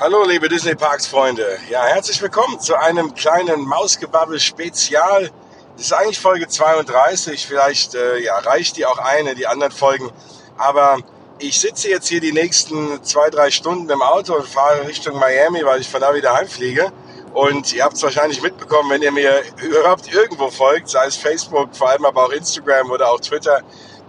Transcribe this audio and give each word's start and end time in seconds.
Hallo 0.00 0.24
liebe 0.24 0.48
Disney 0.48 0.74
Parks 0.74 1.06
Freunde. 1.06 1.58
Ja, 1.68 1.84
herzlich 1.84 2.20
willkommen 2.22 2.58
zu 2.58 2.74
einem 2.74 3.14
kleinen 3.14 3.60
Mausgebabbel 3.60 4.40
Spezial. 4.40 5.30
Das 5.76 5.86
ist 5.86 5.92
eigentlich 5.92 6.18
Folge 6.18 6.48
32. 6.48 7.46
Vielleicht 7.46 7.94
äh, 7.94 8.18
ja, 8.20 8.38
reicht 8.38 8.78
die 8.78 8.86
auch 8.86 8.96
eine, 8.96 9.34
die 9.34 9.46
anderen 9.46 9.70
Folgen. 9.70 10.10
Aber 10.56 10.98
ich 11.38 11.60
sitze 11.60 11.90
jetzt 11.90 12.08
hier 12.08 12.20
die 12.20 12.32
nächsten 12.32 13.04
zwei, 13.04 13.28
drei 13.28 13.50
Stunden 13.50 13.88
im 13.90 14.00
Auto 14.00 14.34
und 14.34 14.48
fahre 14.48 14.86
Richtung 14.88 15.18
Miami, 15.18 15.62
weil 15.62 15.82
ich 15.82 15.90
von 15.90 16.00
da 16.00 16.14
wieder 16.14 16.32
heimfliege. 16.32 16.90
Und 17.34 17.74
ihr 17.74 17.84
habt 17.84 17.94
es 17.94 18.02
wahrscheinlich 18.02 18.40
mitbekommen, 18.40 18.90
wenn 18.90 19.02
ihr 19.02 19.12
mir 19.12 19.42
überhaupt 19.62 20.12
irgendwo 20.12 20.50
folgt, 20.50 20.88
sei 20.88 21.04
es 21.04 21.16
Facebook, 21.16 21.76
vor 21.76 21.90
allem 21.90 22.06
aber 22.06 22.24
auch 22.24 22.32
Instagram 22.32 22.90
oder 22.90 23.10
auch 23.10 23.20
Twitter, 23.20 23.60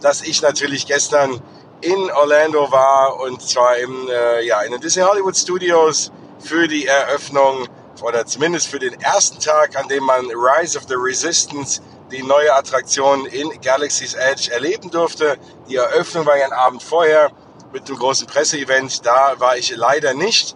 dass 0.02 0.22
ich 0.22 0.42
natürlich 0.42 0.88
gestern 0.88 1.42
in 1.84 2.10
Orlando 2.12 2.72
war 2.72 3.20
und 3.20 3.42
zwar 3.42 3.78
im, 3.78 4.08
äh, 4.10 4.46
ja, 4.46 4.62
in 4.62 4.72
den 4.72 4.82
Disney 4.82 5.04
Hollywood 5.04 5.36
Studios 5.36 6.12
für 6.40 6.68
die 6.68 6.88
Eröffnung 6.88 7.68
oder 8.02 8.26
zumindest 8.26 8.68
für 8.68 8.80
den 8.80 9.00
ersten 9.02 9.40
Tag, 9.40 9.76
an 9.78 9.88
dem 9.88 10.04
man 10.04 10.26
Rise 10.28 10.78
of 10.78 10.86
the 10.88 10.96
Resistance, 10.98 11.82
die 12.12 12.24
neue 12.24 12.54
Attraktion 12.54 13.26
in 13.26 13.50
Galaxy's 13.62 14.14
Edge 14.14 14.52
erleben 14.52 14.90
durfte. 14.90 15.38
Die 15.68 15.76
Eröffnung 15.76 16.26
war 16.26 16.38
ja 16.38 16.46
ein 16.46 16.54
Abend 16.54 16.84
vorher 16.84 17.32
mit 17.72 17.88
dem 17.90 17.98
großen 17.98 18.28
Presseevent. 18.28 19.06
Da 19.06 19.36
war 19.40 19.58
ich 19.58 19.76
leider 19.76 20.14
nicht. 20.14 20.56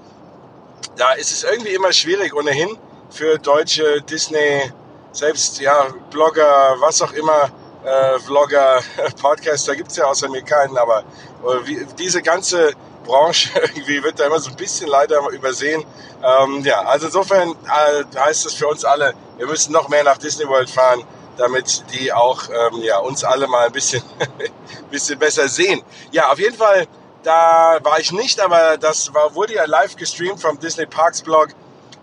Da 0.95 1.13
ist 1.13 1.31
es 1.31 1.43
irgendwie 1.43 1.73
immer 1.73 1.91
schwierig 1.91 2.35
ohnehin 2.35 2.77
für 3.09 3.37
deutsche 3.37 4.01
Disney, 4.01 4.71
selbst 5.11 5.59
ja 5.59 5.87
Blogger, 6.11 6.75
was 6.79 7.01
auch 7.01 7.13
immer, 7.13 7.49
äh, 7.87 8.19
Vlogger, 8.19 8.81
Podcaster 9.21 9.75
gibt 9.75 9.91
es 9.91 9.97
ja 9.97 10.05
außer 10.05 10.29
mir 10.29 10.41
keinen, 10.41 10.77
aber 10.77 10.99
äh, 10.99 11.65
wie, 11.65 11.87
diese 11.97 12.21
ganze 12.21 12.73
Branche 13.05 13.49
irgendwie 13.75 14.03
wird 14.03 14.19
da 14.19 14.25
immer 14.25 14.39
so 14.39 14.49
ein 14.49 14.55
bisschen 14.55 14.87
leider 14.87 15.19
übersehen. 15.29 15.83
Ähm, 16.23 16.63
ja, 16.63 16.81
also 16.81 17.07
insofern 17.07 17.51
äh, 17.51 18.19
heißt 18.19 18.45
es 18.45 18.53
für 18.53 18.67
uns 18.67 18.83
alle, 18.83 19.13
wir 19.37 19.47
müssen 19.47 19.71
noch 19.71 19.87
mehr 19.87 20.03
nach 20.03 20.17
Disney 20.17 20.47
World 20.47 20.69
fahren, 20.69 21.03
damit 21.37 21.83
die 21.93 22.11
auch 22.11 22.49
ähm, 22.49 22.81
ja, 22.81 22.97
uns 22.99 23.23
alle 23.23 23.47
mal 23.47 23.67
ein 23.67 23.71
bisschen, 23.71 24.03
bisschen 24.91 25.17
besser 25.17 25.47
sehen. 25.47 25.81
Ja, 26.11 26.31
auf 26.31 26.39
jeden 26.39 26.57
Fall, 26.57 26.87
da 27.23 27.79
war 27.83 27.99
ich 27.99 28.11
nicht, 28.11 28.39
aber 28.41 28.77
das 28.77 29.13
war, 29.13 29.33
wurde 29.35 29.53
ja 29.53 29.65
live 29.65 29.95
gestreamt 29.95 30.41
vom 30.41 30.59
Disney 30.59 30.85
Parks 30.85 31.21
Blog. 31.21 31.49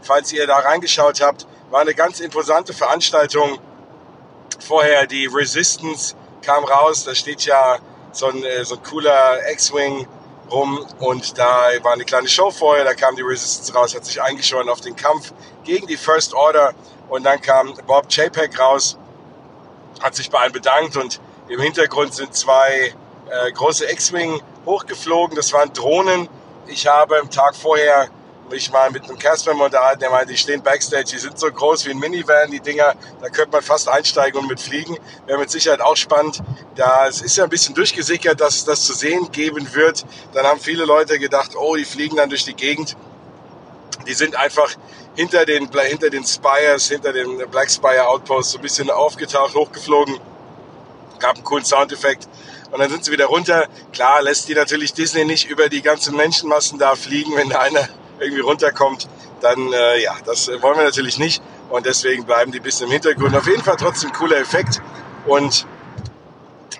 Falls 0.03 0.33
ihr 0.33 0.47
da 0.47 0.57
reingeschaut 0.57 1.21
habt, 1.21 1.47
war 1.71 1.81
eine 1.81 1.95
ganz 1.95 2.21
imposante 2.21 2.73
Veranstaltung 2.75 3.59
vorher 4.65 5.07
die 5.07 5.27
Resistance 5.27 6.15
kam 6.43 6.65
raus, 6.65 7.05
da 7.05 7.15
steht 7.15 7.43
ja 7.45 7.79
so 8.13 8.27
ein, 8.27 8.43
äh, 8.45 8.65
so 8.65 8.77
ein 8.77 8.83
cooler 8.83 9.39
X-Wing 9.53 10.07
rum 10.51 10.85
und 11.01 11.39
da 11.39 11.69
war 11.83 11.93
eine 11.93 12.05
kleine 12.05 12.29
Show 12.29 12.51
vorher, 12.51 12.85
da 12.85 12.95
kam 12.95 13.17
die 13.17 13.23
Resistance 13.23 13.75
raus, 13.75 13.95
hat 13.95 14.05
sich 14.05 14.21
eingeschoren 14.21 14.69
auf 14.69 14.81
den 14.81 14.97
Kampf 14.97 15.33
gegen 15.65 15.87
die 15.87 15.97
First 15.97 16.35
Order 16.35 16.75
und 17.09 17.25
dann 17.25 17.41
kam 17.41 17.75
Bob 17.87 18.07
JPEG 18.11 18.59
raus, 18.59 18.99
hat 20.03 20.15
sich 20.15 20.31
bei 20.31 20.39
allen 20.41 20.53
bedankt 20.53 20.97
und 20.97 21.21
im 21.49 21.61
Hintergrund 21.61 22.15
sind 22.15 22.35
zwei 22.35 22.95
äh, 23.31 23.53
große 23.53 23.91
X-Wing 23.91 24.41
hochgeflogen, 24.67 25.37
das 25.37 25.53
waren 25.53 25.73
Drohnen. 25.73 26.29
Ich 26.67 26.87
habe 26.87 27.19
am 27.21 27.31
Tag 27.31 27.55
vorher 27.55 28.09
mich 28.51 28.71
mal 28.71 28.91
mit 28.91 29.05
einem 29.05 29.19
Casper 29.19 29.53
unterhalten, 29.53 30.01
der 30.01 30.11
meinte, 30.11 30.33
die 30.33 30.39
stehen 30.39 30.63
Backstage, 30.63 31.05
die 31.13 31.19
sind 31.19 31.39
so 31.39 31.51
groß 31.51 31.87
wie 31.87 31.91
ein 31.91 31.99
Minivan, 31.99 32.51
die 32.51 32.61
Dinger, 32.61 32.95
da 33.21 33.29
könnte 33.29 33.53
man 33.53 33.63
fast 33.63 33.89
einsteigen 33.89 34.41
und 34.41 34.49
mit 34.49 34.61
fliegen. 34.61 34.97
Wäre 35.27 35.39
mit 35.39 35.51
Sicherheit 35.51 35.81
auch 35.81 35.97
spannend. 35.97 36.43
Da 36.75 37.07
es 37.07 37.23
ist 37.23 37.37
ja 37.37 37.45
ein 37.45 37.51
bisschen 37.51 37.75
durchgesickert, 37.75 38.41
dass 38.41 38.57
es 38.57 38.65
das 38.65 38.85
zu 38.85 38.95
sehen 38.95 39.31
geben 39.33 39.75
wird. 39.75 40.05
Dann 40.33 40.47
haben 40.47 40.61
viele 40.61 40.85
Leute 40.85 41.19
gedacht, 41.19 41.53
oh, 41.57 41.77
die 41.77 41.85
fliegen 41.85 42.17
dann 42.17 42.29
durch 42.29 42.45
die 42.45 42.55
Gegend. 42.55 42.97
Die 44.07 44.15
sind 44.15 44.37
einfach 44.37 44.71
hinter 45.15 45.47
den, 45.47 45.71
hinter 45.73 46.11
den 46.11 46.25
Spires, 46.25 46.89
hinter 46.89 47.13
den 47.13 47.39
Black 47.51 47.71
Spire 47.71 48.07
Outposts 48.09 48.53
so 48.53 48.59
ein 48.59 48.63
bisschen 48.63 48.91
aufgetaucht, 48.91 49.55
hochgeflogen. 49.55 50.19
Gab 51.19 51.37
einen 51.37 51.45
coolen 51.45 51.65
Soundeffekt. 51.65 52.29
Und 52.71 52.81
dann 52.81 52.91
sind 52.91 53.05
sie 53.05 53.13
wieder 53.13 53.27
runter. 53.27 53.69
Klar 53.93 54.23
lässt 54.23 54.49
die 54.49 54.55
natürlich 54.55 54.93
Disney 54.93 55.25
nicht 55.25 55.49
über 55.49 55.69
die 55.69 55.81
ganzen 55.81 56.17
Menschenmassen 56.17 56.79
da 56.79 56.97
fliegen, 56.97 57.37
wenn 57.37 57.49
da 57.49 57.61
einer 57.61 57.89
irgendwie 58.19 58.41
runterkommt, 58.41 59.09
dann 59.41 59.73
äh, 59.73 60.03
ja, 60.03 60.17
das 60.25 60.49
wollen 60.49 60.77
wir 60.77 60.85
natürlich 60.85 61.19
nicht 61.19 61.43
und 61.71 61.87
deswegen 61.87 62.25
bleiben 62.25 62.53
die 62.53 62.61
ein 62.61 62.63
bisschen 62.63 62.87
im 62.87 62.93
Hintergrund. 62.93 63.37
Auf 63.37 63.47
jeden 63.47 63.63
Fall 63.63 63.77
trotzdem 63.77 64.13
cooler 64.13 64.39
Effekt 64.39 64.81
und 65.27 65.67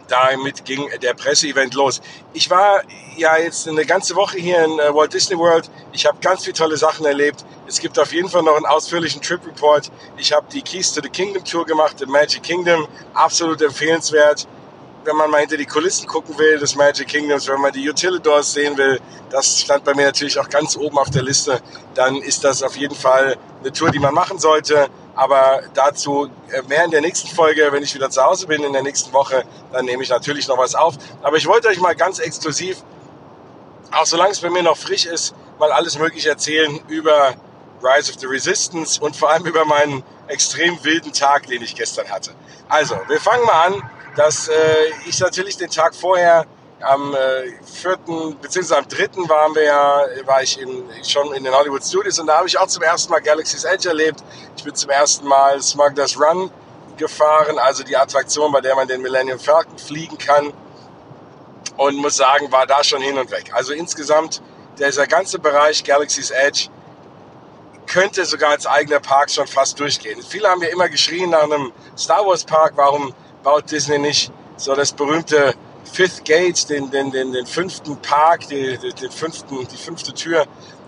damit 0.09 0.65
ging 0.65 0.89
der 1.03 1.15
Presseevent 1.15 1.75
los. 1.75 2.01
Ich 2.35 2.51
war 2.51 2.83
ja 3.17 3.39
jetzt 3.39 3.67
eine 3.69 3.87
ganze 3.87 4.15
Woche 4.17 4.39
hier 4.39 4.65
in 4.65 4.79
äh, 4.79 4.95
Walt 4.95 5.15
Disney 5.15 5.39
World. 5.39 5.71
Ich 5.93 6.05
habe 6.07 6.19
ganz 6.21 6.45
viele 6.45 6.55
tolle 6.55 6.77
Sachen 6.77 7.07
erlebt. 7.07 7.45
Es 7.67 7.81
gibt 7.81 7.99
auf 7.99 8.13
jeden 8.13 8.29
Fall 8.29 8.43
noch 8.43 8.57
einen 8.57 8.67
ausführlichen 8.67 9.23
Trip 9.23 9.45
Report. 9.47 9.91
Ich 10.19 10.33
habe 10.33 10.47
die 10.53 10.63
Keys 10.63 10.93
to 10.93 11.01
the 11.03 11.09
Kingdom 11.09 11.45
Tour 11.45 11.65
gemacht, 11.65 11.99
The 11.99 12.07
Magic 12.07 12.43
Kingdom, 12.43 12.87
absolut 13.15 13.63
empfehlenswert 13.63 14.47
wenn 15.05 15.17
man 15.17 15.31
mal 15.31 15.41
hinter 15.41 15.57
die 15.57 15.67
Kulissen 15.67 16.07
gucken 16.07 16.39
will 16.39 16.59
des 16.59 16.75
Magic 16.75 17.09
Kingdoms, 17.09 17.49
wenn 17.49 17.61
man 17.61 17.73
die 17.73 17.89
Utilidors 17.89 18.53
sehen 18.53 18.77
will, 18.77 19.01
das 19.31 19.61
stand 19.61 19.85
bei 19.85 19.95
mir 19.95 20.07
natürlich 20.07 20.39
auch 20.39 20.49
ganz 20.49 20.77
oben 20.77 20.99
auf 20.99 21.11
der 21.11 21.23
Liste, 21.23 21.61
dann 21.95 22.17
ist 22.17 22.45
das 22.45 22.63
auf 22.63 22.77
jeden 22.77 22.95
Fall 22.95 23.37
eine 23.61 23.73
Tour, 23.73 23.91
die 23.91 23.99
man 23.99 24.15
machen 24.15 24.39
sollte. 24.39 24.89
Aber 25.15 25.63
dazu 25.75 26.29
äh, 26.51 26.63
mehr 26.63 26.85
in 26.85 26.91
der 26.91 27.01
nächsten 27.01 27.29
Folge, 27.29 27.69
wenn 27.71 27.83
ich 27.83 27.95
wieder 27.95 28.11
zu 28.11 28.23
Hause 28.23 28.47
bin 28.47 28.65
in 28.65 28.73
der 28.73 28.83
nächsten 28.83 29.13
Woche, 29.13 29.45
dann 29.73 29.85
nehme 29.85 30.03
ich 30.03 30.09
natürlich 30.09 30.49
noch 30.49 30.59
was 30.59 30.75
auf. 30.75 30.95
Aber 31.23 31.37
ich 31.37 31.47
wollte 31.47 31.69
euch 31.69 31.81
mal 31.81 31.95
ganz 31.95 32.19
exklusiv, 32.19 32.79
auch 33.93 34.07
solange 34.07 34.33
es 34.33 34.41
bei 34.41 34.51
mir 34.51 34.63
noch 34.63 34.77
frisch 34.77 35.07
ist, 35.07 35.35
mal 35.59 35.71
alles 35.71 35.99
Mögliche 35.99 36.31
erzählen 36.31 36.81
über 36.89 37.35
Rise 37.83 38.13
of 38.13 38.19
the 38.19 38.27
Resistance 38.27 39.01
und 39.01 39.15
vor 39.15 39.31
allem 39.31 39.47
über 39.47 39.65
meinen 39.65 40.03
extrem 40.27 40.83
wilden 40.83 41.13
Tag, 41.13 41.47
den 41.47 41.63
ich 41.63 41.75
gestern 41.77 42.09
hatte. 42.11 42.33
Also, 42.69 42.97
wir 43.09 43.21
fangen 43.21 43.45
mal 43.45 43.67
an 43.67 43.91
dass 44.17 44.49
äh, 44.49 44.55
ich 45.07 45.19
natürlich 45.21 45.57
den 45.57 45.71
Tag 45.71 45.95
vorher 45.95 46.47
am 46.81 47.15
äh, 47.15 47.53
vierten 47.65 48.37
beziehungsweise 48.41 48.79
am 48.79 48.89
dritten 48.89 49.29
waren 49.29 49.55
wir 49.55 49.63
ja, 49.63 50.05
war 50.27 50.43
ich 50.43 50.61
in, 50.61 50.85
schon 51.05 51.33
in 51.35 51.45
den 51.45 51.55
Hollywood 51.55 51.83
Studios 51.83 52.19
und 52.19 52.27
da 52.27 52.39
habe 52.39 52.49
ich 52.49 52.59
auch 52.59 52.67
zum 52.67 52.83
ersten 52.83 53.11
Mal 53.11 53.21
Galaxy's 53.21 53.65
Edge 53.65 53.89
erlebt. 53.89 54.23
Ich 54.57 54.65
bin 54.65 54.75
zum 54.75 54.91
ersten 54.91 55.27
Mal 55.27 55.61
Smugglers 55.63 56.19
Run 56.19 56.51
gefahren, 56.97 57.59
also 57.59 57.83
die 57.83 57.97
Attraktion, 57.97 58.53
bei 58.53 58.61
der 58.61 58.75
man 58.75 58.87
den 58.87 59.03
Millennium 59.03 59.39
Falcon 59.39 59.79
fliegen 59.79 60.19
kann 60.19 60.53
und 61.77 61.97
muss 61.97 62.17
sagen, 62.17 62.53
war 62.53 62.67
da 62.67 62.85
schon 62.85 63.03
hin 63.03 63.19
und 63.19 63.31
weg. 63.31 63.51
Also 63.53 63.73
insgesamt 63.73 64.43
dieser 64.79 65.07
ganze 65.07 65.39
Bereich 65.39 65.83
Galaxy's 65.85 66.31
Edge 66.31 66.69
könnte 67.87 68.25
sogar 68.25 68.51
als 68.51 68.67
eigener 68.67 69.01
Park 69.01 69.31
schon 69.31 69.47
fast 69.47 69.79
durchgehen. 69.79 70.23
Viele 70.23 70.49
haben 70.49 70.63
ja 70.63 70.69
immer 70.69 70.89
geschrien 70.89 71.31
nach 71.31 71.45
einem 71.45 71.73
Star 71.97 72.27
Wars 72.27 72.45
Park, 72.45 72.73
warum 72.77 73.15
baut 73.45 73.71
Disney 73.71 73.99
nicht 73.99 74.33
so 74.57 74.75
das 74.75 74.93
berühmte 74.93 75.55
Fifth 75.85 76.25
Gate, 76.25 76.69
den, 76.69 76.91
den, 76.91 77.13
den, 77.13 77.33
den 77.33 77.47
fünften 77.47 77.97
Park, 77.99 78.49
die, 78.49 78.77
den 78.79 79.11
fünften, 79.11 79.69
die 79.69 79.77
fünfte 79.77 80.13
Tür. 80.13 80.47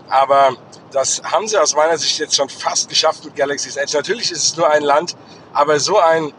Aber 0.09 0.55
das 0.91 1.21
haben 1.23 1.47
sie 1.47 1.57
aus 1.57 1.75
meiner 1.75 1.97
Sicht 1.97 2.19
jetzt 2.19 2.35
schon 2.35 2.49
fast 2.49 2.89
geschafft 2.89 3.23
mit 3.23 3.35
Galaxy's 3.35 3.77
Edge. 3.77 3.95
Natürlich 3.95 4.31
ist 4.31 4.43
es 4.43 4.57
nur 4.57 4.69
ein 4.69 4.83
Land, 4.83 5.15
aber 5.53 5.79
so 5.79 5.97
ein 5.97 6.33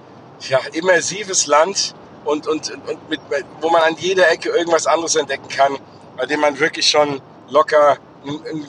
ja, 0.49 0.59
immersives 0.73 1.47
Land 1.47 1.95
und, 2.25 2.47
und, 2.47 2.71
und 2.71 3.09
mit, 3.09 3.21
wo 3.61 3.71
man 3.71 3.83
an 3.83 3.97
jeder 3.99 4.31
Ecke 4.31 4.51
irgendwas 4.51 4.87
anderes 4.87 5.17
entdecken 5.17 5.49
kann, 5.49 5.79
bei 6.17 6.27
dem 6.27 6.41
man 6.41 6.59
wirklich 6.59 6.89
schon 6.89 7.21
locker 7.49 7.97
einen, 8.27 8.47
einen 8.47 8.67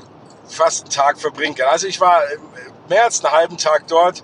fast 0.47 0.83
einen 0.83 0.91
Tag 0.91 1.19
verbringen 1.19 1.55
kann. 1.55 1.67
Also 1.69 1.87
ich 1.87 1.99
war 1.99 2.21
mehr 2.87 3.05
als 3.05 3.23
einen 3.23 3.33
halben 3.33 3.57
Tag 3.57 3.87
dort 3.87 4.23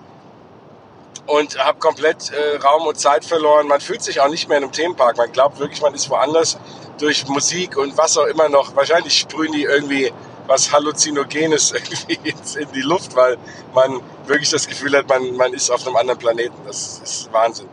und 1.26 1.58
habe 1.58 1.78
komplett 1.78 2.30
äh, 2.30 2.56
Raum 2.56 2.86
und 2.86 2.98
Zeit 2.98 3.24
verloren. 3.24 3.66
Man 3.66 3.80
fühlt 3.80 4.02
sich 4.02 4.20
auch 4.20 4.28
nicht 4.28 4.48
mehr 4.48 4.58
in 4.58 4.64
einem 4.64 4.72
Themenpark. 4.72 5.16
Man 5.16 5.32
glaubt 5.32 5.58
wirklich, 5.58 5.80
man 5.82 5.94
ist 5.94 6.08
woanders 6.08 6.58
durch 6.98 7.26
Musik 7.28 7.76
und 7.76 7.96
was 7.98 8.16
auch 8.16 8.26
immer 8.26 8.48
noch. 8.48 8.74
Wahrscheinlich 8.76 9.18
sprühen 9.18 9.52
die 9.52 9.64
irgendwie 9.64 10.12
was 10.46 10.70
Halluzinogenes 10.72 11.72
irgendwie 11.72 12.34
in 12.60 12.72
die 12.72 12.82
Luft, 12.82 13.16
weil 13.16 13.36
man 13.74 14.00
wirklich 14.26 14.50
das 14.50 14.66
Gefühl 14.66 14.96
hat, 14.96 15.08
man, 15.08 15.36
man 15.36 15.52
ist 15.52 15.70
auf 15.70 15.86
einem 15.86 15.96
anderen 15.96 16.18
Planeten. 16.18 16.56
Das 16.66 17.00
ist 17.02 17.32
Wahnsinn. 17.32 17.68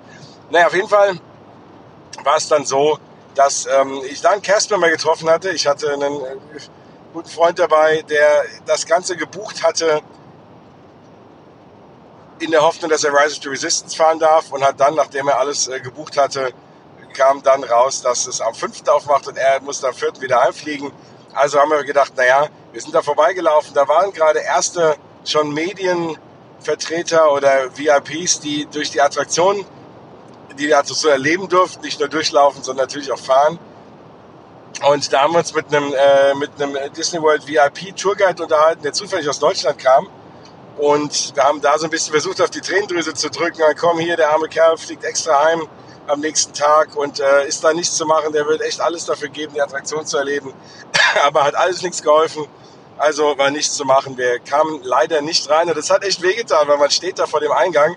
Naja, 0.49 0.67
auf 0.67 0.73
jeden 0.73 0.89
Fall 0.89 1.19
war 2.23 2.37
es 2.37 2.47
dann 2.47 2.65
so, 2.65 2.97
dass 3.35 3.65
ähm, 3.65 4.01
ich 4.09 4.21
dann 4.21 4.41
Casper 4.41 4.77
mal 4.77 4.91
getroffen 4.91 5.29
hatte. 5.29 5.51
Ich 5.51 5.67
hatte 5.67 5.93
einen 5.93 6.21
äh, 6.21 6.35
guten 7.13 7.29
Freund 7.29 7.59
dabei, 7.59 8.03
der 8.09 8.45
das 8.65 8.85
Ganze 8.85 9.15
gebucht 9.15 9.63
hatte 9.63 10.01
in 12.43 12.51
der 12.51 12.61
Hoffnung, 12.61 12.89
dass 12.89 13.03
er 13.03 13.13
Rise 13.13 13.37
of 13.37 13.43
the 13.43 13.49
Resistance 13.49 13.95
fahren 13.95 14.19
darf 14.19 14.51
und 14.51 14.63
hat 14.63 14.79
dann, 14.79 14.95
nachdem 14.95 15.27
er 15.27 15.39
alles 15.39 15.67
äh, 15.67 15.79
gebucht 15.79 16.17
hatte, 16.17 16.53
kam 17.13 17.41
dann 17.43 17.63
raus, 17.63 18.01
dass 18.01 18.27
es 18.27 18.41
am 18.41 18.53
5. 18.53 18.87
aufmacht 18.87 19.27
und 19.27 19.37
er 19.37 19.61
musste 19.61 19.87
am 19.87 19.93
4. 19.93 20.19
wieder 20.19 20.41
heimfliegen. 20.41 20.91
Also 21.33 21.59
haben 21.59 21.71
wir 21.71 21.83
gedacht, 21.83 22.13
naja, 22.17 22.47
wir 22.71 22.81
sind 22.81 22.93
da 22.93 23.01
vorbeigelaufen. 23.01 23.73
Da 23.73 23.87
waren 23.87 24.11
gerade 24.11 24.39
erste 24.39 24.95
schon 25.25 25.53
Medienvertreter 25.53 27.31
oder 27.31 27.75
VIPs, 27.75 28.39
die 28.39 28.67
durch 28.71 28.91
die 28.91 29.01
Attraktion, 29.01 29.65
die 30.51 30.67
die 30.67 30.75
Attraktion 30.75 31.11
erleben 31.11 31.49
durften, 31.49 31.81
nicht 31.81 31.99
nur 31.99 32.09
durchlaufen, 32.09 32.63
sondern 32.63 32.85
natürlich 32.85 33.11
auch 33.11 33.19
fahren. 33.19 33.57
Und 34.89 35.13
da 35.13 35.21
haben 35.21 35.33
wir 35.33 35.39
uns 35.39 35.53
mit 35.53 35.73
einem, 35.73 35.93
äh, 35.93 36.33
mit 36.35 36.61
einem 36.61 36.77
Disney 36.93 37.21
World 37.21 37.47
VIP 37.47 37.95
Tourguide 37.95 38.43
unterhalten, 38.43 38.83
der 38.83 38.93
zufällig 38.93 39.29
aus 39.29 39.39
Deutschland 39.39 39.77
kam. 39.79 40.07
Und 40.77 41.35
wir 41.35 41.43
haben 41.43 41.61
da 41.61 41.77
so 41.77 41.85
ein 41.85 41.89
bisschen 41.91 42.11
versucht, 42.11 42.41
auf 42.41 42.49
die 42.49 42.61
Tränendrüse 42.61 43.13
zu 43.13 43.29
drücken. 43.29 43.59
Dann 43.59 43.75
komm 43.75 43.99
hier, 43.99 44.17
der 44.17 44.31
arme 44.31 44.47
Kerl 44.47 44.77
fliegt 44.77 45.03
extra 45.03 45.45
heim 45.45 45.67
am 46.07 46.19
nächsten 46.19 46.53
Tag 46.53 46.95
und 46.95 47.19
äh, 47.19 47.47
ist 47.47 47.63
da 47.63 47.73
nichts 47.73 47.95
zu 47.95 48.05
machen. 48.05 48.33
Der 48.33 48.45
wird 48.47 48.61
echt 48.61 48.81
alles 48.81 49.05
dafür 49.05 49.29
geben, 49.29 49.53
die 49.53 49.61
Attraktion 49.61 50.05
zu 50.05 50.17
erleben. 50.17 50.53
Aber 51.23 51.43
hat 51.43 51.55
alles 51.55 51.81
nichts 51.81 52.01
geholfen. 52.01 52.47
Also 52.97 53.37
war 53.37 53.51
nichts 53.51 53.75
zu 53.75 53.85
machen. 53.85 54.17
Wir 54.17 54.39
kamen 54.39 54.81
leider 54.83 55.21
nicht 55.21 55.49
rein 55.49 55.67
und 55.67 55.77
das 55.77 55.89
hat 55.89 56.03
echt 56.03 56.21
wehgetan, 56.21 56.67
weil 56.67 56.77
man 56.77 56.91
steht 56.91 57.19
da 57.19 57.25
vor 57.25 57.39
dem 57.39 57.51
Eingang 57.51 57.95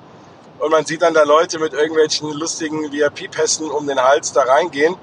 und 0.58 0.70
man 0.70 0.86
sieht 0.86 1.02
dann 1.02 1.14
da 1.14 1.22
Leute 1.22 1.58
mit 1.58 1.72
irgendwelchen 1.72 2.32
lustigen 2.32 2.90
VIP-Pässen 2.90 3.70
um 3.70 3.86
den 3.86 4.00
Hals 4.00 4.32
da 4.32 4.42
reingehen 4.42 4.96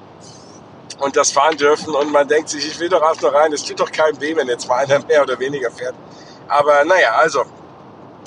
und 1.00 1.16
das 1.16 1.32
fahren 1.32 1.58
dürfen 1.58 1.94
und 1.94 2.12
man 2.12 2.28
denkt 2.28 2.50
sich, 2.50 2.68
ich 2.68 2.80
will 2.80 2.90
doch 2.90 3.02
auch 3.02 3.20
noch 3.22 3.34
rein, 3.34 3.54
es 3.54 3.64
tut 3.64 3.80
doch 3.80 3.92
keinem 3.92 4.20
weh, 4.20 4.36
wenn 4.36 4.48
jetzt 4.48 4.68
mal 4.68 4.78
einer 4.78 5.00
mehr 5.06 5.22
oder 5.22 5.38
weniger 5.40 5.70
fährt. 5.70 5.96
Aber 6.48 6.84
naja, 6.86 7.12
also, 7.16 7.46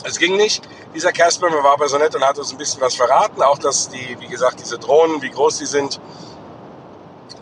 es 0.05 0.19
ging 0.19 0.37
nicht. 0.37 0.63
Dieser 0.95 1.13
Casper 1.13 1.51
war 1.51 1.73
aber 1.73 1.89
so 1.89 1.99
nett 1.99 2.15
und 2.15 2.25
hat 2.25 2.39
uns 2.39 2.53
ein 2.53 2.59
bisschen 2.59 2.81
was 2.81 2.95
verraten, 2.95 3.43
auch 3.43 3.59
dass 3.59 3.89
die, 3.89 4.17
wie 4.21 4.29
gesagt, 4.29 4.61
diese 4.61 4.79
Drohnen, 4.79 5.21
wie 5.23 5.31
groß 5.31 5.59
die 5.59 5.67
sind, 5.67 6.01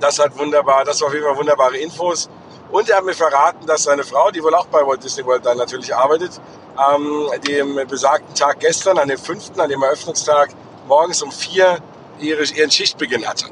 das 0.01 0.19
hat 0.19 0.37
wunderbar, 0.39 0.85
das 0.85 1.01
war 1.01 1.09
auf 1.09 1.15
jeden 1.15 1.27
Fall 1.27 1.37
wunderbare 1.37 1.77
Infos. 1.77 2.29
Und 2.71 2.89
er 2.89 2.97
hat 2.97 3.05
mir 3.05 3.15
verraten, 3.15 3.67
dass 3.67 3.85
seine 3.85 4.03
Frau, 4.03 4.31
die 4.31 4.43
wohl 4.43 4.55
auch 4.55 4.67
bei 4.67 4.85
Walt 4.85 5.05
Disney 5.05 5.25
World 5.25 5.47
dann 5.47 5.59
natürlich 5.59 5.95
arbeitet, 5.95 6.41
am 6.77 7.29
dem 7.47 7.87
besagten 7.87 8.35
Tag 8.35 8.61
gestern, 8.61 8.99
an 8.99 9.09
dem 9.09 9.19
fünften, 9.19 9.61
an 9.61 9.69
dem 9.69 9.83
Eröffnungstag, 9.83 10.51
morgens 10.89 11.23
um 11.23 11.31
vier 11.31 11.79
ihre, 12.19 12.43
ihren 12.43 12.71
Schichtbeginn 12.71 13.27
hatte. 13.27 13.47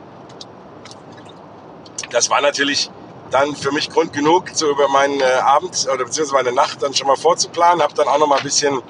Das 2.11 2.31
war 2.31 2.41
natürlich 2.41 2.91
dann 3.33 3.57
für 3.57 3.73
mich 3.73 3.91
Grund 3.91 4.13
genug, 4.13 4.51
so 4.53 4.71
über 4.71 4.89
meinen 4.89 5.21
äh, 5.21 5.25
Abend 5.25 5.89
oder 5.93 6.05
beziehungsweise 6.05 6.45
meine 6.45 6.53
Nacht 6.53 6.83
dann 6.83 6.95
schon 6.95 7.07
mal 7.07 7.17
vorzuplanen. 7.17 7.83
Habe 7.83 7.95
dann 7.95 8.07
auch 8.07 8.19
noch 8.19 8.27
mal 8.27 8.37
ein 8.37 8.45
bisschen 8.45 8.83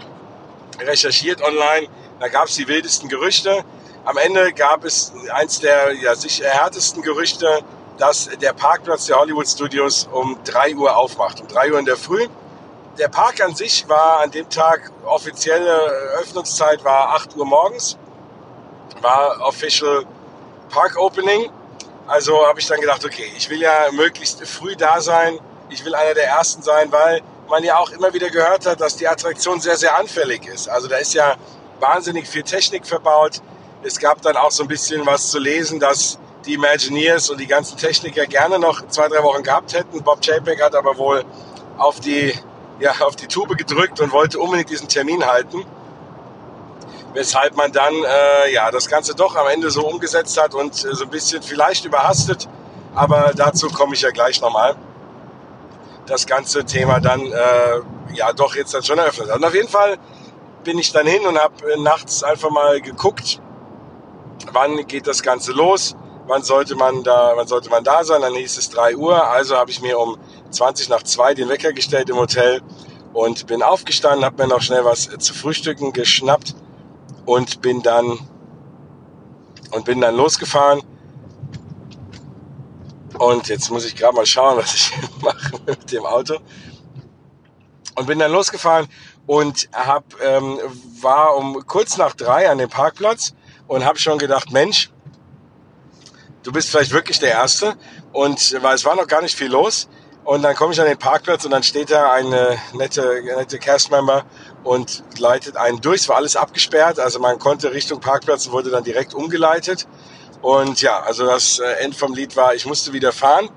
recherchiert 0.80 1.40
online. 1.42 1.88
Da 2.20 2.28
gab 2.28 2.48
es 2.48 2.56
die 2.56 2.68
wildesten 2.68 3.08
Gerüchte. 3.08 3.64
Am 4.04 4.16
Ende 4.16 4.52
gab 4.52 4.84
es 4.84 5.12
eins 5.32 5.60
der 5.60 5.92
ja, 5.94 6.14
sich 6.14 6.42
härtesten 6.42 7.02
Gerüchte, 7.02 7.60
dass 7.98 8.28
der 8.40 8.52
Parkplatz 8.52 9.06
der 9.06 9.16
Hollywood 9.16 9.46
Studios 9.46 10.08
um 10.10 10.36
3 10.44 10.74
Uhr 10.74 10.96
aufmacht, 10.96 11.40
um 11.40 11.46
3 11.46 11.72
Uhr 11.72 11.78
in 11.78 11.84
der 11.84 11.96
Früh. 11.96 12.26
Der 12.98 13.08
Park 13.08 13.40
an 13.40 13.54
sich 13.54 13.88
war 13.88 14.20
an 14.20 14.30
dem 14.32 14.48
Tag, 14.50 14.90
offizielle 15.04 15.72
Öffnungszeit 16.20 16.84
war 16.84 17.14
8 17.14 17.36
Uhr 17.36 17.46
morgens, 17.46 17.96
war 19.00 19.40
Official 19.40 20.04
Park 20.68 20.98
Opening. 20.98 21.50
Also 22.12 22.46
habe 22.46 22.60
ich 22.60 22.66
dann 22.66 22.78
gedacht, 22.78 23.02
okay, 23.06 23.32
ich 23.38 23.48
will 23.48 23.62
ja 23.62 23.90
möglichst 23.90 24.46
früh 24.46 24.76
da 24.76 25.00
sein, 25.00 25.38
ich 25.70 25.82
will 25.82 25.94
einer 25.94 26.12
der 26.12 26.26
Ersten 26.26 26.62
sein, 26.62 26.92
weil 26.92 27.22
man 27.48 27.64
ja 27.64 27.78
auch 27.78 27.88
immer 27.88 28.12
wieder 28.12 28.28
gehört 28.28 28.66
hat, 28.66 28.82
dass 28.82 28.98
die 28.98 29.08
Attraktion 29.08 29.62
sehr, 29.62 29.78
sehr 29.78 29.98
anfällig 29.98 30.46
ist. 30.46 30.68
Also 30.68 30.88
da 30.88 30.96
ist 30.96 31.14
ja 31.14 31.36
wahnsinnig 31.80 32.28
viel 32.28 32.42
Technik 32.42 32.86
verbaut. 32.86 33.40
Es 33.82 33.98
gab 33.98 34.20
dann 34.20 34.36
auch 34.36 34.50
so 34.50 34.62
ein 34.62 34.68
bisschen 34.68 35.06
was 35.06 35.30
zu 35.30 35.38
lesen, 35.38 35.80
dass 35.80 36.18
die 36.44 36.52
Imagineers 36.52 37.30
und 37.30 37.40
die 37.40 37.46
ganzen 37.46 37.78
Techniker 37.78 38.26
gerne 38.26 38.58
noch 38.58 38.86
zwei, 38.88 39.08
drei 39.08 39.22
Wochen 39.22 39.42
gehabt 39.42 39.72
hätten. 39.72 40.02
Bob 40.02 40.20
Chapek 40.20 40.60
hat 40.62 40.74
aber 40.74 40.98
wohl 40.98 41.24
auf 41.78 41.98
die, 41.98 42.34
ja, 42.78 42.92
auf 43.00 43.16
die 43.16 43.26
Tube 43.26 43.56
gedrückt 43.56 44.00
und 44.00 44.12
wollte 44.12 44.38
unbedingt 44.38 44.68
diesen 44.68 44.88
Termin 44.88 45.24
halten. 45.24 45.64
Weshalb 47.14 47.56
man 47.56 47.72
dann 47.72 47.92
äh, 47.92 48.52
ja, 48.52 48.70
das 48.70 48.88
Ganze 48.88 49.14
doch 49.14 49.36
am 49.36 49.46
Ende 49.48 49.70
so 49.70 49.86
umgesetzt 49.86 50.40
hat 50.40 50.54
und 50.54 50.72
äh, 50.84 50.94
so 50.94 51.04
ein 51.04 51.10
bisschen 51.10 51.42
vielleicht 51.42 51.84
überhastet. 51.84 52.48
Aber 52.94 53.32
dazu 53.34 53.68
komme 53.68 53.94
ich 53.94 54.02
ja 54.02 54.10
gleich 54.10 54.40
nochmal. 54.40 54.76
Das 56.06 56.26
ganze 56.26 56.64
Thema 56.64 57.00
dann 57.00 57.20
äh, 57.20 58.14
ja 58.14 58.32
doch 58.32 58.54
jetzt 58.54 58.74
dann 58.74 58.82
schon 58.82 58.98
eröffnet. 58.98 59.30
Und 59.30 59.44
auf 59.44 59.54
jeden 59.54 59.68
Fall 59.68 59.98
bin 60.64 60.78
ich 60.78 60.92
dann 60.92 61.06
hin 61.06 61.26
und 61.26 61.38
habe 61.38 61.72
äh, 61.72 61.80
nachts 61.80 62.22
einfach 62.22 62.50
mal 62.50 62.80
geguckt, 62.80 63.40
wann 64.52 64.86
geht 64.86 65.06
das 65.06 65.22
Ganze 65.22 65.52
los 65.52 65.96
wann 66.26 66.42
sollte 66.42 66.74
man 66.74 67.02
da, 67.02 67.32
wann 67.34 67.46
sollte 67.46 67.70
man 67.70 67.84
da 67.84 68.04
sein? 68.04 68.22
Dann 68.22 68.34
hieß 68.34 68.56
es 68.58 68.70
3 68.70 68.96
Uhr. 68.96 69.28
Also 69.28 69.56
habe 69.56 69.70
ich 69.70 69.80
mir 69.80 69.98
um 69.98 70.18
20 70.50 70.88
nach 70.88 71.02
2 71.02 71.34
den 71.34 71.48
Wecker 71.48 71.72
gestellt 71.72 72.10
im 72.10 72.16
Hotel 72.16 72.62
und 73.12 73.46
bin 73.46 73.62
aufgestanden, 73.62 74.24
habe 74.24 74.42
mir 74.42 74.48
noch 74.48 74.62
schnell 74.62 74.84
was 74.84 75.10
zu 75.18 75.34
frühstücken 75.34 75.92
geschnappt 75.92 76.54
und 77.24 77.60
bin 77.60 77.82
dann 77.82 78.18
und 79.70 79.84
bin 79.84 80.00
dann 80.00 80.16
losgefahren. 80.16 80.82
Und 83.18 83.48
jetzt 83.48 83.70
muss 83.70 83.84
ich 83.84 83.96
gerade 83.96 84.14
mal 84.14 84.26
schauen, 84.26 84.56
was 84.58 84.74
ich 84.74 84.92
mache 85.20 85.52
mit 85.66 85.90
dem 85.92 86.04
Auto. 86.04 86.38
Und 87.94 88.06
bin 88.06 88.18
dann 88.18 88.32
losgefahren 88.32 88.88
und 89.26 89.68
hab, 89.72 90.04
ähm, 90.22 90.58
war 91.00 91.36
um 91.36 91.66
kurz 91.66 91.96
nach 91.96 92.14
drei 92.14 92.50
an 92.50 92.58
dem 92.58 92.70
Parkplatz 92.70 93.34
und 93.66 93.84
habe 93.84 93.98
schon 93.98 94.18
gedacht, 94.18 94.50
Mensch, 94.50 94.90
du 96.42 96.52
bist 96.52 96.70
vielleicht 96.70 96.92
wirklich 96.92 97.18
der 97.18 97.30
Erste. 97.30 97.76
Und 98.12 98.62
weil 98.62 98.74
es 98.74 98.84
war 98.84 98.96
noch 98.96 99.06
gar 99.06 99.22
nicht 99.22 99.36
viel 99.36 99.50
los. 99.50 99.88
Und 100.24 100.42
dann 100.42 100.54
komme 100.54 100.72
ich 100.72 100.80
an 100.80 100.86
den 100.86 100.98
Parkplatz 100.98 101.44
und 101.44 101.50
dann 101.50 101.64
steht 101.64 101.90
da 101.90 102.12
eine 102.12 102.56
nette, 102.74 103.22
nette 103.24 103.58
Castmember 103.58 104.24
und 104.62 105.02
leitet 105.18 105.56
einen 105.56 105.80
durch. 105.80 106.02
Es 106.02 106.08
war 106.08 106.16
alles 106.16 106.36
abgesperrt, 106.36 107.00
also 107.00 107.18
man 107.18 107.38
konnte 107.40 107.72
Richtung 107.72 107.98
Parkplatz 107.98 108.46
und 108.46 108.52
wurde 108.52 108.70
dann 108.70 108.84
direkt 108.84 109.14
umgeleitet. 109.14 109.88
Und 110.40 110.80
ja, 110.80 111.00
also 111.00 111.26
das 111.26 111.58
äh, 111.58 111.84
End 111.84 111.96
vom 111.96 112.14
Lied 112.14 112.36
war, 112.36 112.54
ich 112.54 112.66
musste 112.66 112.92
wieder 112.92 113.12
fahren. 113.12 113.48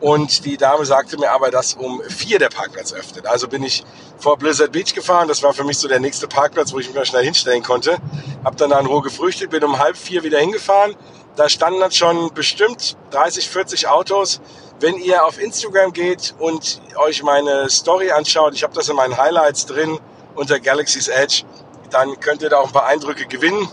Und 0.00 0.44
die 0.44 0.58
Dame 0.58 0.84
sagte 0.84 1.18
mir 1.18 1.30
aber, 1.30 1.50
dass 1.50 1.72
um 1.74 2.02
vier 2.08 2.38
der 2.38 2.50
Parkplatz 2.50 2.92
öffnet. 2.92 3.26
Also 3.26 3.48
bin 3.48 3.62
ich 3.62 3.82
vor 4.18 4.36
Blizzard 4.36 4.70
Beach 4.72 4.92
gefahren. 4.94 5.26
Das 5.26 5.42
war 5.42 5.54
für 5.54 5.64
mich 5.64 5.78
so 5.78 5.88
der 5.88 6.00
nächste 6.00 6.28
Parkplatz, 6.28 6.72
wo 6.74 6.78
ich 6.78 6.86
mich 6.86 6.96
mal 6.96 7.06
schnell 7.06 7.24
hinstellen 7.24 7.62
konnte. 7.62 7.96
Hab 8.44 8.58
dann 8.58 8.70
da 8.70 8.78
in 8.78 8.86
Ruhe 8.86 9.00
gefrühstückt, 9.00 9.50
bin 9.50 9.64
um 9.64 9.78
halb 9.78 9.96
vier 9.96 10.22
wieder 10.22 10.38
hingefahren 10.38 10.94
da 11.36 11.50
standen 11.50 11.80
dann 11.80 11.92
schon 11.92 12.32
bestimmt 12.32 12.96
30, 13.10 13.48
40 13.48 13.88
Autos. 13.88 14.40
Wenn 14.80 14.96
ihr 14.96 15.24
auf 15.24 15.40
Instagram 15.40 15.92
geht 15.92 16.34
und 16.38 16.80
euch 16.96 17.22
meine 17.22 17.68
Story 17.70 18.10
anschaut, 18.10 18.54
ich 18.54 18.62
habe 18.62 18.74
das 18.74 18.88
in 18.88 18.96
meinen 18.96 19.16
Highlights 19.16 19.66
drin 19.66 19.98
unter 20.34 20.58
Galaxy's 20.58 21.08
Edge, 21.08 21.44
dann 21.90 22.18
könnt 22.20 22.42
ihr 22.42 22.48
da 22.48 22.58
auch 22.58 22.68
ein 22.68 22.72
paar 22.72 22.86
Eindrücke 22.86 23.26
gewinnen, 23.26 23.68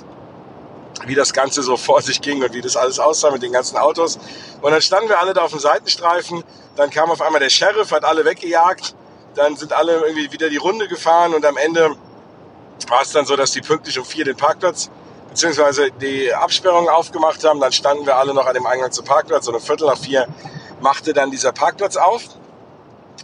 wie 1.05 1.15
das 1.15 1.33
Ganze 1.33 1.63
so 1.63 1.77
vor 1.77 2.01
sich 2.01 2.21
ging 2.21 2.43
und 2.43 2.53
wie 2.53 2.61
das 2.61 2.77
alles 2.77 2.99
aussah 2.99 3.31
mit 3.31 3.41
den 3.41 3.51
ganzen 3.51 3.77
Autos. 3.77 4.19
Und 4.61 4.71
dann 4.71 4.81
standen 4.81 5.09
wir 5.09 5.19
alle 5.19 5.33
da 5.33 5.43
auf 5.43 5.51
dem 5.51 5.59
Seitenstreifen, 5.59 6.43
dann 6.75 6.89
kam 6.89 7.11
auf 7.11 7.21
einmal 7.21 7.39
der 7.39 7.49
Sheriff, 7.49 7.91
hat 7.91 8.03
alle 8.03 8.25
weggejagt, 8.25 8.95
dann 9.35 9.55
sind 9.55 9.73
alle 9.73 10.05
irgendwie 10.05 10.31
wieder 10.31 10.49
die 10.49 10.57
Runde 10.57 10.87
gefahren 10.87 11.33
und 11.33 11.45
am 11.45 11.57
Ende 11.57 11.95
war 12.87 13.01
es 13.01 13.11
dann 13.11 13.25
so, 13.25 13.35
dass 13.35 13.51
die 13.51 13.61
pünktlich 13.61 13.97
um 13.97 14.05
vier 14.05 14.25
den 14.25 14.35
Parkplatz 14.35 14.89
beziehungsweise 15.33 15.89
die 15.91 16.31
Absperrung 16.31 16.87
aufgemacht 16.87 17.43
haben. 17.43 17.59
Dann 17.59 17.71
standen 17.71 18.05
wir 18.05 18.15
alle 18.17 18.35
noch 18.35 18.45
an 18.45 18.53
dem 18.53 18.67
Eingang 18.67 18.91
zum 18.91 19.03
Parkplatz. 19.03 19.47
Und 19.47 19.55
um 19.55 19.61
Viertel 19.61 19.87
nach 19.87 19.97
vier 19.97 20.27
machte 20.79 21.11
dann 21.11 21.31
dieser 21.31 21.51
Parkplatz 21.51 21.97
auf. 21.97 22.21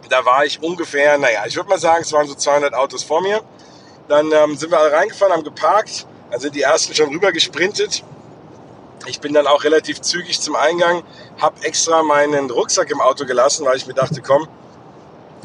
Da 0.10 0.26
war 0.26 0.44
ich 0.44 0.62
ungefähr, 0.64 1.20
naja, 1.20 1.44
ich 1.46 1.56
würde 1.56 1.70
mal 1.70 1.80
sagen, 1.80 2.02
es 2.02 2.12
waren 2.12 2.28
so 2.28 2.34
200 2.34 2.74
Autos 2.74 3.04
vor 3.04 3.22
mir. 3.22 3.42
Dann 4.08 4.32
ähm, 4.32 4.58
sind 4.58 4.72
wir 4.72 4.80
alle 4.80 4.92
reingefahren, 4.92 5.34
haben 5.34 5.44
geparkt. 5.44 6.08
Dann 6.32 6.40
sind 6.40 6.56
die 6.56 6.64
ersten 6.64 6.96
schon 6.96 7.10
rüber 7.10 7.32
gesprintet. 7.32 8.04
Ich 9.06 9.22
bin 9.22 9.34
dann 9.34 9.46
auch 9.46 9.64
relativ 9.64 10.02
zügig 10.02 10.42
zum 10.42 10.56
Eingang, 10.56 11.04
habe 11.40 11.64
extra 11.64 12.02
meinen 12.02 12.50
Rucksack 12.50 12.90
im 12.90 13.02
Auto 13.02 13.26
gelassen, 13.26 13.66
weil 13.66 13.78
ich 13.78 13.86
mir 13.86 13.94
dachte, 13.94 14.22
komm, 14.22 14.48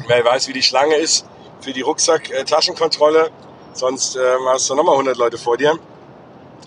wer 0.07 0.25
weiß, 0.25 0.47
wie 0.47 0.53
die 0.53 0.63
Schlange 0.63 0.95
ist 0.95 1.25
für 1.61 1.73
die 1.73 1.81
Rucksack-Taschenkontrolle. 1.81 3.29
Sonst 3.73 4.15
äh, 4.15 4.19
hast 4.47 4.69
du 4.69 4.75
nochmal 4.75 4.95
100 4.95 5.15
Leute 5.17 5.37
vor 5.37 5.57
dir 5.57 5.79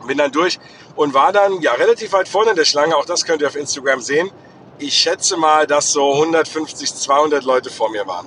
bin 0.07 0.19
dann 0.19 0.33
durch 0.33 0.59
und 0.97 1.15
war 1.15 1.33
dann 1.33 1.61
ja 1.61 1.73
relativ 1.73 2.13
weit 2.13 2.29
vorne 2.29 2.51
in 2.51 2.57
der 2.57 2.65
Schlange. 2.65 2.97
Auch 2.97 3.05
das 3.05 3.25
könnt 3.25 3.43
ihr 3.43 3.49
auf 3.49 3.57
Instagram 3.57 4.01
sehen. 4.01 4.31
Ich 4.79 4.95
schätze 4.95 5.37
mal, 5.37 5.67
dass 5.67 5.93
so 5.93 6.15
150, 6.15 6.95
200 6.95 7.45
Leute 7.45 7.71
vor 7.71 7.91
mir 7.91 8.07
waren. 8.07 8.27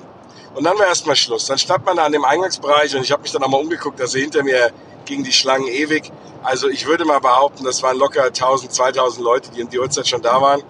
Und 0.54 0.66
dann 0.66 0.78
war 0.78 0.88
erstmal 0.88 1.16
Schluss. 1.16 1.46
Dann 1.46 1.58
stand 1.58 1.86
man 1.86 1.96
da 1.98 2.04
an 2.04 2.12
dem 2.12 2.26
Eingangsbereich 2.26 2.94
und 2.96 3.04
ich 3.04 3.12
habe 3.12 3.22
mich 3.22 3.32
dann 3.32 3.44
auch 3.44 3.48
mal 3.48 3.62
umgeguckt, 3.62 4.02
also 4.02 4.18
hinter 4.18 4.44
mir 4.44 4.72
gingen 5.06 5.24
die 5.24 5.32
Schlangen 5.32 5.68
ewig. 5.68 6.12
Also 6.44 6.68
ich 6.68 6.86
würde 6.86 7.06
mal 7.06 7.20
behaupten, 7.20 7.64
das 7.64 7.82
waren 7.84 7.98
locker 7.98 8.26
1000, 8.26 8.74
2000 8.74 9.24
Leute, 9.24 9.50
die 9.52 9.62
in 9.62 9.70
die 9.70 9.80
Uhrzeit 9.80 10.08
schon 10.08 10.22
da 10.22 10.42
waren. 10.42 10.62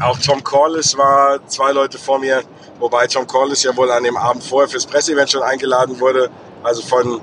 Auch 0.00 0.18
Tom 0.18 0.42
Corliss 0.42 0.96
war 0.96 1.46
zwei 1.48 1.72
Leute 1.72 1.98
vor 1.98 2.18
mir, 2.18 2.42
wobei 2.78 3.06
Tom 3.06 3.26
Corliss 3.26 3.62
ja 3.62 3.76
wohl 3.76 3.90
an 3.90 4.04
dem 4.04 4.16
Abend 4.16 4.42
vorher 4.42 4.68
fürs 4.68 4.86
Presseevent 4.86 5.30
schon 5.30 5.42
eingeladen 5.42 6.00
wurde, 6.00 6.30
also 6.62 6.82
von 6.82 7.20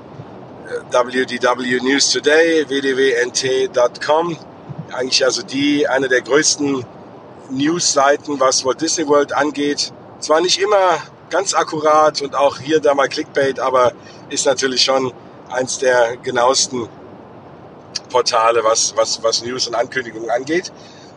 WDW 0.90 1.80
News 1.80 2.10
Today, 2.10 2.64
wdwnt.com. 2.68 4.36
Eigentlich 4.92 5.24
also 5.24 5.42
die, 5.42 5.86
eine 5.86 6.08
der 6.08 6.20
größten 6.20 6.84
News-Seiten, 7.50 8.38
was 8.38 8.64
Walt 8.64 8.80
Disney 8.80 9.06
World 9.06 9.32
angeht. 9.32 9.92
Zwar 10.20 10.40
nicht 10.40 10.60
immer 10.60 10.98
ganz 11.30 11.54
akkurat 11.54 12.20
und 12.22 12.34
auch 12.34 12.58
hier 12.58 12.80
da 12.80 12.94
mal 12.94 13.08
Clickbait, 13.08 13.58
aber 13.60 13.92
ist 14.28 14.46
natürlich 14.46 14.82
schon 14.82 15.12
eins 15.48 15.78
der 15.78 16.16
genauesten 16.16 16.88
Portale, 18.10 18.62
was, 18.64 18.94
was, 18.96 19.22
was 19.22 19.42
News 19.42 19.66
und 19.68 19.74
Ankündigungen 19.74 20.30
angeht. 20.30 20.72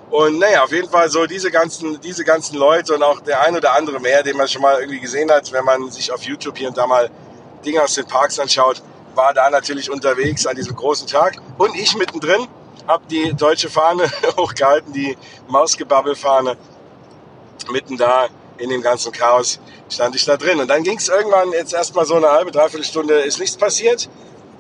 Und 0.10 0.38
naja, 0.38 0.63
auf 0.63 0.72
jeden 0.72 0.89
Fall 0.89 1.10
so 1.10 1.25
diese 1.25 1.50
ganzen, 1.50 2.00
diese 2.01 2.24
ganzen 2.24 2.55
Leute 2.58 2.93
und 2.93 3.01
auch 3.01 3.20
der 3.22 3.41
ein 3.41 3.55
oder 3.55 3.74
andere 3.74 4.00
mehr, 4.00 4.22
den 4.22 4.38
man 4.38 4.48
schon 4.48 4.62
mal 4.62 4.79
irgendwie 4.79 5.00
gesehen 5.00 5.32
hat, 5.32 5.51
wenn 5.51 5.65
man 5.65 5.89
sich 5.89 6.12
auf 6.12 6.22
YouTube 6.22 6.58
hier 6.58 6.67
und 6.67 6.77
da 6.77 6.86
mal 6.86 7.10
Dinge 7.65 7.82
aus 7.82 7.96
den 7.96 8.05
Parks 8.05 8.38
anschaut, 8.39 8.84
war 9.15 9.34
da 9.34 9.50
natürlich 9.50 9.89
unterwegs 9.89 10.46
an 10.46 10.55
diesem 10.55 10.75
großen 10.75 11.08
Tag. 11.08 11.38
Und 11.58 11.75
ich 11.75 11.96
mittendrin 11.96 12.48
habe 12.88 13.03
die 13.10 13.34
deutsche 13.34 13.70
Fahne 13.70 14.03
hochgehalten, 14.38 14.93
die 14.93 15.17
Mausgebabbelfahne. 15.48 16.58
Mitten 17.72 17.98
da 17.98 18.27
in 18.63 18.70
dem 18.70 18.82
ganzen 18.82 19.12
Chaos 19.12 19.60
stand 19.89 20.15
ich 20.15 20.24
da 20.24 20.38
drin. 20.38 20.60
Und 20.62 20.70
dann 20.70 20.84
ging 20.84 20.98
es 20.98 21.10
irgendwann 21.10 21.51
jetzt 21.51 21.74
erstmal 21.74 22.05
so 22.05 22.15
eine 22.15 22.32
halbe, 22.32 22.51
dreiviertel 22.51 22.86
Stunde, 22.86 23.15
ist 23.15 23.39
nichts 23.39 23.58
passiert. 23.58 24.10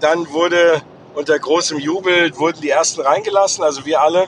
Dann 0.01 0.29
wurde 0.31 0.81
unter 1.15 1.39
großem 1.39 1.79
Jubel, 1.79 2.35
wurden 2.37 2.59
die 2.59 2.69
ersten 2.69 3.01
reingelassen, 3.01 3.63
also 3.63 3.85
wir 3.85 4.01
alle. 4.01 4.27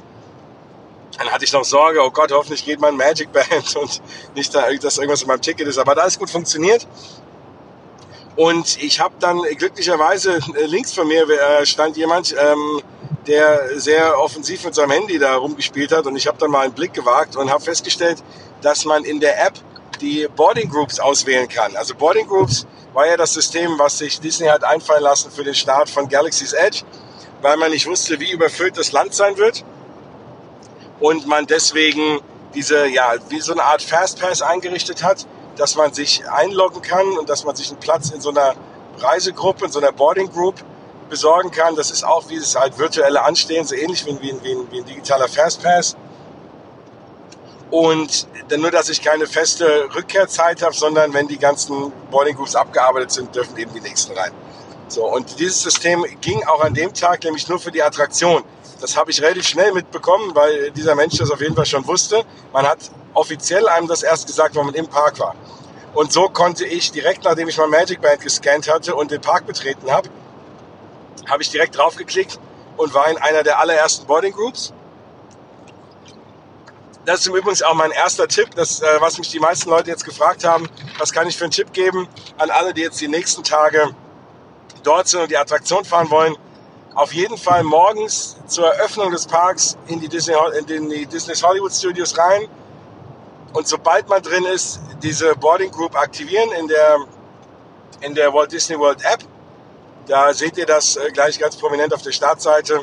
Dann 1.17 1.29
hatte 1.29 1.43
ich 1.43 1.51
noch 1.51 1.65
Sorge, 1.65 2.01
oh 2.01 2.09
Gott, 2.09 2.31
hoffentlich 2.31 2.63
geht 2.63 2.79
mein 2.79 2.95
Magic 2.95 3.31
Band 3.33 3.75
und 3.81 4.01
nicht, 4.33 4.55
dass 4.55 4.97
irgendwas 4.97 5.21
in 5.23 5.27
meinem 5.27 5.41
Ticket 5.41 5.67
ist. 5.67 5.77
Aber 5.77 5.93
da 5.93 6.05
ist 6.05 6.19
gut 6.19 6.29
funktioniert. 6.29 6.87
Und 8.37 8.81
ich 8.81 8.99
habe 9.01 9.15
dann 9.19 9.41
glücklicherweise 9.57 10.39
äh, 10.55 10.65
links 10.65 10.93
von 10.93 11.07
mir 11.07 11.27
äh, 11.29 11.65
stand 11.65 11.97
jemand, 11.97 12.33
ähm, 12.37 12.81
der 13.27 13.79
sehr 13.79 14.19
offensiv 14.19 14.63
mit 14.63 14.75
seinem 14.75 14.91
Handy 14.91 15.19
da 15.19 15.35
rumgespielt 15.35 15.91
hat. 15.91 16.05
Und 16.05 16.15
ich 16.15 16.27
habe 16.27 16.37
dann 16.37 16.51
mal 16.51 16.61
einen 16.61 16.73
Blick 16.73 16.93
gewagt 16.93 17.35
und 17.35 17.49
habe 17.49 17.63
festgestellt, 17.63 18.23
dass 18.61 18.85
man 18.85 19.03
in 19.03 19.19
der 19.19 19.45
App 19.45 19.53
die 20.01 20.27
Boarding 20.35 20.69
Groups 20.69 20.99
auswählen 20.99 21.47
kann. 21.47 21.75
Also 21.75 21.95
Boarding 21.95 22.27
Groups 22.27 22.67
war 22.93 23.07
ja 23.07 23.17
das 23.17 23.33
System, 23.33 23.77
was 23.77 23.97
sich 23.97 24.19
Disney 24.19 24.47
hat 24.47 24.63
einfallen 24.63 25.03
lassen 25.03 25.31
für 25.31 25.43
den 25.43 25.55
Start 25.55 25.89
von 25.89 26.07
Galaxy's 26.07 26.53
Edge, 26.53 26.83
weil 27.41 27.57
man 27.57 27.71
nicht 27.71 27.87
wusste, 27.87 28.19
wie 28.19 28.31
überfüllt 28.31 28.77
das 28.77 28.91
Land 28.91 29.13
sein 29.13 29.37
wird 29.37 29.63
und 30.99 31.27
man 31.27 31.45
deswegen 31.45 32.19
diese, 32.53 32.87
ja, 32.87 33.15
wie 33.29 33.41
so 33.41 33.51
eine 33.51 33.63
Art 33.63 33.81
Fastpass 33.81 34.41
eingerichtet 34.41 35.03
hat, 35.03 35.27
dass 35.57 35.75
man 35.75 35.93
sich 35.93 36.27
einloggen 36.29 36.81
kann 36.81 37.17
und 37.17 37.29
dass 37.29 37.43
man 37.43 37.55
sich 37.55 37.69
einen 37.69 37.79
Platz 37.79 38.11
in 38.11 38.21
so 38.21 38.29
einer 38.29 38.55
Reisegruppe, 38.97 39.65
in 39.65 39.71
so 39.71 39.79
einer 39.79 39.91
Boarding 39.91 40.31
Group 40.31 40.63
besorgen 41.09 41.51
kann. 41.51 41.75
Das 41.75 41.91
ist 41.91 42.03
auch 42.03 42.29
wie 42.29 42.35
es 42.35 42.55
halt 42.55 42.77
virtuelle 42.77 43.23
Anstehen, 43.23 43.65
so 43.65 43.75
ähnlich 43.75 44.05
wie, 44.05 44.19
wie, 44.21 44.33
wie, 44.43 44.57
wie 44.71 44.77
ein 44.79 44.85
digitaler 44.85 45.27
Fastpass. 45.27 45.95
Und 47.71 48.27
nur, 48.55 48.71
dass 48.71 48.89
ich 48.89 49.01
keine 49.01 49.25
feste 49.27 49.89
Rückkehrzeit 49.95 50.61
habe, 50.61 50.73
sondern 50.73 51.13
wenn 51.13 51.27
die 51.27 51.37
ganzen 51.37 51.91
Boarding 52.11 52.35
Groups 52.35 52.55
abgearbeitet 52.55 53.11
sind, 53.11 53.35
dürfen 53.35 53.57
eben 53.57 53.73
die 53.73 53.81
nächsten 53.81 54.17
rein. 54.17 54.31
So, 54.87 55.05
und 55.11 55.39
dieses 55.39 55.63
System 55.63 56.05
ging 56.21 56.43
auch 56.45 56.61
an 56.61 56.73
dem 56.73 56.93
Tag 56.93 57.23
nämlich 57.23 57.47
nur 57.49 57.59
für 57.59 57.71
die 57.71 57.81
Attraktion. 57.81 58.43
Das 58.79 58.95
habe 58.95 59.09
ich 59.09 59.21
relativ 59.21 59.47
schnell 59.47 59.71
mitbekommen, 59.71 60.35
weil 60.35 60.69
dieser 60.71 60.93
Mensch 60.95 61.17
das 61.17 61.31
auf 61.31 61.41
jeden 61.41 61.55
Fall 61.55 61.65
schon 61.65 61.87
wusste. 61.87 62.23
Man 62.53 62.67
hat 62.67 62.77
offiziell 63.13 63.67
einem 63.67 63.87
das 63.87 64.03
erst 64.03 64.27
gesagt, 64.27 64.55
wenn 64.55 64.65
man 64.65 64.75
im 64.75 64.87
Park 64.87 65.19
war. 65.19 65.35
Und 65.95 66.11
so 66.11 66.29
konnte 66.29 66.65
ich 66.65 66.91
direkt, 66.91 67.23
nachdem 67.23 67.47
ich 67.47 67.57
mein 67.57 67.69
Magic 67.69 68.01
Band 68.01 68.21
gescannt 68.21 68.69
hatte 68.69 68.95
und 68.95 69.11
den 69.11 69.21
Park 69.21 69.47
betreten 69.47 69.89
habe, 69.89 70.09
habe 71.27 71.43
ich 71.43 71.49
direkt 71.49 71.77
draufgeklickt 71.77 72.39
und 72.77 72.93
war 72.93 73.09
in 73.09 73.17
einer 73.17 73.43
der 73.43 73.59
allerersten 73.59 74.05
Boarding 74.05 74.33
Groups. 74.33 74.73
Das 77.05 77.19
ist 77.21 77.27
übrigens 77.27 77.61
auch 77.61 77.75
mein 77.75 77.91
erster 77.91 78.27
Tipp, 78.27 78.49
das, 78.55 78.81
äh, 78.81 78.85
was 78.99 79.17
mich 79.17 79.29
die 79.29 79.39
meisten 79.39 79.69
Leute 79.69 79.91
jetzt 79.91 80.05
gefragt 80.05 80.43
haben. 80.43 80.67
Was 80.97 81.11
kann 81.11 81.27
ich 81.27 81.37
für 81.37 81.45
einen 81.45 81.51
Tipp 81.51 81.71
geben 81.71 82.07
an 82.37 82.49
alle, 82.49 82.73
die 82.73 82.81
jetzt 82.81 82.99
die 82.99 83.07
nächsten 83.07 83.43
Tage 83.43 83.89
dort 84.83 85.07
sind 85.07 85.21
und 85.21 85.31
die 85.31 85.37
Attraktion 85.37 85.85
fahren 85.85 86.09
wollen? 86.09 86.35
auf 86.95 87.13
jeden 87.13 87.37
Fall 87.37 87.63
morgens 87.63 88.37
zur 88.47 88.73
Eröffnung 88.73 89.11
des 89.11 89.27
Parks 89.27 89.77
in 89.87 89.99
die 89.99 90.07
Disney, 90.07 90.33
in 90.57 90.89
die 90.89 91.05
Disney 91.05 91.35
Hollywood 91.35 91.73
Studios 91.73 92.17
rein. 92.17 92.47
Und 93.53 93.67
sobald 93.67 94.07
man 94.09 94.21
drin 94.21 94.45
ist, 94.45 94.79
diese 95.03 95.35
Boarding 95.35 95.71
Group 95.71 95.95
aktivieren 95.95 96.49
in 96.57 96.67
der, 96.67 96.97
in 98.01 98.15
der 98.15 98.33
Walt 98.33 98.51
Disney 98.51 98.79
World 98.79 99.03
App. 99.03 99.23
Da 100.07 100.33
seht 100.33 100.57
ihr 100.57 100.65
das 100.65 100.97
äh, 100.97 101.11
gleich 101.11 101.39
ganz 101.39 101.55
prominent 101.57 101.93
auf 101.93 102.01
der 102.01 102.11
Startseite. 102.11 102.81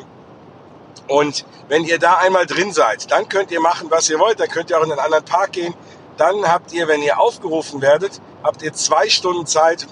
Und 1.07 1.45
wenn 1.67 1.83
ihr 1.83 1.99
da 1.99 2.15
einmal 2.17 2.45
drin 2.45 2.71
seid, 2.73 3.11
dann 3.11 3.29
könnt 3.29 3.51
ihr 3.51 3.59
machen, 3.59 3.89
was 3.89 4.09
ihr 4.09 4.19
wollt. 4.19 4.39
Dann 4.39 4.49
könnt 4.49 4.69
ihr 4.69 4.77
auch 4.77 4.83
in 4.83 4.91
einen 4.91 4.99
anderen 4.99 5.25
Park 5.25 5.53
gehen. 5.53 5.73
Dann 6.17 6.47
habt 6.47 6.71
ihr, 6.73 6.87
wenn 6.87 7.01
ihr 7.01 7.19
aufgerufen 7.19 7.81
werdet, 7.81 8.21
habt 8.43 8.61
ihr 8.61 8.73
zwei 8.73 9.09
Stunden 9.09 9.45
Zeit, 9.45 9.87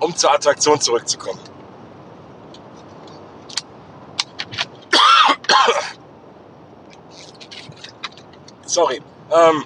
um 0.00 0.14
zur 0.16 0.32
Attraktion 0.32 0.80
zurückzukommen. 0.80 1.40
Sorry. 8.66 9.00
Ähm, 9.30 9.64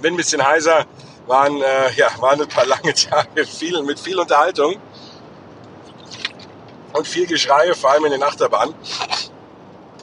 bin 0.00 0.14
ein 0.14 0.16
bisschen 0.16 0.44
heiser. 0.44 0.86
Waren, 1.26 1.60
äh, 1.60 1.92
ja, 1.92 2.08
waren 2.18 2.40
ein 2.40 2.48
paar 2.48 2.66
lange 2.66 2.94
Tage 2.94 3.46
viel, 3.46 3.82
mit 3.82 4.00
viel 4.00 4.18
Unterhaltung 4.18 4.76
und 6.92 7.06
viel 7.06 7.26
Geschrei, 7.26 7.74
vor 7.74 7.90
allem 7.90 8.04
in 8.06 8.12
den 8.12 8.22
Achterbahnen. 8.22 8.74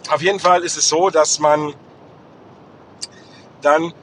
Auf 0.10 0.22
jeden 0.22 0.40
Fall 0.40 0.64
ist 0.64 0.78
es 0.78 0.90
so, 0.90 1.10
dass 1.10 1.40
man 1.40 1.74
dann 3.62 3.94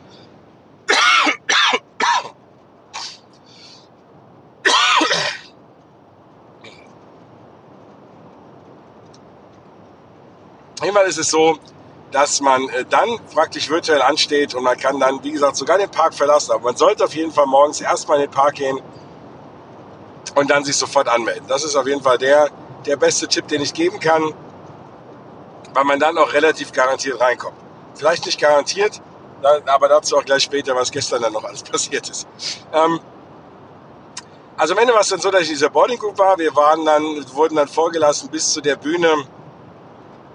Auf 10.79 10.85
jeden 10.85 10.95
Fall 10.95 11.07
ist 11.07 11.17
es 11.17 11.31
so, 11.31 11.57
dass 12.13 12.41
man 12.43 12.69
äh, 12.69 12.85
dann 12.85 13.19
praktisch 13.33 13.71
virtuell 13.71 14.03
ansteht 14.03 14.55
und 14.55 14.63
man 14.63 14.79
kann 14.79 15.01
dann, 15.01 15.25
wie 15.25 15.33
gesagt, 15.33 15.57
sogar 15.57 15.79
den 15.79 15.91
Park 15.91 16.13
verlassen. 16.13 16.53
Aber 16.53 16.65
man 16.65 16.77
sollte 16.77 17.05
auf 17.05 17.15
jeden 17.15 17.33
Fall 17.33 17.47
morgens 17.47 17.81
erstmal 17.81 18.19
in 18.19 18.27
den 18.27 18.31
Park 18.31 18.57
gehen 18.57 18.79
und 20.35 20.51
dann 20.51 20.65
sich 20.65 20.77
sofort 20.77 21.09
anmelden. 21.09 21.47
Das 21.49 21.65
ist 21.65 21.75
auf 21.77 21.87
jeden 21.87 22.03
Fall 22.03 22.19
der, 22.19 22.51
der 22.87 22.97
beste 22.97 23.29
Tipp, 23.29 23.49
den 23.49 23.63
ich 23.63 23.75
geben 23.75 24.01
kann, 24.01 24.35
weil 25.75 25.85
man 25.85 25.99
dann 25.99 26.17
auch 26.19 26.33
relativ 26.33 26.73
garantiert 26.73 27.21
reinkommt. 27.21 27.57
Vielleicht 27.95 28.27
nicht 28.27 28.41
garantiert, 28.41 29.01
aber 29.67 29.89
dazu 29.89 30.17
auch 30.17 30.25
gleich 30.25 30.43
später, 30.43 30.75
was 30.75 30.91
gestern 30.91 31.23
dann 31.23 31.33
noch 31.33 31.45
alles 31.45 31.63
passiert 31.71 32.09
ist. 32.09 32.27
Ähm, 32.73 33.01
also 34.57 34.75
am 34.75 34.79
Ende 34.81 34.95
war 34.95 35.01
es 35.01 35.09
dann 35.09 35.21
so, 35.21 35.31
dass 35.31 35.43
ich 35.43 35.49
in 35.49 35.55
dieser 35.55 35.69
Boarding 35.69 35.99
Group 35.99 36.19
war. 36.19 36.39
Wir 36.39 36.55
waren 36.57 36.85
dann, 36.87 37.03
wurden 37.35 37.57
dann 37.57 37.69
vorgelassen 37.69 38.31
bis 38.31 38.53
zu 38.53 38.63
der 38.63 38.77
Bühne 38.77 39.09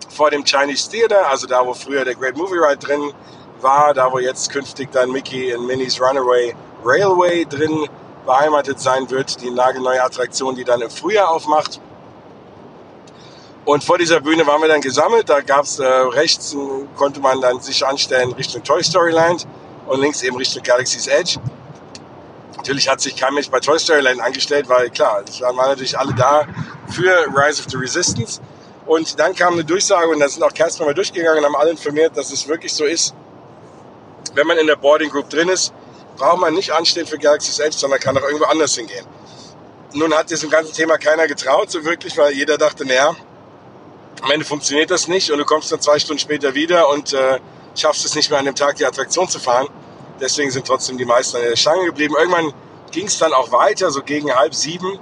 vor 0.09 0.29
dem 0.29 0.43
Chinese 0.43 0.91
Theater, 0.91 1.27
also 1.27 1.47
da, 1.47 1.65
wo 1.65 1.73
früher 1.73 2.05
der 2.05 2.15
Great 2.15 2.37
Movie 2.37 2.59
Ride 2.59 2.77
drin 2.77 3.13
war, 3.61 3.93
da, 3.93 4.11
wo 4.11 4.19
jetzt 4.19 4.51
künftig 4.51 4.91
dann 4.91 5.11
Mickey 5.11 5.51
in 5.51 5.65
Minnie's 5.65 5.99
Runaway 5.99 6.53
Railway 6.83 7.45
drin 7.45 7.87
beheimatet 8.25 8.79
sein 8.79 9.09
wird, 9.09 9.41
die 9.41 9.51
nagelneue 9.51 10.03
Attraktion, 10.03 10.55
die 10.55 10.63
dann 10.63 10.81
im 10.81 10.89
Frühjahr 10.89 11.29
aufmacht. 11.29 11.79
Und 13.65 13.83
vor 13.83 13.97
dieser 13.97 14.19
Bühne 14.19 14.45
waren 14.47 14.61
wir 14.61 14.67
dann 14.67 14.81
gesammelt. 14.81 15.29
Da 15.29 15.41
gab 15.41 15.65
es 15.65 15.79
äh, 15.79 15.85
rechts, 15.85 16.55
konnte 16.95 17.19
man 17.19 17.41
dann 17.41 17.61
sich 17.61 17.85
anstellen 17.85 18.33
Richtung 18.33 18.63
Toy 18.63 18.83
Story 18.83 19.11
Land 19.11 19.47
und 19.87 20.01
links 20.01 20.23
eben 20.23 20.35
Richtung 20.37 20.63
Galaxy's 20.63 21.07
Edge. 21.07 21.39
Natürlich 22.57 22.89
hat 22.89 23.01
sich 23.01 23.15
kein 23.15 23.33
Mensch 23.33 23.49
bei 23.49 23.59
Toy 23.59 23.79
Story 23.79 24.01
Land 24.01 24.19
angestellt, 24.19 24.67
weil 24.67 24.89
klar, 24.89 25.23
es 25.27 25.41
waren 25.41 25.55
natürlich 25.55 25.97
alle 25.97 26.13
da 26.13 26.47
für 26.89 27.27
Rise 27.35 27.61
of 27.61 27.69
the 27.69 27.77
Resistance. 27.77 28.41
Und 28.85 29.19
dann 29.19 29.35
kam 29.35 29.53
eine 29.53 29.63
Durchsage 29.63 30.09
und 30.09 30.19
da 30.19 30.27
sind 30.27 30.43
auch 30.43 30.53
Kerstin 30.53 30.85
mal 30.85 30.93
durchgegangen 30.93 31.39
und 31.39 31.45
haben 31.45 31.55
alle 31.55 31.71
informiert, 31.71 32.17
dass 32.17 32.31
es 32.31 32.47
wirklich 32.47 32.73
so 32.73 32.85
ist. 32.85 33.13
Wenn 34.33 34.47
man 34.47 34.57
in 34.57 34.67
der 34.67 34.75
Boarding 34.75 35.09
Group 35.09 35.29
drin 35.29 35.49
ist, 35.49 35.71
braucht 36.17 36.39
man 36.39 36.53
nicht 36.53 36.71
anstehen 36.71 37.05
für 37.05 37.17
Galaxy's 37.17 37.59
Edge, 37.59 37.77
sondern 37.77 37.99
kann 37.99 38.17
auch 38.17 38.23
irgendwo 38.23 38.45
anders 38.45 38.75
hingehen. 38.75 39.05
Nun 39.93 40.13
hat 40.13 40.29
diesem 40.29 40.49
ganzen 40.49 40.73
Thema 40.73 40.97
keiner 40.97 41.27
getraut, 41.27 41.69
so 41.69 41.83
wirklich, 41.83 42.17
weil 42.17 42.33
jeder 42.33 42.57
dachte, 42.57 42.85
naja, 42.85 43.15
am 44.21 44.31
Ende 44.31 44.45
funktioniert 44.45 44.91
das 44.91 45.07
nicht 45.07 45.31
und 45.31 45.37
du 45.37 45.45
kommst 45.45 45.71
dann 45.71 45.81
zwei 45.81 45.99
Stunden 45.99 46.19
später 46.19 46.53
wieder 46.53 46.89
und 46.89 47.13
äh, 47.13 47.39
schaffst 47.75 48.05
es 48.05 48.15
nicht 48.15 48.29
mehr 48.29 48.39
an 48.39 48.45
dem 48.45 48.55
Tag 48.55 48.75
die 48.75 48.85
Attraktion 48.85 49.27
zu 49.27 49.39
fahren. 49.39 49.67
Deswegen 50.19 50.51
sind 50.51 50.67
trotzdem 50.67 50.97
die 50.97 51.05
meisten 51.05 51.37
an 51.37 51.43
der 51.43 51.55
Stange 51.55 51.85
geblieben. 51.85 52.15
Irgendwann 52.17 52.53
ging 52.91 53.07
es 53.07 53.17
dann 53.17 53.33
auch 53.33 53.51
weiter, 53.51 53.89
so 53.89 54.01
gegen 54.01 54.33
halb 54.33 54.53
sieben 54.53 54.99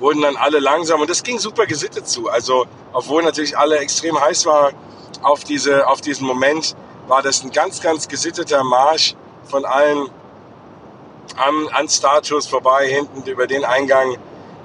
wurden 0.00 0.22
dann 0.22 0.36
alle 0.36 0.58
langsam 0.58 1.00
und 1.00 1.10
das 1.10 1.22
ging 1.22 1.38
super 1.38 1.66
gesittet 1.66 2.08
zu. 2.08 2.28
Also, 2.28 2.66
obwohl 2.92 3.22
natürlich 3.22 3.56
alle 3.56 3.78
extrem 3.78 4.18
heiß 4.18 4.46
war 4.46 4.72
auf, 5.22 5.44
diese, 5.44 5.86
auf 5.88 6.00
diesen 6.00 6.26
Moment, 6.26 6.76
war 7.06 7.22
das 7.22 7.42
ein 7.42 7.50
ganz, 7.50 7.80
ganz 7.80 8.08
gesitteter 8.08 8.62
Marsch 8.64 9.14
von 9.44 9.64
allen 9.64 10.08
an, 11.36 11.68
an 11.72 11.88
Status 11.88 12.46
vorbei, 12.46 12.86
hinten 12.86 13.28
über 13.28 13.46
den 13.46 13.64
Eingang 13.64 14.16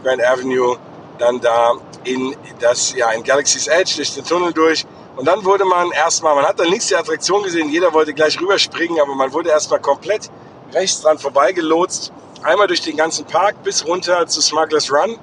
Grand 0.03 0.23
Avenue, 0.23 0.77
dann 1.17 1.39
da 1.39 1.73
in 2.03 2.35
das, 2.59 2.93
ja, 2.93 3.11
in 3.11 3.23
Galaxy's 3.23 3.67
Edge, 3.67 3.93
durch 3.95 4.13
den 4.13 4.25
Tunnel 4.25 4.53
durch. 4.53 4.85
Und 5.15 5.27
dann 5.27 5.43
wurde 5.45 5.65
man 5.65 5.91
erstmal, 5.91 6.35
man 6.35 6.45
hat 6.45 6.59
dann 6.59 6.67
links 6.67 6.87
die 6.87 6.95
Attraktion 6.95 7.43
gesehen, 7.43 7.69
jeder 7.69 7.93
wollte 7.93 8.13
gleich 8.13 8.39
rüberspringen, 8.39 8.99
aber 8.99 9.13
man 9.13 9.31
wurde 9.31 9.49
erstmal 9.49 9.79
komplett 9.79 10.29
rechts 10.73 11.01
dran 11.01 11.19
vorbeigelotst. 11.19 12.11
Einmal 12.41 12.67
durch 12.67 12.81
den 12.81 12.97
ganzen 12.97 13.25
Park 13.25 13.63
bis 13.63 13.85
runter 13.85 14.25
zu 14.27 14.41
Smuggler's 14.41 14.91
Run. 14.91 15.17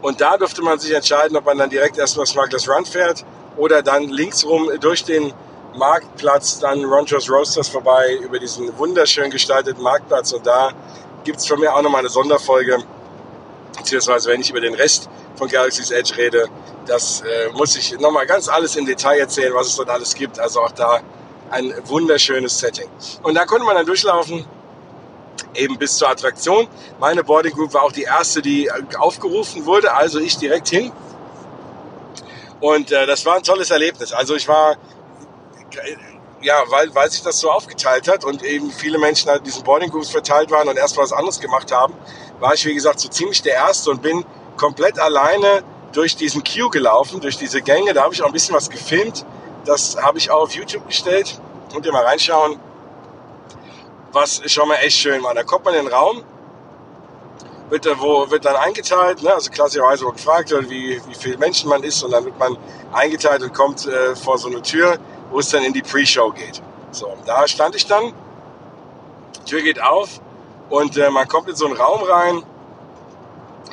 Und 0.00 0.20
da 0.20 0.36
durfte 0.36 0.62
man 0.62 0.78
sich 0.78 0.92
entscheiden, 0.92 1.36
ob 1.36 1.44
man 1.44 1.58
dann 1.58 1.70
direkt 1.70 1.98
erstmal 1.98 2.26
Smuggler's 2.26 2.68
Run 2.68 2.84
fährt 2.84 3.24
oder 3.56 3.82
dann 3.82 4.04
linksrum 4.04 4.70
durch 4.80 5.04
den 5.04 5.32
Marktplatz, 5.74 6.58
dann 6.60 6.84
Ronchos 6.84 7.28
Roasters 7.30 7.68
vorbei, 7.68 8.18
über 8.22 8.38
diesen 8.38 8.76
wunderschön 8.78 9.30
gestalteten 9.30 9.82
Marktplatz. 9.82 10.32
Und 10.32 10.46
da 10.46 10.70
gibt 11.24 11.38
es 11.38 11.46
von 11.46 11.60
mir 11.60 11.74
auch 11.74 11.82
nochmal 11.82 12.00
eine 12.00 12.08
Sonderfolge, 12.08 12.78
beziehungsweise 13.76 14.30
wenn 14.30 14.40
ich 14.40 14.50
über 14.50 14.60
den 14.60 14.74
Rest 14.74 15.08
von 15.36 15.48
Galaxy's 15.48 15.90
Edge 15.90 16.16
rede, 16.16 16.48
das 16.86 17.20
äh, 17.20 17.50
muss 17.52 17.76
ich 17.76 17.98
nochmal 17.98 18.26
ganz 18.26 18.48
alles 18.48 18.76
im 18.76 18.86
Detail 18.86 19.18
erzählen, 19.18 19.52
was 19.54 19.68
es 19.68 19.76
dort 19.76 19.90
alles 19.90 20.14
gibt. 20.14 20.38
Also 20.38 20.60
auch 20.60 20.72
da 20.72 21.00
ein 21.50 21.74
wunderschönes 21.84 22.58
Setting. 22.58 22.88
Und 23.22 23.34
da 23.34 23.44
konnte 23.44 23.64
man 23.64 23.76
dann 23.76 23.86
durchlaufen, 23.86 24.44
eben 25.54 25.78
bis 25.78 25.96
zur 25.96 26.08
Attraktion. 26.08 26.68
Meine 26.98 27.24
Boarding 27.24 27.52
Group 27.52 27.74
war 27.74 27.82
auch 27.82 27.92
die 27.92 28.02
erste, 28.02 28.42
die 28.42 28.70
aufgerufen 28.98 29.66
wurde, 29.66 29.94
also 29.94 30.18
ich 30.18 30.36
direkt 30.38 30.68
hin. 30.68 30.92
Und 32.60 32.90
äh, 32.90 33.06
das 33.06 33.24
war 33.26 33.36
ein 33.36 33.42
tolles 33.42 33.70
Erlebnis. 33.70 34.12
Also 34.12 34.34
ich 34.34 34.48
war, 34.48 34.76
ja, 36.42 36.62
weil, 36.68 36.94
weil 36.94 37.10
sich 37.10 37.22
das 37.22 37.38
so 37.38 37.50
aufgeteilt 37.50 38.08
hat 38.08 38.24
und 38.24 38.42
eben 38.42 38.70
viele 38.70 38.98
Menschen 38.98 39.30
halt 39.30 39.40
in 39.40 39.44
diesen 39.44 39.64
Boarding 39.64 39.90
Groups 39.90 40.10
verteilt 40.10 40.50
waren 40.50 40.68
und 40.68 40.76
erst 40.76 40.96
was 40.96 41.12
anderes 41.12 41.40
gemacht 41.40 41.72
haben, 41.72 41.94
war 42.40 42.54
ich, 42.54 42.64
wie 42.66 42.74
gesagt, 42.74 43.00
so 43.00 43.08
ziemlich 43.08 43.42
der 43.42 43.54
Erste 43.54 43.90
und 43.90 44.02
bin 44.02 44.24
komplett 44.56 44.98
alleine 44.98 45.62
durch 45.92 46.16
diesen 46.16 46.44
Queue 46.44 46.68
gelaufen, 46.70 47.20
durch 47.20 47.38
diese 47.38 47.62
Gänge. 47.62 47.94
Da 47.94 48.02
habe 48.02 48.14
ich 48.14 48.22
auch 48.22 48.26
ein 48.26 48.32
bisschen 48.32 48.54
was 48.54 48.68
gefilmt. 48.68 49.24
Das 49.64 49.96
habe 49.96 50.18
ich 50.18 50.30
auch 50.30 50.42
auf 50.42 50.52
YouTube 50.52 50.86
gestellt. 50.86 51.40
Könnt 51.72 51.86
ihr 51.86 51.92
mal 51.92 52.04
reinschauen. 52.04 52.60
Was 54.12 54.42
schon 54.46 54.68
mal 54.68 54.76
echt 54.76 54.98
schön 54.98 55.22
war. 55.22 55.34
Da 55.34 55.42
kommt 55.42 55.64
man 55.64 55.74
in 55.74 55.84
den 55.84 55.92
Raum, 55.92 56.22
wird, 57.70 57.88
wo, 57.98 58.30
wird 58.30 58.44
dann 58.44 58.56
eingeteilt. 58.56 59.22
Ne? 59.22 59.32
Also 59.32 59.50
klassischerweise 59.50 60.04
wird 60.04 60.16
gefragt, 60.16 60.54
wie, 60.68 61.00
wie 61.06 61.14
viele 61.14 61.38
Menschen 61.38 61.68
man 61.68 61.82
ist. 61.82 62.02
Und 62.02 62.12
dann 62.12 62.24
wird 62.24 62.38
man 62.38 62.56
eingeteilt 62.92 63.42
und 63.42 63.54
kommt 63.54 63.86
äh, 63.86 64.14
vor 64.14 64.38
so 64.38 64.48
eine 64.48 64.62
Tür, 64.62 64.98
wo 65.30 65.38
es 65.38 65.48
dann 65.50 65.64
in 65.64 65.72
die 65.72 65.82
Pre-Show 65.82 66.32
geht. 66.32 66.62
So, 66.90 67.16
da 67.26 67.46
stand 67.46 67.74
ich 67.74 67.86
dann. 67.86 68.12
Tür 69.44 69.62
geht 69.62 69.82
auf 69.82 70.20
und 70.70 70.96
äh, 70.96 71.10
man 71.10 71.28
kommt 71.28 71.48
in 71.48 71.56
so 71.56 71.66
einen 71.66 71.76
Raum 71.76 72.02
rein 72.02 72.42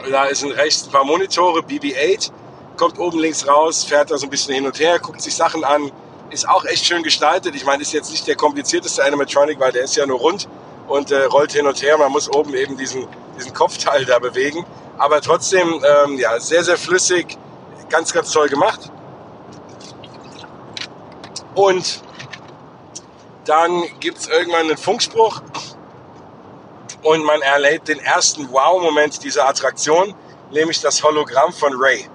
da 0.10 0.26
ist 0.26 0.44
rechts 0.44 0.86
ein 0.86 0.92
paar 0.92 1.06
Monitore, 1.06 1.62
BB-8, 1.62 2.32
kommt 2.78 3.00
oben 3.00 3.20
links 3.20 3.48
raus, 3.48 3.84
fährt 3.84 4.12
da 4.12 4.18
so 4.18 4.26
ein 4.26 4.30
bisschen 4.30 4.54
hin 4.54 4.66
und 4.66 4.80
her, 4.80 5.00
guckt 5.00 5.22
sich 5.22 5.36
Sachen 5.36 5.64
an, 5.64 5.92
ist 6.30 6.48
auch 6.48 6.66
echt 6.66 6.86
schön 6.86 7.04
gestaltet. 7.04 7.56
Ich 7.56 7.66
meine, 7.66 7.82
ist 7.82 7.94
jetzt 7.94 8.12
nicht 8.12 8.28
der 8.28 8.36
komplizierteste 8.36 9.04
Animatronic, 9.04 9.60
weil 9.60 9.72
der 9.72 9.84
ist 9.84 9.96
ja 9.96 10.06
nur 10.06 10.20
rund 10.20 10.48
und 10.88 11.12
äh, 11.12 11.24
rollt 11.26 11.54
hin 11.54 11.68
und 11.68 11.82
her. 11.82 11.98
Man 11.98 12.12
muss 12.12 12.32
oben 12.32 12.54
eben 12.56 12.76
diesen, 12.76 13.08
diesen 13.38 13.54
Kopfteil 13.54 14.06
da 14.06 14.20
bewegen. 14.20 14.66
Aber 14.98 15.22
trotzdem, 15.22 15.84
ähm, 15.86 16.18
ja, 16.18 16.40
sehr, 16.40 16.64
sehr 16.64 16.78
flüssig, 16.78 17.38
ganz, 17.90 18.12
ganz 18.14 18.32
toll 18.32 18.50
gemacht. 18.50 18.92
Und 21.56 22.02
dann 23.46 23.84
gibt 24.00 24.20
es 24.20 24.28
irgendwann 24.28 24.62
einen 24.62 24.78
Funkspruch 24.78 25.42
und 27.04 27.24
man 27.26 27.42
erlebt 27.42 27.88
den 27.90 28.00
ersten 28.00 28.52
Wow-Moment 28.52 29.24
dieser 29.24 29.48
Attraktion, 29.48 30.16
nämlich 30.52 30.80
das 30.82 31.04
Hologramm 31.04 31.52
von 31.52 31.74
Ray. 31.76 32.08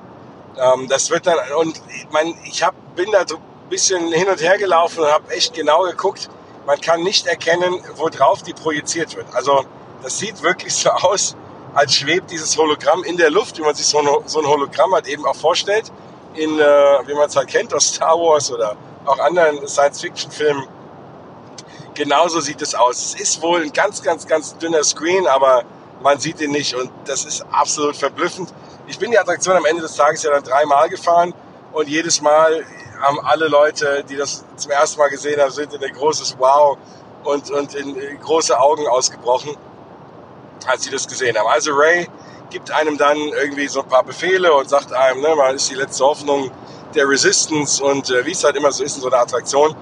Ähm, 0.57 0.89
das 0.89 1.11
wird 1.11 1.27
dann, 1.27 1.37
und 1.59 1.81
man, 2.11 2.35
ich 2.45 2.63
hab, 2.63 2.75
bin 2.97 3.11
da 3.13 3.21
ein 3.21 3.69
bisschen 3.69 4.11
hin 4.13 4.29
und 4.29 4.41
her 4.41 4.59
gelaufen 4.59 5.01
und 5.01 5.11
habe 5.11 5.33
echt 5.33 5.55
genau 5.55 5.83
geguckt. 5.83 6.29
Man 6.67 6.81
kann 6.81 7.03
nicht 7.03 7.27
erkennen, 7.27 7.83
worauf 7.97 8.43
die 8.43 8.55
projiziert 8.55 9.15
wird. 9.17 9.27
Also 9.35 9.65
das 10.03 10.19
sieht 10.19 10.43
wirklich 10.43 10.75
so 10.75 10.91
aus, 10.91 11.37
als 11.75 11.95
schwebt 11.95 12.31
dieses 12.31 12.57
Hologramm 12.57 13.05
in 13.05 13.17
der 13.17 13.31
Luft, 13.31 13.59
wie 13.59 13.63
man 13.63 13.75
sich 13.75 13.87
so 13.87 13.99
ein, 13.99 14.09
so 14.27 14.41
ein 14.41 14.47
Hologramm 14.47 14.93
halt 14.95 15.07
eben 15.07 15.25
auch 15.27 15.37
vorstellt, 15.37 15.93
in, 16.35 16.59
äh, 16.59 16.63
wie 17.07 17.15
man 17.15 17.29
es 17.29 17.37
halt 17.37 17.49
kennt 17.49 17.75
aus 17.75 17.95
Star 17.95 18.19
Wars 18.19 18.51
oder 18.51 18.77
auch 19.09 19.19
anderen 19.19 19.67
Science-Fiction-Filmen 19.67 20.67
genauso 21.99 22.41
sieht 22.41 22.63
es 22.63 22.75
aus. 22.75 23.15
Es 23.15 23.21
ist 23.21 23.43
wohl 23.43 23.63
ein 23.63 23.73
ganz, 23.73 24.03
ganz, 24.03 24.27
ganz 24.27 24.57
dünner 24.57 24.85
Screen, 24.85 25.27
aber 25.27 25.65
man 26.01 26.19
sieht 26.19 26.41
ihn 26.41 26.53
nicht 26.53 26.75
und 26.75 26.91
das 27.05 27.25
ist 27.25 27.45
absolut 27.51 27.97
verblüffend. 27.97 28.55
Ich 28.87 28.99
bin 28.99 29.11
die 29.11 29.19
Attraktion 29.19 29.57
am 29.57 29.67
Ende 29.67 29.83
des 29.83 29.97
Tages 29.97 30.23
ja 30.23 30.31
dann 30.31 30.45
dreimal 30.45 30.89
gefahren 30.89 31.35
und 31.73 31.89
jedes 31.89 32.21
Mal 32.23 32.65
haben 33.01 33.21
alle 33.21 33.49
Leute, 33.49 34.05
die 34.09 34.17
das 34.17 34.45
zum 34.57 34.71
ersten 34.71 34.99
Mal 34.99 35.09
gesehen 35.09 35.41
haben, 35.41 35.51
sind 35.51 35.75
in 35.75 35.83
ein 35.83 35.93
großes 35.93 36.37
Wow 36.39 36.79
und, 37.25 37.51
und 37.51 37.75
in 37.75 38.21
große 38.21 38.59
Augen 38.59 38.87
ausgebrochen, 38.87 39.57
als 40.67 40.85
sie 40.85 40.91
das 40.91 41.07
gesehen 41.07 41.37
haben. 41.37 41.49
Also 41.49 41.73
Ray 41.73 42.09
gibt 42.51 42.71
einem 42.71 42.97
dann 42.99 43.17
irgendwie 43.17 43.69
so 43.69 43.83
ein 43.83 43.89
paar 43.89 44.05
Befehle 44.05 44.53
und 44.55 44.69
sagt 44.69 44.93
einem, 44.93 45.21
ne, 45.21 45.35
man 45.37 45.57
ist 45.57 45.71
die 45.71 45.75
letzte 45.75 46.05
Hoffnung 46.05 46.51
der 46.95 47.09
Resistance 47.09 47.83
und 47.83 48.11
äh, 48.11 48.25
wie 48.25 48.33
es 48.33 48.45
halt 48.45 48.57
immer 48.57 48.73
so 48.73 48.83
ist 48.83 48.97
in 48.97 49.03
so 49.03 49.09
einer 49.09 49.21
Attraktion. 49.21 49.75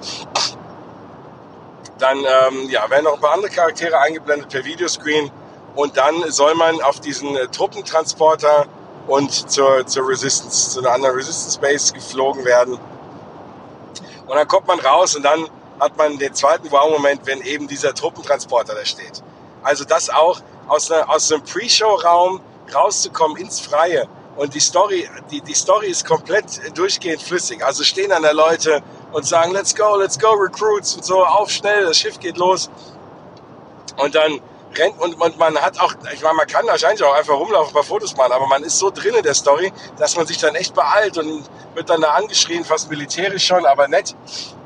Dann 1.99 2.19
ähm, 2.19 2.69
ja, 2.69 2.89
werden 2.91 3.05
noch 3.05 3.15
ein 3.15 3.21
paar 3.21 3.33
andere 3.33 3.51
Charaktere 3.51 3.99
eingeblendet 3.99 4.51
per 4.51 4.65
Videoscreen. 4.65 5.31
Und 5.75 5.97
dann 5.97 6.31
soll 6.31 6.55
man 6.55 6.81
auf 6.83 7.01
diesen 7.01 7.37
äh, 7.37 7.49
Truppentransporter 7.49 8.67
und 9.07 9.51
zur, 9.51 9.87
zur 9.87 10.09
Resistance, 10.09 10.71
zu 10.71 10.81
einer 10.81 10.93
anderen 10.93 11.15
Resistance 11.15 11.61
Base 11.61 11.93
geflogen 11.93 12.45
werden. 12.45 12.79
Und 14.27 14.35
dann 14.35 14.49
kommt 14.49 14.67
man 14.67 14.81
raus 14.81 15.15
und 15.15 15.23
dann 15.23 15.49
hat 15.79 15.97
man 15.97 16.19
den 16.19 16.35
zweiten 16.35 16.71
Wow-Moment, 16.71 17.23
wenn 17.25 17.41
eben 17.43 17.69
dieser 17.69 17.95
Truppentransporter 17.95 18.75
da 18.75 18.85
steht. 18.85 19.23
Also 19.63 19.85
das 19.85 20.11
auch 20.11 20.41
aus, 20.69 20.91
einer, 20.91 21.09
aus 21.09 21.31
einem 21.31 21.43
Pre-Show-Raum 21.43 22.41
rauszukommen 22.75 23.37
ins 23.37 23.61
Freie. 23.61 24.09
Und 24.37 24.55
die 24.55 24.61
Story, 24.61 25.09
die, 25.31 25.41
die 25.41 25.55
Story 25.55 25.89
ist 25.89 26.05
komplett 26.05 26.61
durchgehend 26.77 27.23
flüssig. 27.23 27.65
Also 27.65 27.85
stehen 27.85 28.11
dann 28.11 28.23
da 28.23 28.33
Leute 28.33 28.83
und 29.13 29.27
sagen, 29.27 29.53
let's 29.53 29.75
go, 29.75 29.97
let's 29.97 30.19
go, 30.19 30.33
Recruits 30.33 30.95
und 30.95 31.05
so, 31.05 31.25
auf 31.25 31.51
schnell, 31.51 31.87
das 31.87 31.97
Schiff 31.99 32.21
geht 32.21 32.37
los. 32.37 32.71
Und 33.97 34.15
dann 34.15 34.41
rennt 34.77 35.01
und, 35.01 35.15
und 35.21 35.39
man 35.39 35.57
hat 35.57 35.81
auch, 35.81 35.95
ich 36.13 36.23
meine, 36.23 36.35
man 36.35 36.47
kann 36.47 36.67
wahrscheinlich 36.67 37.03
auch 37.03 37.15
einfach 37.15 37.35
rumlaufen, 37.35 37.69
ein 37.71 37.75
paar 37.75 37.83
Fotos 37.83 38.15
machen, 38.17 38.33
aber 38.33 38.47
man 38.47 38.63
ist 38.63 38.79
so 38.79 38.91
drin 38.91 39.15
in 39.15 39.23
der 39.23 39.35
Story, 39.35 39.73
dass 39.97 40.17
man 40.17 40.27
sich 40.27 40.39
dann 40.39 40.55
echt 40.55 40.75
beeilt 40.75 41.17
und 41.19 41.45
wird 41.75 41.89
dann 41.89 42.01
da 42.01 42.11
angeschrien, 42.11 42.65
fast 42.65 42.91
militärisch 42.91 43.47
schon, 43.47 43.65
aber 43.65 43.89
nett. 43.89 44.15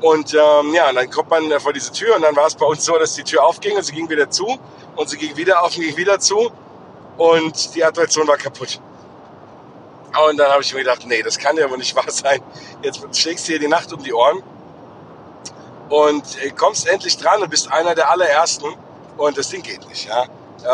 Und 0.01 0.33
ähm, 0.33 0.73
ja, 0.73 0.89
und 0.89 0.95
dann 0.95 1.09
kommt 1.09 1.29
man 1.29 1.59
vor 1.59 1.73
diese 1.73 1.91
Tür 1.91 2.15
und 2.15 2.23
dann 2.23 2.35
war 2.35 2.47
es 2.47 2.55
bei 2.55 2.65
uns 2.65 2.83
so, 2.83 2.97
dass 2.97 3.13
die 3.13 3.23
Tür 3.23 3.43
aufging 3.43 3.77
und 3.77 3.83
sie 3.83 3.93
ging 3.93 4.09
wieder 4.09 4.29
zu 4.29 4.59
und 4.95 5.09
sie 5.09 5.17
ging 5.17 5.35
wieder 5.37 5.63
auf 5.63 5.75
und 5.77 5.83
ging 5.83 5.97
wieder 5.97 6.19
zu 6.19 6.51
und 7.17 7.75
die 7.75 7.83
Attraktion 7.83 8.27
war 8.27 8.37
kaputt. 8.37 8.79
Und 10.27 10.37
dann 10.37 10.51
habe 10.51 10.61
ich 10.61 10.73
mir 10.73 10.79
gedacht, 10.79 11.05
nee, 11.05 11.23
das 11.23 11.37
kann 11.37 11.55
ja 11.57 11.69
wohl 11.69 11.77
nicht 11.77 11.95
wahr 11.95 12.09
sein. 12.09 12.41
Jetzt 12.81 13.01
schlägst 13.17 13.47
du 13.47 13.51
hier 13.51 13.59
die 13.59 13.67
Nacht 13.67 13.91
um 13.93 14.03
die 14.03 14.13
Ohren 14.13 14.43
und 15.89 16.43
äh, 16.43 16.49
kommst 16.51 16.87
endlich 16.87 17.17
dran 17.17 17.41
und 17.41 17.49
bist 17.49 17.71
einer 17.71 17.95
der 17.95 18.09
allerersten. 18.09 18.73
Und 19.17 19.37
das 19.37 19.49
Ding 19.49 19.61
geht 19.61 19.87
nicht. 19.87 20.07
Ja. 20.07 20.25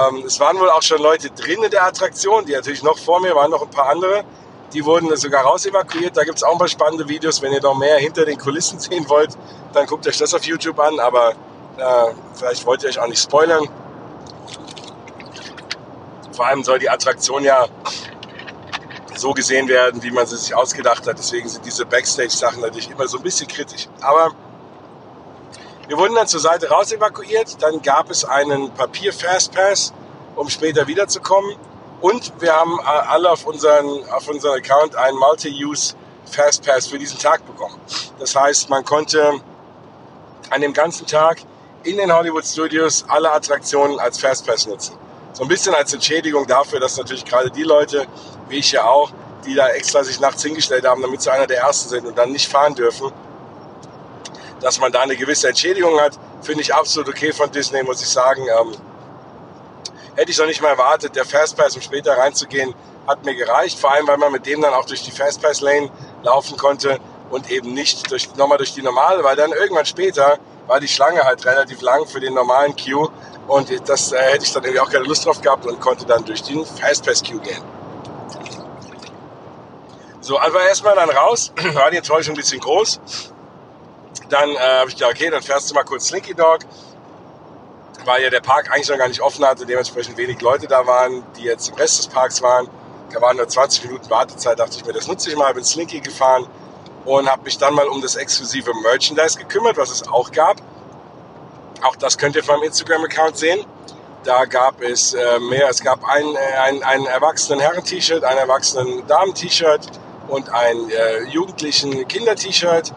Ähm, 0.10 0.24
es 0.26 0.40
waren 0.40 0.60
wohl 0.60 0.70
auch 0.70 0.82
schon 0.82 1.02
Leute 1.02 1.30
drin 1.32 1.64
in 1.64 1.72
der 1.72 1.86
Attraktion, 1.86 2.46
die 2.46 2.54
natürlich 2.54 2.84
noch 2.84 2.98
vor 2.98 3.20
mir 3.20 3.36
waren, 3.36 3.52
noch 3.52 3.62
ein 3.62 3.70
paar 3.70 3.90
andere. 3.90 4.24
Die 4.74 4.84
wurden 4.84 5.16
sogar 5.16 5.44
raus 5.44 5.66
evakuiert. 5.66 6.18
Da 6.18 6.24
gibt 6.24 6.38
es 6.38 6.44
auch 6.44 6.52
ein 6.52 6.58
paar 6.58 6.68
spannende 6.68 7.08
Videos. 7.08 7.42
Wenn 7.42 7.54
ihr 7.54 7.62
noch 7.62 7.78
mehr 7.78 7.98
hinter 7.98 8.26
den 8.26 8.38
Kulissen 8.38 8.80
sehen 8.80 9.08
wollt, 9.10 9.32
dann 9.74 9.86
guckt 9.86 10.08
euch 10.08 10.18
das 10.18 10.34
auf 10.34 10.44
YouTube 10.44 10.80
an. 10.80 11.00
Aber 11.00 11.32
äh, 11.32 12.14
vielleicht 12.34 12.66
wollt 12.66 12.84
ihr 12.84 12.90
euch 12.90 13.00
auch 13.00 13.08
nicht 13.08 13.22
spoilern. 13.22 13.68
Vor 16.38 16.46
allem 16.46 16.64
soll 16.64 16.78
die 16.78 16.88
Attraktion 16.88 17.44
ja 17.44 17.66
so 19.16 19.34
gesehen 19.34 19.68
werden, 19.68 20.04
wie 20.04 20.12
man 20.12 20.28
sie 20.28 20.38
sich 20.38 20.54
ausgedacht 20.54 21.08
hat. 21.08 21.18
Deswegen 21.18 21.50
sind 21.50 21.66
diese 21.66 21.84
Backstage-Sachen 21.84 22.62
natürlich 22.62 22.92
immer 22.92 23.08
so 23.08 23.18
ein 23.18 23.24
bisschen 23.24 23.48
kritisch. 23.48 23.88
Aber 24.02 24.30
wir 25.88 25.98
wurden 25.98 26.14
dann 26.14 26.28
zur 26.28 26.40
Seite 26.40 26.70
raus 26.70 26.92
evakuiert. 26.92 27.60
Dann 27.60 27.82
gab 27.82 28.12
es 28.12 28.24
einen 28.24 28.72
Papier-Fastpass, 28.72 29.94
um 30.36 30.48
später 30.48 30.86
wiederzukommen. 30.86 31.56
Und 32.02 32.32
wir 32.40 32.54
haben 32.54 32.80
alle 32.82 33.32
auf 33.32 33.48
unseren, 33.48 34.08
auf 34.12 34.28
unseren 34.28 34.60
Account 34.60 34.96
einen 34.96 35.18
Multi-Use 35.18 35.96
Fastpass 36.30 36.86
für 36.86 37.00
diesen 37.00 37.18
Tag 37.18 37.48
bekommen. 37.48 37.82
Das 38.20 38.36
heißt, 38.36 38.70
man 38.70 38.86
konnte 38.86 39.42
an 40.52 40.62
dem 40.62 40.74
ganzen 40.74 41.08
Tag 41.08 41.40
in 41.82 41.98
den 41.98 42.14
Hollywood 42.14 42.46
Studios 42.46 43.06
alle 43.08 43.32
Attraktionen 43.32 44.00
als 44.00 44.20
Fastpass 44.20 44.68
nutzen. 44.68 45.07
So 45.38 45.44
ein 45.44 45.50
bisschen 45.50 45.76
als 45.76 45.94
Entschädigung 45.94 46.48
dafür, 46.48 46.80
dass 46.80 46.98
natürlich 46.98 47.24
gerade 47.24 47.52
die 47.52 47.62
Leute, 47.62 48.08
wie 48.50 48.58
ich 48.58 48.72
ja 48.72 48.86
auch, 48.86 49.12
die 49.46 49.54
da 49.54 49.68
extra 49.70 50.04
sich 50.04 50.20
nachts 50.20 50.42
hingestellt 50.42 50.84
haben, 50.84 51.00
damit 51.00 51.22
sie 51.22 51.32
einer 51.32 51.46
der 51.46 51.60
Ersten 51.60 51.90
sind 51.90 52.08
und 52.08 52.18
dann 52.18 52.32
nicht 52.32 52.52
fahren 52.52 52.74
dürfen, 52.74 53.12
dass 54.62 54.80
man 54.80 54.92
da 54.92 55.02
eine 55.02 55.16
gewisse 55.16 55.48
Entschädigung 55.48 56.00
hat, 56.00 56.18
finde 56.42 56.64
ich 56.64 56.74
absolut 56.74 57.08
okay 57.10 57.32
von 57.32 57.52
Disney, 57.52 57.84
muss 57.84 58.02
ich 58.02 58.10
sagen. 58.10 58.48
Ähm, 58.48 58.74
hätte 60.16 60.32
ich 60.32 60.40
noch 60.40 60.48
nicht 60.48 60.60
mal 60.64 60.70
erwartet. 60.70 61.16
Der 61.16 61.24
Fastpass, 61.24 61.76
um 61.76 61.84
später 61.84 62.18
reinzugehen, 62.18 62.74
hat 63.06 63.24
mir 63.24 63.36
gereicht. 63.36 63.78
Vor 63.78 63.92
allem, 63.92 64.08
weil 64.08 64.18
man 64.18 64.32
mit 64.32 64.48
dem 64.48 64.62
dann 64.62 64.74
auch 64.74 64.86
durch 64.86 65.04
die 65.04 65.12
Fastpass-Lane 65.12 65.92
laufen 66.24 66.58
konnte 66.58 66.98
und 67.30 67.52
eben 67.52 67.76
nicht 67.76 68.10
durch, 68.10 68.34
nochmal 68.38 68.58
durch 68.58 68.74
die 68.74 68.82
normale, 68.82 69.24
weil 69.24 69.36
dann 69.36 69.52
irgendwann 69.52 69.86
später 69.86 70.40
war 70.68 70.80
die 70.80 70.88
Schlange 70.88 71.24
halt 71.24 71.46
relativ 71.46 71.82
lang 71.82 72.06
für 72.06 72.20
den 72.20 72.34
normalen 72.34 72.76
Queue 72.76 73.10
und 73.48 73.90
das 73.90 74.12
äh, 74.12 74.18
hätte 74.18 74.44
ich 74.44 74.54
dann 74.54 74.64
irgendwie 74.64 74.82
auch 74.82 74.90
keine 74.90 75.06
Lust 75.06 75.26
drauf 75.26 75.42
gehabt 75.42 75.66
und 75.66 75.80
konnte 75.80 76.06
dann 76.06 76.24
durch 76.26 76.44
den 76.44 76.66
Fastpass-Queue 76.66 77.40
gehen. 77.40 77.64
So, 80.20 80.38
einfach 80.38 80.62
erstmal 80.68 80.96
dann 80.96 81.10
raus, 81.10 81.54
war 81.74 81.90
die 81.90 81.98
Enttäuschung 81.98 82.34
ein 82.34 82.38
bisschen 82.38 82.60
groß. 82.60 83.00
Dann 84.30 84.50
äh, 84.50 84.58
habe 84.58 84.90
ich 84.90 84.96
gedacht, 84.96 85.14
okay, 85.14 85.30
dann 85.30 85.42
fährst 85.42 85.70
du 85.70 85.74
mal 85.74 85.84
kurz 85.84 86.08
Slinky 86.08 86.34
Dog, 86.34 86.60
weil 88.04 88.24
ja 88.24 88.30
der 88.30 88.42
Park 88.42 88.70
eigentlich 88.70 88.90
noch 88.90 88.98
gar 88.98 89.08
nicht 89.08 89.22
offen 89.22 89.46
hatte, 89.46 89.66
dementsprechend 89.66 90.18
wenig 90.18 90.42
Leute 90.42 90.68
da 90.68 90.86
waren, 90.86 91.24
die 91.38 91.44
jetzt 91.44 91.70
im 91.70 91.76
Rest 91.76 92.00
des 92.00 92.08
Parks 92.08 92.42
waren. 92.42 92.68
Da 93.14 93.22
waren 93.22 93.38
nur 93.38 93.48
20 93.48 93.86
Minuten 93.86 94.10
Wartezeit, 94.10 94.60
dachte 94.60 94.76
ich 94.76 94.86
mir, 94.86 94.92
das 94.92 95.08
nutze 95.08 95.30
ich 95.30 95.38
mal, 95.38 95.54
bin 95.54 95.64
Slinky 95.64 96.02
gefahren 96.02 96.46
und 97.08 97.32
habe 97.32 97.44
mich 97.44 97.58
dann 97.58 97.74
mal 97.74 97.88
um 97.88 98.02
das 98.02 98.16
exklusive 98.16 98.72
Merchandise 98.84 99.38
gekümmert, 99.38 99.78
was 99.78 99.90
es 99.90 100.08
auch 100.08 100.32
gab. 100.32 100.58
Auch 101.82 101.96
das 101.96 102.18
könnt 102.18 102.36
ihr 102.36 102.42
auf 102.42 102.48
meinem 102.48 102.64
Instagram-Account 102.64 103.38
sehen. 103.38 103.66
Da 104.24 104.44
gab 104.46 104.82
es 104.82 105.14
äh, 105.14 105.40
mehr. 105.40 105.70
Es 105.70 105.82
gab 105.82 106.04
ein, 106.04 106.36
äh, 106.36 106.58
ein, 106.60 106.84
ein 106.84 107.06
erwachsenen 107.06 107.62
Herren-T-Shirt, 107.62 108.24
ein 108.26 108.38
erwachsenen 108.38 109.08
Damen-T-Shirt 109.08 109.88
und 110.28 110.50
ein 110.50 110.90
äh, 110.90 111.24
jugendlichen 111.30 112.08
Kinder-T-Shirt. 112.08 112.94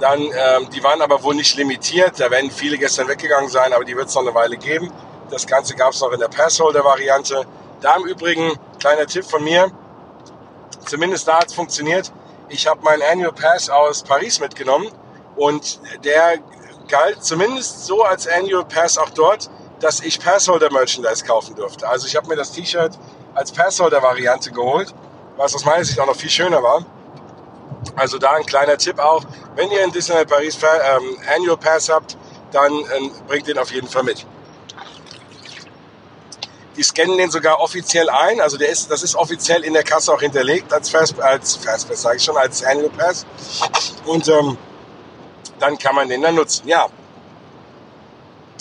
Dann, 0.00 0.20
ähm, 0.20 0.68
die 0.74 0.84
waren 0.84 1.00
aber 1.00 1.22
wohl 1.22 1.34
nicht 1.34 1.56
limitiert. 1.56 2.20
Da 2.20 2.30
werden 2.30 2.50
viele 2.50 2.76
gestern 2.76 3.08
weggegangen 3.08 3.48
sein, 3.48 3.72
aber 3.72 3.84
die 3.86 3.96
wird 3.96 4.08
es 4.08 4.14
noch 4.14 4.22
eine 4.22 4.34
Weile 4.34 4.58
geben. 4.58 4.92
Das 5.30 5.46
Ganze 5.46 5.74
gab 5.74 5.94
es 5.94 6.00
noch 6.02 6.12
in 6.12 6.20
der 6.20 6.28
Passholder-Variante. 6.28 7.46
Da 7.80 7.96
im 7.96 8.04
Übrigen, 8.04 8.52
kleiner 8.78 9.06
Tipp 9.06 9.24
von 9.24 9.42
mir, 9.42 9.70
zumindest 10.84 11.26
da 11.26 11.38
hat 11.38 11.46
es 11.46 11.54
funktioniert. 11.54 12.12
Ich 12.48 12.66
habe 12.66 12.82
meinen 12.82 13.02
Annual 13.02 13.32
Pass 13.32 13.68
aus 13.68 14.02
Paris 14.02 14.38
mitgenommen 14.38 14.88
und 15.34 15.80
der 16.04 16.38
galt 16.88 17.24
zumindest 17.24 17.86
so 17.86 18.02
als 18.04 18.28
Annual 18.28 18.64
Pass 18.64 18.98
auch 18.98 19.10
dort, 19.10 19.50
dass 19.80 20.00
ich 20.00 20.20
Passholder 20.20 20.70
Merchandise 20.72 21.24
kaufen 21.24 21.56
durfte. 21.56 21.88
Also 21.88 22.06
ich 22.06 22.14
habe 22.16 22.28
mir 22.28 22.36
das 22.36 22.52
T-Shirt 22.52 22.92
als 23.34 23.52
Passholder 23.52 24.02
Variante 24.02 24.50
geholt, 24.52 24.94
was 25.36 25.54
aus 25.54 25.64
meiner 25.64 25.84
Sicht 25.84 25.98
auch 25.98 26.06
noch 26.06 26.16
viel 26.16 26.30
schöner 26.30 26.62
war. 26.62 26.84
Also 27.96 28.18
da 28.18 28.32
ein 28.32 28.46
kleiner 28.46 28.78
Tipp 28.78 28.98
auch, 28.98 29.24
wenn 29.56 29.70
ihr 29.70 29.82
in 29.82 29.90
Disneyland 29.90 30.28
Paris 30.28 30.56
ähm, 30.62 31.18
Annual 31.34 31.56
Pass 31.56 31.88
habt, 31.88 32.16
dann 32.52 32.72
ähm, 32.72 33.10
bringt 33.26 33.48
den 33.48 33.58
auf 33.58 33.72
jeden 33.72 33.88
Fall 33.88 34.04
mit. 34.04 34.24
Die 36.76 36.82
scannen 36.82 37.16
den 37.16 37.30
sogar 37.30 37.58
offiziell 37.60 38.08
ein. 38.10 38.40
Also 38.40 38.58
der 38.58 38.68
ist, 38.68 38.90
das 38.90 39.02
ist 39.02 39.16
offiziell 39.16 39.64
in 39.64 39.72
der 39.72 39.82
Kasse 39.82 40.12
auch 40.12 40.20
hinterlegt 40.20 40.72
als 40.72 40.90
Fast, 40.90 41.18
als 41.20 41.56
Fastpass, 41.56 42.02
sage 42.02 42.16
ich 42.16 42.24
schon, 42.24 42.36
als 42.36 42.62
Annual 42.62 42.90
Pass. 42.90 43.24
Und 44.04 44.28
ähm, 44.28 44.58
dann 45.58 45.78
kann 45.78 45.94
man 45.94 46.08
den 46.08 46.22
dann 46.22 46.34
nutzen. 46.34 46.68
Ja. 46.68 46.86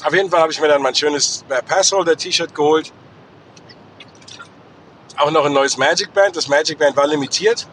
Auf 0.03 0.13
jeden 0.13 0.29
Fall 0.29 0.41
habe 0.41 0.51
ich 0.51 0.61
mir 0.61 0.67
dann 0.67 0.81
mein 0.81 0.95
schönes 0.95 1.43
Passholder-T-Shirt 1.67 2.53
geholt. 2.53 2.93
Auch 5.17 5.31
noch 5.31 5.45
ein 5.45 5.53
neues 5.53 5.77
Magic 5.77 6.13
Band. 6.13 6.35
Das 6.35 6.47
Magic 6.47 6.77
Band 6.77 6.95
war 6.95 7.07
limitiert. 7.07 7.67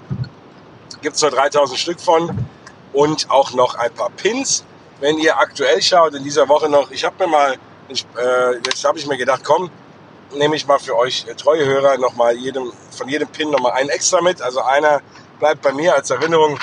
Gibt 1.02 1.16
es 1.16 1.22
nur 1.22 1.30
3000 1.30 1.78
Stück 1.78 2.00
von. 2.00 2.46
Und 2.92 3.30
auch 3.30 3.52
noch 3.52 3.74
ein 3.74 3.92
paar 3.92 4.10
Pins. 4.10 4.64
Wenn 5.00 5.18
ihr 5.18 5.36
aktuell 5.38 5.82
schaut, 5.82 6.14
in 6.14 6.22
dieser 6.22 6.48
Woche 6.48 6.68
noch, 6.68 6.90
ich 6.90 7.04
habe 7.04 7.24
mir 7.24 7.30
mal, 7.30 7.56
ich, 7.88 8.06
äh, 8.16 8.54
jetzt 8.56 8.84
habe 8.84 8.98
ich 8.98 9.06
mir 9.06 9.16
gedacht, 9.16 9.42
komm, 9.44 9.70
nehme 10.34 10.56
ich 10.56 10.66
mal 10.66 10.78
für 10.78 10.96
euch 10.96 11.26
treue 11.36 11.64
Hörer 11.64 11.98
noch 11.98 12.14
mal 12.14 12.36
jedem, 12.36 12.72
von 12.90 13.08
jedem 13.08 13.28
Pin 13.28 13.50
noch 13.50 13.60
mal 13.60 13.72
einen 13.72 13.90
extra 13.90 14.20
mit. 14.20 14.40
Also 14.42 14.60
einer 14.60 15.00
bleibt 15.38 15.62
bei 15.62 15.72
mir 15.72 15.94
als 15.94 16.10
Erinnerung 16.10 16.58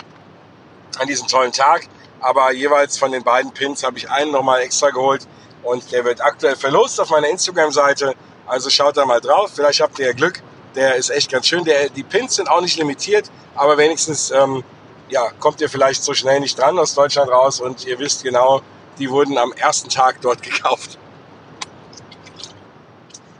an 0.98 1.08
diesen 1.08 1.28
tollen 1.28 1.52
Tag. 1.52 1.88
Aber 2.22 2.52
jeweils 2.52 2.98
von 2.98 3.12
den 3.12 3.24
beiden 3.24 3.52
Pins 3.52 3.84
habe 3.84 3.98
ich 3.98 4.10
einen 4.10 4.32
noch 4.32 4.44
mal 4.44 4.60
extra 4.60 4.90
geholt. 4.90 5.28
Und 5.64 5.92
der 5.92 6.06
wird 6.06 6.22
aktuell 6.22 6.56
verlost 6.56 7.00
auf 7.00 7.10
meiner 7.10 7.30
Instagram-Seite. 7.30 8.16
Also 8.48 8.70
schaut 8.70 8.98
da 8.98 9.06
mal 9.06 9.22
drauf. 9.22 9.52
Vielleicht 9.56 9.82
habt 9.82 10.00
ihr 10.00 10.08
ja 10.08 10.14
Glück. 10.14 10.42
Der 10.76 10.96
ist 10.96 11.10
echt 11.10 11.32
ganz 11.32 11.48
schön. 11.48 11.64
Der, 11.64 11.90
die 11.90 12.04
Pins 12.04 12.36
sind 12.36 12.50
auch 12.50 12.62
nicht 12.62 12.78
limitiert. 12.78 13.30
Aber 13.56 13.78
wenigstens 13.78 14.32
ähm, 14.32 14.64
ja, 15.10 15.30
kommt 15.40 15.62
ihr 15.62 15.70
vielleicht 15.70 16.04
so 16.04 16.14
schnell 16.14 16.40
nicht 16.40 16.58
dran 16.58 16.78
aus 16.80 16.94
Deutschland 16.94 17.30
raus. 17.32 17.60
Und 17.60 17.86
ihr 17.86 18.00
wisst 18.00 18.24
genau, 18.24 18.62
die 18.98 19.10
wurden 19.10 19.38
am 19.38 19.52
ersten 19.54 19.90
Tag 19.90 20.22
dort 20.22 20.42
gekauft. 20.42 20.98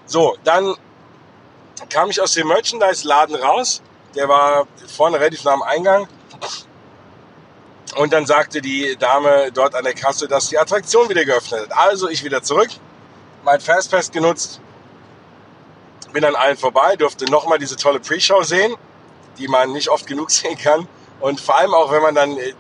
So, 0.10 0.36
dann 0.44 0.76
kam 1.88 2.10
ich 2.10 2.20
aus 2.20 2.34
dem 2.34 2.48
Merchandise-Laden 2.48 3.36
raus. 3.36 3.84
Der 4.16 4.28
war 4.28 4.66
vorne 4.88 5.20
relativ 5.20 5.44
nah 5.44 5.54
am 5.54 5.62
Eingang. 5.62 6.08
Und 7.96 8.12
dann 8.12 8.26
sagte 8.26 8.60
die 8.60 8.98
Dame 8.98 9.52
dort 9.52 9.76
an 9.76 9.84
der 9.84 9.94
Kasse, 9.94 10.28
dass 10.28 10.50
die 10.50 10.58
Attraktion 10.58 11.08
wieder 11.10 11.24
geöffnet 11.26 11.62
hat. 11.62 11.78
Also 11.78 12.10
ich 12.10 12.24
wieder 12.24 12.42
zurück, 12.42 12.70
mein 13.44 13.62
Fastpass 13.62 14.10
genutzt, 14.10 14.60
bin 16.12 16.26
an 16.26 16.36
allen 16.36 16.58
vorbei, 16.58 16.96
durfte 16.96 17.26
nochmal 17.26 17.60
diese 17.60 17.76
tolle 17.76 18.00
Pre-Show 18.00 18.42
sehen, 18.42 18.76
die 19.38 19.48
man 19.48 19.74
nicht 19.74 19.90
oft 19.90 20.08
genug 20.08 20.32
sehen 20.32 20.58
kann. 20.58 20.88
Und 21.20 21.40
vor 21.40 21.56
allem 21.56 21.76
auch, 21.76 21.92
wenn 21.92 22.02
man 22.02 22.16
dann 22.16 22.36
äh, 22.36 22.54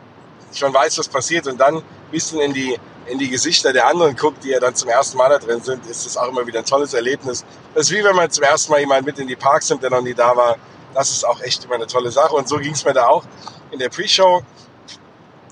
schon 0.53 0.71
weiß, 0.71 0.99
was 0.99 1.07
passiert 1.07 1.47
und 1.47 1.57
dann 1.57 1.77
ein 1.77 1.83
bisschen 2.11 2.41
in 2.41 2.53
die 2.53 2.79
in 3.09 3.17
die 3.17 3.29
Gesichter 3.29 3.73
der 3.73 3.87
anderen 3.87 4.15
guckt, 4.15 4.43
die 4.43 4.49
ja 4.49 4.59
dann 4.59 4.75
zum 4.75 4.89
ersten 4.89 5.17
Mal 5.17 5.29
da 5.29 5.39
drin 5.39 5.61
sind, 5.61 5.85
ist 5.87 6.05
das 6.05 6.15
auch 6.15 6.29
immer 6.29 6.45
wieder 6.45 6.59
ein 6.59 6.65
tolles 6.65 6.93
Erlebnis. 6.93 7.43
Das 7.73 7.87
ist 7.87 7.91
wie 7.91 8.03
wenn 8.03 8.15
man 8.15 8.29
zum 8.29 8.43
ersten 8.43 8.71
Mal 8.71 8.79
jemanden 8.79 9.05
mit 9.05 9.19
in 9.19 9.27
die 9.27 9.35
Parks 9.35 9.69
nimmt, 9.69 9.83
der 9.83 9.89
noch 9.89 10.01
nie 10.01 10.13
da 10.13 10.35
war. 10.35 10.57
Das 10.93 11.09
ist 11.09 11.25
auch 11.25 11.41
echt 11.41 11.65
immer 11.65 11.75
eine 11.75 11.87
tolle 11.87 12.11
Sache. 12.11 12.35
Und 12.35 12.47
so 12.47 12.57
ging 12.57 12.73
es 12.73 12.85
mir 12.85 12.93
da 12.93 13.07
auch 13.07 13.23
in 13.71 13.79
der 13.79 13.89
Pre-Show. 13.89 14.43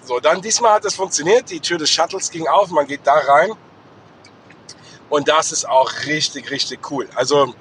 So, 0.03 0.19
dann 0.19 0.41
diesmal 0.41 0.73
hat 0.73 0.85
es 0.85 0.95
funktioniert. 0.95 1.49
Die 1.49 1.59
Tür 1.59 1.77
des 1.77 1.89
Shuttles 1.89 2.29
ging 2.31 2.47
auf, 2.47 2.69
man 2.69 2.87
geht 2.87 3.01
da 3.03 3.13
rein. 3.13 3.51
Und 5.09 5.27
das 5.27 5.51
ist 5.51 5.67
auch 5.67 5.91
richtig, 6.05 6.51
richtig 6.51 6.91
cool. 6.91 7.09
Also, 7.15 7.53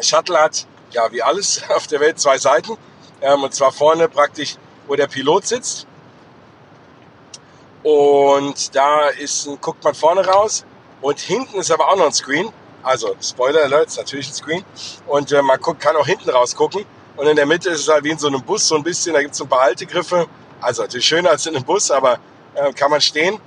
Shuttle 0.00 0.38
hat, 0.38 0.66
ja, 0.90 1.10
wie 1.12 1.22
alles 1.22 1.62
auf 1.74 1.86
der 1.86 2.00
Welt, 2.00 2.20
zwei 2.20 2.38
Seiten. 2.38 2.76
Ähm, 3.20 3.42
und 3.42 3.54
zwar 3.54 3.72
vorne 3.72 4.08
praktisch, 4.08 4.56
wo 4.86 4.96
der 4.96 5.06
Pilot 5.06 5.46
sitzt. 5.46 5.86
Und 7.82 8.74
da 8.74 9.08
ist 9.08 9.46
ein, 9.46 9.60
guckt 9.60 9.82
man 9.82 9.94
vorne 9.94 10.24
raus 10.24 10.64
und 11.00 11.18
hinten 11.18 11.58
ist 11.58 11.70
aber 11.70 11.88
auch 11.88 11.96
noch 11.96 12.06
ein 12.06 12.12
Screen. 12.12 12.52
Also 12.82 13.16
Spoiler 13.20 13.62
Alert, 13.62 13.88
ist 13.88 13.98
natürlich 13.98 14.28
ein 14.28 14.34
Screen. 14.34 14.64
Und 15.06 15.32
äh, 15.32 15.42
man 15.42 15.60
guckt, 15.60 15.80
kann 15.80 15.96
auch 15.96 16.06
hinten 16.06 16.30
raus 16.30 16.54
gucken. 16.54 16.84
Und 17.16 17.26
in 17.26 17.36
der 17.36 17.46
Mitte 17.46 17.70
ist 17.70 17.80
es 17.80 17.88
halt 17.88 18.04
wie 18.04 18.10
in 18.10 18.18
so 18.18 18.28
einem 18.28 18.42
Bus 18.42 18.66
so 18.66 18.76
ein 18.76 18.82
bisschen. 18.82 19.14
Da 19.14 19.20
gibt 19.20 19.32
es 19.32 19.38
so 19.38 19.44
ein 19.44 19.48
paar 19.48 19.62
Haltegriffe. 19.62 20.26
Also 20.60 20.82
natürlich 20.82 21.06
schöner 21.06 21.30
als 21.30 21.46
in 21.46 21.54
einem 21.54 21.64
Bus, 21.64 21.90
aber 21.90 22.18
äh, 22.54 22.72
kann 22.72 22.90
man 22.90 23.00
stehen. 23.00 23.38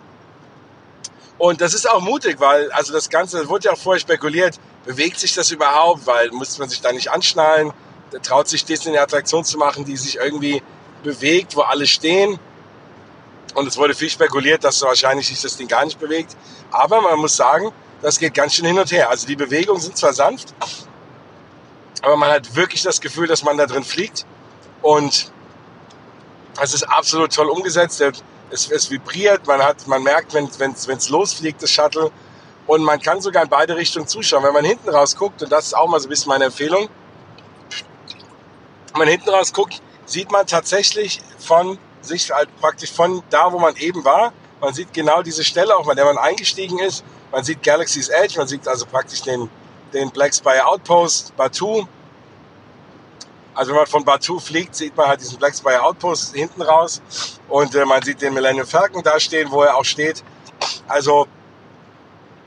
Und 1.37 1.59
das 1.61 1.73
ist 1.73 1.89
auch 1.89 2.01
mutig, 2.01 2.39
weil 2.39 2.71
also 2.71 2.93
das 2.93 3.09
Ganze, 3.09 3.39
das 3.39 3.49
wurde 3.49 3.65
ja 3.65 3.73
auch 3.73 3.77
vorher 3.77 3.99
spekuliert, 3.99 4.59
bewegt 4.85 5.19
sich 5.19 5.33
das 5.33 5.51
überhaupt? 5.51 6.05
Weil 6.07 6.31
muss 6.31 6.57
man 6.59 6.69
sich 6.69 6.81
da 6.81 6.91
nicht 6.91 7.11
anschnallen? 7.11 7.73
Da 8.11 8.19
traut 8.19 8.47
sich 8.47 8.63
Disney 8.65 8.91
eine 8.91 9.01
Attraktion 9.01 9.43
zu 9.43 9.57
machen, 9.57 9.83
die 9.83 9.97
sich 9.97 10.17
irgendwie 10.17 10.61
bewegt, 11.03 11.55
wo 11.55 11.61
alle 11.61 11.87
stehen. 11.87 12.39
Und 13.55 13.67
es 13.67 13.77
wurde 13.77 13.95
viel 13.95 14.09
spekuliert, 14.09 14.63
dass 14.63 14.81
wahrscheinlich 14.81 15.27
sich 15.27 15.41
das 15.41 15.57
Ding 15.57 15.67
gar 15.67 15.83
nicht 15.85 15.99
bewegt. 15.99 16.35
Aber 16.71 17.01
man 17.01 17.17
muss 17.17 17.35
sagen, 17.35 17.71
das 18.01 18.19
geht 18.19 18.33
ganz 18.33 18.53
schön 18.53 18.65
hin 18.65 18.77
und 18.77 18.91
her. 18.91 19.09
Also 19.09 19.25
die 19.25 19.35
Bewegungen 19.35 19.81
sind 19.81 19.97
zwar 19.97 20.13
sanft, 20.13 20.53
aber 22.01 22.17
man 22.17 22.29
hat 22.29 22.55
wirklich 22.55 22.83
das 22.83 23.01
Gefühl, 23.01 23.27
dass 23.27 23.43
man 23.43 23.57
da 23.57 23.65
drin 23.65 23.83
fliegt. 23.83 24.25
Und 24.81 25.31
es 26.61 26.73
ist 26.73 26.83
absolut 26.83 27.33
toll 27.33 27.49
umgesetzt. 27.49 28.03
Es, 28.51 28.69
es 28.69 28.91
vibriert, 28.91 29.47
man, 29.47 29.61
hat, 29.61 29.87
man 29.87 30.03
merkt, 30.03 30.33
wenn 30.33 30.45
es 30.45 31.09
losfliegt, 31.09 31.63
das 31.63 31.71
Shuttle. 31.71 32.11
Und 32.67 32.83
man 32.83 32.99
kann 32.99 33.21
sogar 33.21 33.43
in 33.43 33.49
beide 33.49 33.75
Richtungen 33.75 34.07
zuschauen. 34.07 34.43
Wenn 34.43 34.53
man 34.53 34.65
hinten 34.65 34.89
raus 34.89 35.15
guckt, 35.15 35.41
und 35.41 35.51
das 35.51 35.67
ist 35.67 35.73
auch 35.73 35.87
mal 35.87 35.99
so 35.99 36.07
ein 36.07 36.09
bisschen 36.09 36.29
meine 36.29 36.45
Empfehlung, 36.45 36.89
wenn 38.91 38.99
man 38.99 39.07
hinten 39.07 39.29
raus 39.29 39.53
guckt, 39.53 39.81
sieht 40.05 40.31
man 40.31 40.45
tatsächlich 40.45 41.21
von 41.39 41.77
sich 42.05 42.31
halt 42.31 42.49
praktisch 42.59 42.91
von 42.91 43.23
da, 43.29 43.51
wo 43.51 43.59
man 43.59 43.75
eben 43.75 44.03
war, 44.05 44.31
man 44.61 44.73
sieht 44.73 44.93
genau 44.93 45.21
diese 45.21 45.43
Stelle, 45.43 45.75
auch 45.75 45.85
bei 45.85 45.93
der 45.93 46.05
man 46.05 46.17
eingestiegen 46.17 46.79
ist. 46.79 47.03
Man 47.31 47.43
sieht 47.43 47.61
Galaxy's 47.61 48.09
Edge, 48.09 48.37
man 48.37 48.47
sieht 48.47 48.67
also 48.67 48.85
praktisch 48.85 49.21
den, 49.21 49.49
den 49.93 50.09
Black 50.11 50.33
Spire 50.33 50.65
Outpost, 50.65 51.35
Batu. 51.35 51.85
Also 53.53 53.71
wenn 53.71 53.77
man 53.77 53.87
von 53.87 54.03
Batu 54.03 54.39
fliegt, 54.39 54.75
sieht 54.75 54.95
man 54.95 55.07
halt 55.07 55.21
diesen 55.21 55.37
Black 55.37 55.55
Spire 55.55 55.81
Outpost 55.83 56.33
hinten 56.33 56.61
raus 56.61 57.01
und 57.47 57.75
äh, 57.75 57.85
man 57.85 58.01
sieht 58.01 58.21
den 58.21 58.33
Millennium 58.33 58.65
Falcon 58.65 59.03
da 59.03 59.19
stehen, 59.19 59.51
wo 59.51 59.61
er 59.61 59.75
auch 59.75 59.85
steht. 59.85 60.23
Also 60.87 61.27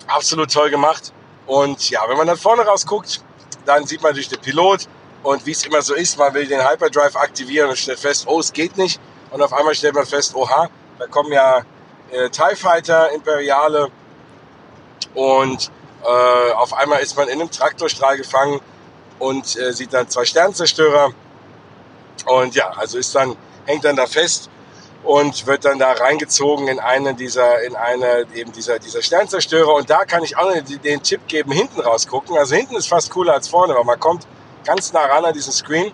absolut 0.07 0.53
toll 0.53 0.71
gemacht. 0.71 1.13
Und 1.47 1.89
ja, 1.91 2.01
wenn 2.09 2.17
man 2.17 2.27
dann 2.27 2.37
vorne 2.37 2.63
raus 2.63 2.87
guckt, 2.87 3.23
dann 3.65 3.87
sieht 3.87 4.03
man 4.03 4.11
natürlich 4.11 4.29
den 4.29 4.41
Pilot 4.41 4.89
und 5.23 5.45
wie 5.47 5.53
es 5.53 5.65
immer 5.65 5.83
so 5.83 5.95
ist, 5.95 6.19
man 6.19 6.33
will 6.35 6.47
den 6.47 6.67
Hyperdrive 6.67 7.17
aktivieren 7.17 7.71
und 7.71 7.77
stellt 7.77 7.99
fest, 7.99 8.27
oh, 8.27 8.41
es 8.41 8.53
geht 8.53 8.77
nicht. 8.77 9.01
Und 9.31 9.43
auf 9.43 9.53
einmal 9.53 9.75
stellt 9.75 9.95
man 9.95 10.07
fest, 10.07 10.35
oha, 10.35 10.69
da 10.99 11.07
kommen 11.07 11.33
ja 11.33 11.63
äh, 12.11 12.29
TIE 12.31 12.57
Fighter, 12.57 13.11
Imperiale 13.13 13.89
und 15.15 15.71
Äh, 16.01 16.53
auf 16.53 16.75
einmal 16.75 17.03
ist 17.03 17.17
man 17.17 17.29
in 17.29 17.41
einem 17.41 17.51
Traktorstrahl 17.51 18.17
gefangen 18.17 18.61
und 19.19 19.57
äh, 19.59 19.73
sieht 19.73 19.93
dann 19.93 20.09
zwei 20.09 20.25
Sternzerstörer. 20.25 21.13
Und 22.27 22.55
ja, 22.55 22.71
also 22.71 22.99
ist 22.99 23.15
dann, 23.17 23.37
hängt 23.67 23.85
dann 23.85 23.97
da 23.97 24.07
fest 24.07 24.49
und 25.03 25.47
wird 25.49 25.65
dann 25.65 25.79
da 25.81 25.91
reingezogen 25.93 26.69
in 26.69 26.79
eine 26.79 27.15
dieser, 27.15 27.63
in 27.65 27.75
eine 27.75 28.27
eben 28.33 28.53
dieser, 28.53 28.79
dieser 28.79 29.03
Sternzerstörer. 29.03 29.75
Und 29.75 29.91
da 29.91 30.05
kann 30.05 30.23
ich 30.23 30.37
auch 30.37 30.53
den, 30.53 30.81
den 30.83 31.03
Tipp 31.03 31.27
geben, 31.27 31.51
hinten 31.51 31.81
rausgucken. 31.81 32.39
Also 32.39 32.55
hinten 32.55 32.77
ist 32.77 32.89
fast 32.89 33.11
cooler 33.11 33.33
als 33.35 33.49
vorne, 33.49 33.75
weil 33.75 33.85
man 33.85 33.99
kommt 33.99 34.27
ganz 34.65 34.93
nah 34.93 35.05
ran 35.05 35.25
an 35.25 35.35
diesen 35.35 35.53
Screen 35.53 35.93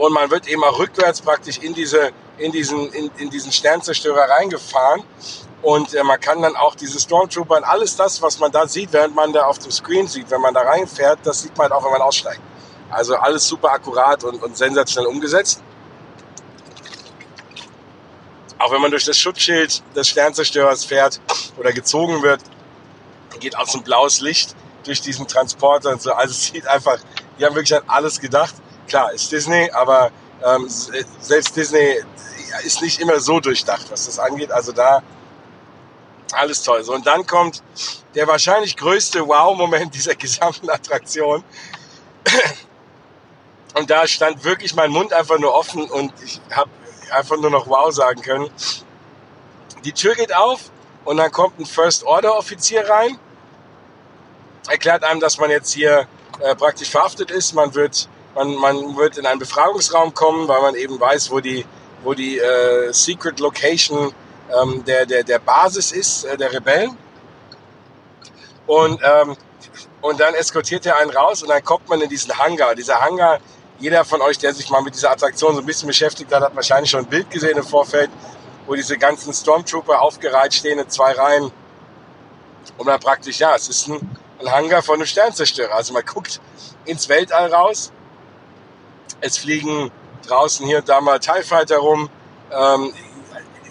und 0.00 0.14
man 0.14 0.30
wird 0.30 0.46
auch 0.64 0.78
rückwärts 0.78 1.20
praktisch 1.20 1.58
in 1.58 1.74
diese, 1.74 2.10
in 2.38 2.50
diesen, 2.52 2.90
in, 2.92 3.10
in 3.18 3.28
diesen 3.28 3.52
Sternzerstörer 3.52 4.30
reingefahren. 4.30 5.02
Und 5.62 5.92
äh, 5.92 6.02
man 6.02 6.18
kann 6.18 6.40
dann 6.40 6.56
auch 6.56 6.74
diese 6.74 6.98
Stormtrooper 6.98 7.58
und 7.58 7.64
alles 7.64 7.96
das, 7.96 8.22
was 8.22 8.38
man 8.38 8.50
da 8.50 8.66
sieht, 8.66 8.94
während 8.94 9.14
man 9.14 9.34
da 9.34 9.42
auf 9.44 9.58
dem 9.58 9.70
Screen 9.70 10.08
sieht, 10.08 10.30
wenn 10.30 10.40
man 10.40 10.54
da 10.54 10.62
reinfährt, 10.62 11.18
das 11.24 11.42
sieht 11.42 11.54
man 11.58 11.64
halt 11.64 11.72
auch, 11.72 11.84
wenn 11.84 11.92
man 11.92 12.00
aussteigt. 12.00 12.40
Also 12.88 13.14
alles 13.16 13.46
super 13.46 13.72
akkurat 13.72 14.24
und, 14.24 14.42
und 14.42 14.56
sensationell 14.56 15.06
umgesetzt. 15.06 15.62
Auch 18.58 18.72
wenn 18.72 18.80
man 18.80 18.90
durch 18.90 19.04
das 19.04 19.18
Schutzschild 19.18 19.82
des 19.94 20.08
Sternzerstörers 20.08 20.86
fährt 20.86 21.20
oder 21.58 21.72
gezogen 21.72 22.22
wird, 22.22 22.40
geht 23.38 23.56
auch 23.56 23.68
so 23.68 23.78
ein 23.78 23.84
blaues 23.84 24.20
Licht 24.20 24.56
durch 24.84 25.02
diesen 25.02 25.26
Transporter 25.26 25.90
und 25.90 26.00
so. 26.00 26.12
Also 26.12 26.32
es 26.32 26.46
sieht 26.46 26.66
einfach, 26.66 26.98
die 27.38 27.44
haben 27.44 27.54
wirklich 27.54 27.74
an 27.74 27.82
alles 27.86 28.18
gedacht. 28.18 28.54
Klar, 28.90 29.12
ist 29.12 29.30
Disney, 29.30 29.70
aber 29.70 30.10
ähm, 30.44 30.68
selbst 31.20 31.54
Disney 31.56 32.02
ist 32.64 32.82
nicht 32.82 33.00
immer 33.00 33.20
so 33.20 33.38
durchdacht, 33.38 33.86
was 33.88 34.06
das 34.06 34.18
angeht. 34.18 34.50
Also 34.50 34.72
da 34.72 35.00
alles 36.32 36.64
toll. 36.64 36.82
So, 36.82 36.92
und 36.92 37.06
dann 37.06 37.24
kommt 37.24 37.62
der 38.16 38.26
wahrscheinlich 38.26 38.76
größte 38.76 39.26
Wow-Moment 39.28 39.94
dieser 39.94 40.14
gesamten 40.16 40.68
Attraktion. 40.68 41.44
Und 43.74 43.88
da 43.88 44.04
stand 44.08 44.42
wirklich 44.42 44.74
mein 44.74 44.90
Mund 44.90 45.12
einfach 45.12 45.38
nur 45.38 45.54
offen 45.54 45.88
und 45.88 46.12
ich 46.24 46.40
habe 46.50 46.68
einfach 47.12 47.36
nur 47.36 47.50
noch 47.50 47.68
Wow 47.68 47.94
sagen 47.94 48.20
können. 48.20 48.50
Die 49.84 49.92
Tür 49.92 50.16
geht 50.16 50.34
auf 50.34 50.72
und 51.04 51.18
dann 51.18 51.30
kommt 51.30 51.60
ein 51.60 51.66
First 51.66 52.02
Order 52.02 52.36
Offizier 52.36 52.90
rein, 52.90 53.16
erklärt 54.68 55.04
einem, 55.04 55.20
dass 55.20 55.38
man 55.38 55.50
jetzt 55.50 55.72
hier 55.72 56.08
äh, 56.40 56.56
praktisch 56.56 56.90
verhaftet 56.90 57.30
ist. 57.30 57.54
Man 57.54 57.72
wird, 57.76 58.08
man, 58.34 58.54
man 58.54 58.96
wird 58.96 59.18
in 59.18 59.26
einen 59.26 59.38
Befragungsraum 59.38 60.14
kommen, 60.14 60.48
weil 60.48 60.60
man 60.62 60.74
eben 60.74 60.98
weiß, 60.98 61.30
wo 61.30 61.40
die, 61.40 61.64
wo 62.02 62.14
die 62.14 62.38
äh, 62.38 62.92
Secret 62.92 63.40
Location 63.40 64.12
ähm, 64.60 64.84
der, 64.84 65.06
der, 65.06 65.22
der 65.24 65.38
Basis 65.38 65.92
ist, 65.92 66.24
äh, 66.24 66.36
der 66.36 66.52
Rebellen. 66.52 66.96
Und, 68.66 69.00
ähm, 69.02 69.36
und 70.00 70.20
dann 70.20 70.34
eskortiert 70.34 70.86
er 70.86 70.96
einen 70.96 71.10
raus 71.10 71.42
und 71.42 71.48
dann 71.48 71.64
kommt 71.64 71.88
man 71.88 72.00
in 72.00 72.08
diesen 72.08 72.36
Hangar. 72.38 72.74
Dieser 72.74 73.00
Hangar 73.00 73.40
jeder 73.80 74.04
von 74.04 74.20
euch, 74.20 74.38
der 74.38 74.54
sich 74.54 74.70
mal 74.70 74.82
mit 74.82 74.94
dieser 74.94 75.10
Attraktion 75.10 75.54
so 75.54 75.60
ein 75.60 75.66
bisschen 75.66 75.88
beschäftigt 75.88 76.32
hat, 76.32 76.42
hat 76.42 76.54
wahrscheinlich 76.54 76.90
schon 76.90 77.00
ein 77.00 77.06
Bild 77.06 77.30
gesehen 77.30 77.56
im 77.56 77.64
Vorfeld, 77.64 78.10
wo 78.66 78.74
diese 78.74 78.96
ganzen 78.98 79.32
Stormtrooper 79.32 80.00
aufgereiht 80.00 80.54
stehen 80.54 80.78
in 80.78 80.88
zwei 80.88 81.12
Reihen. 81.12 81.50
Und 82.76 82.86
dann 82.86 83.00
praktisch, 83.00 83.38
ja, 83.38 83.54
es 83.54 83.68
ist 83.68 83.88
ein, 83.88 84.18
ein 84.38 84.50
Hangar 84.50 84.82
von 84.82 84.96
einem 84.96 85.06
Sternzerstörer. 85.06 85.74
Also 85.74 85.92
man 85.94 86.04
guckt 86.04 86.40
ins 86.84 87.08
Weltall 87.08 87.52
raus. 87.52 87.90
Es 89.20 89.38
fliegen 89.38 89.90
draußen 90.26 90.66
hier 90.66 90.78
und 90.78 90.88
da 90.88 91.00
mal 91.00 91.18
TIE 91.18 91.42
Fighter 91.42 91.78
rum. 91.78 92.08
Ähm, 92.50 92.92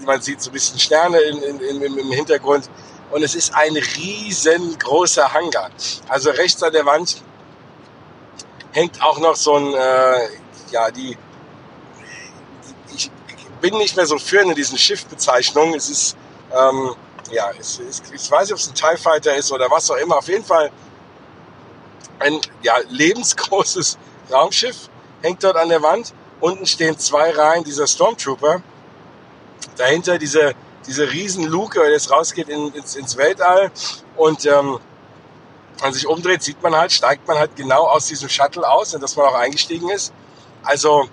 man 0.05 0.21
sieht 0.21 0.41
so 0.41 0.49
ein 0.49 0.53
bisschen 0.53 0.79
Sterne 0.79 1.19
in, 1.19 1.41
in, 1.41 1.81
in, 1.81 1.97
im 1.97 2.11
Hintergrund. 2.11 2.69
Und 3.11 3.23
es 3.23 3.35
ist 3.35 3.53
ein 3.55 3.75
riesengroßer 3.75 5.33
Hangar. 5.33 5.71
Also 6.07 6.29
rechts 6.29 6.61
an 6.61 6.73
der 6.73 6.85
Wand 6.85 7.23
hängt 8.71 9.01
auch 9.01 9.19
noch 9.19 9.35
so 9.35 9.55
ein, 9.55 9.73
äh, 9.73 10.29
ja, 10.71 10.91
die, 10.91 11.17
ich 12.95 13.09
bin 13.61 13.77
nicht 13.77 13.95
mehr 13.95 14.05
so 14.05 14.19
für 14.19 14.41
in 14.41 14.53
diesen 14.53 14.77
Schiffbezeichnungen. 14.77 15.73
Es 15.73 15.89
ist, 15.89 16.17
ähm, 16.55 16.95
ja, 17.31 17.51
es 17.59 17.79
ist, 17.79 18.13
ich 18.13 18.29
weiß 18.29 18.43
nicht, 18.43 18.53
ob 18.53 18.59
es 18.59 18.67
ein 18.67 18.75
TIE 18.75 19.01
Fighter 19.01 19.35
ist 19.35 19.51
oder 19.51 19.69
was 19.71 19.89
auch 19.89 19.97
immer. 19.97 20.17
Auf 20.17 20.27
jeden 20.27 20.45
Fall 20.45 20.71
ein 22.19 22.39
ja, 22.61 22.75
lebensgroßes 22.89 23.97
Raumschiff 24.31 24.89
hängt 25.21 25.43
dort 25.43 25.57
an 25.57 25.69
der 25.69 25.81
Wand. 25.81 26.13
Unten 26.39 26.65
stehen 26.65 26.97
zwei 26.97 27.31
Reihen 27.31 27.63
dieser 27.63 27.87
Stormtrooper. 27.87 28.61
Dahinter 29.77 30.17
diese, 30.17 30.53
diese 30.87 31.11
riesen 31.11 31.45
Luke, 31.45 31.79
der 31.79 31.91
jetzt 31.91 32.11
rausgeht 32.11 32.49
in, 32.49 32.73
ins, 32.73 32.95
ins 32.95 33.17
Weltall. 33.17 33.71
Und 34.15 34.45
ähm, 34.45 34.79
man 35.81 35.93
sich 35.93 36.07
umdreht, 36.07 36.43
sieht 36.43 36.61
man 36.61 36.75
halt, 36.75 36.91
steigt 36.91 37.27
man 37.27 37.37
halt 37.37 37.55
genau 37.55 37.83
aus 37.83 38.07
diesem 38.07 38.29
Shuttle 38.29 38.69
aus, 38.69 38.93
in 38.93 39.01
das 39.01 39.15
man 39.15 39.25
auch 39.25 39.35
eingestiegen 39.35 39.89
ist. 39.89 40.13
Also 40.63 41.07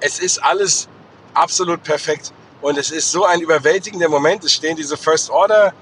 es 0.00 0.18
ist 0.18 0.42
alles 0.42 0.88
absolut 1.34 1.82
perfekt 1.82 2.32
und 2.60 2.78
es 2.78 2.90
ist 2.90 3.10
so 3.12 3.24
ein 3.24 3.40
überwältigender 3.40 4.08
Moment. 4.08 4.44
Es 4.44 4.52
stehen 4.52 4.76
diese 4.76 4.96
First 4.96 5.30
Order 5.30 5.72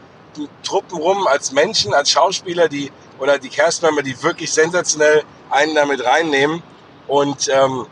Truppen 0.62 0.98
rum 0.98 1.26
als 1.26 1.52
Menschen, 1.52 1.94
als 1.94 2.11
Schauspieler, 2.11 2.68
die 2.68 2.92
oder 3.18 3.38
die 3.38 3.48
Castmember, 3.48 4.02
die 4.02 4.22
wirklich 4.22 4.52
sensationell 4.52 5.22
einen 5.48 5.74
damit 5.74 6.04
reinnehmen 6.04 6.62
und 7.06 7.48
ähm, 7.48 7.86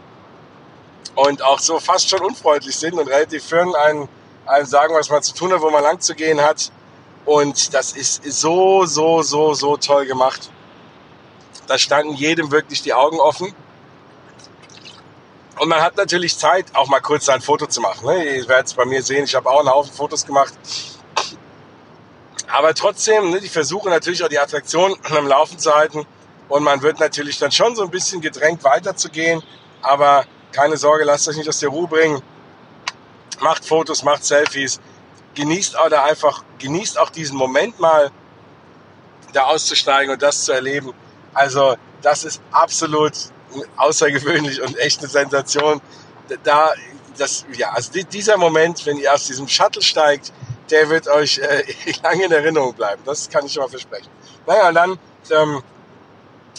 und 1.15 1.43
auch 1.43 1.59
so 1.59 1.79
fast 1.79 2.09
schon 2.09 2.21
unfreundlich 2.21 2.77
sind 2.77 2.95
und 2.95 3.09
relativ 3.09 3.45
firm 3.45 3.75
einen, 3.75 4.09
einen 4.47 4.67
sagen, 4.67 4.95
was 4.95 5.11
man 5.11 5.23
zu 5.23 5.35
tun 5.35 5.53
hat, 5.53 5.61
wo 5.61 5.71
man 5.71 5.83
lang 5.83 6.01
zu 6.01 6.15
gehen 6.15 6.41
hat. 6.41 6.73
Und 7.25 7.73
das 7.73 7.93
ist 7.93 8.25
so, 8.25 8.85
so, 8.85 9.23
so, 9.23 9.55
so 9.55 9.77
toll 9.77 10.07
gemacht. 10.07 10.51
Da 11.67 11.79
standen 11.79 12.15
jedem 12.15 12.51
wirklich 12.51 12.83
die 12.83 12.93
Augen 12.93 13.19
offen. 13.19 13.55
Und 15.59 15.69
man 15.69 15.81
hat 15.81 15.97
natürlich 15.97 16.37
Zeit, 16.37 16.67
auch 16.75 16.89
mal 16.89 17.01
kurz 17.01 17.29
ein 17.29 17.41
Foto 17.41 17.67
zu 17.67 17.81
machen. 17.81 18.07
Ne? 18.07 18.39
Ihr 18.39 18.49
werdet 18.49 18.67
es 18.67 18.75
bei 18.75 18.85
mir 18.85 19.03
sehen, 19.03 19.25
ich 19.25 19.35
habe 19.35 19.49
auch 19.49 19.61
einen 19.61 19.71
Haufen 19.71 19.93
Fotos 19.93 20.27
gemacht. 20.27 20.53
Aber 22.53 22.75
trotzdem, 22.75 23.31
ne, 23.31 23.41
die 23.41 23.49
versuchen 23.49 23.91
natürlich 23.91 24.23
auch 24.23 24.29
die 24.29 24.39
Attraktion 24.39 24.97
am 25.05 25.27
Laufen 25.27 25.59
zu 25.59 25.75
halten. 25.75 26.07
Und 26.49 26.63
man 26.63 26.83
wird 26.83 27.01
natürlich 27.01 27.39
dann 27.39 27.51
schon 27.53 27.75
so 27.75 27.83
ein 27.83 27.91
bisschen 27.91 28.21
gedrängt 28.21 28.65
weiterzugehen. 28.65 29.43
Aber 29.83 30.25
keine 30.53 30.77
Sorge, 30.77 31.05
lasst 31.05 31.29
euch 31.29 31.37
nicht 31.37 31.49
aus 31.49 31.61
der 31.61 31.71
Ruhe 31.71 31.89
bringen. 31.89 32.23
Macht 33.41 33.65
Fotos, 33.65 34.03
macht 34.05 34.25
Selfies 34.25 34.81
genießt 35.35 35.77
da 35.91 36.05
einfach, 36.05 36.43
genießt 36.59 36.99
auch 36.99 37.11
diesen 37.11 37.37
Moment 37.37 37.79
mal, 37.81 38.11
da 39.33 39.45
auszusteigen 39.45 40.13
und 40.13 40.23
das 40.23 40.45
zu 40.45 40.53
erleben. 40.53 40.93
Also, 41.33 41.77
das 42.03 42.25
ist 42.25 42.41
absolut 42.53 43.13
außergewöhnlich 43.77 44.63
und 44.63 44.79
echt 44.79 45.01
eine 45.01 45.09
Sensation. 45.09 45.81
Da, 46.45 46.73
das, 47.19 47.45
ja, 47.53 47.71
also 47.71 47.91
dieser 48.13 48.37
Moment, 48.37 48.87
wenn 48.87 48.97
ihr 48.99 49.13
aus 49.13 49.27
diesem 49.27 49.49
Shuttle 49.49 49.83
steigt, 49.83 50.33
der 50.71 50.89
wird 50.89 51.09
euch 51.09 51.39
äh, 51.39 51.65
lange 52.03 52.25
in 52.25 52.33
Erinnerung 52.33 52.75
bleiben. 52.75 53.03
Das 53.05 53.29
kann 53.29 53.45
ich 53.45 53.53
schon 53.53 53.65
mal 53.65 53.69
versprechen. 53.69 54.09
Naja, 54.47 54.69
und 54.69 54.75
dann 54.75 54.99
ähm, 55.31 55.63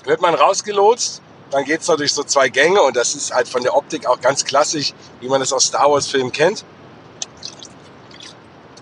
wird 0.06 0.22
man 0.22 0.36
rausgelotst. 0.36 1.22
Dann 1.52 1.64
geht's 1.64 1.88
noch 1.88 1.98
durch 1.98 2.14
so 2.14 2.24
zwei 2.24 2.50
Gänge 2.50 2.82
und 2.82 2.96
das 2.96 3.16
ist 3.16 3.34
halt 3.34 3.48
von 3.48 3.62
der 3.62 3.76
Optik 3.76 4.08
auch 4.08 4.20
ganz 4.20 4.44
klassisch, 4.46 4.94
wie 5.22 5.28
man 5.28 5.40
das 5.40 5.54
aus 5.54 5.66
Star 5.66 5.92
Wars 5.92 6.08
Filmen 6.08 6.32
kennt 6.32 6.66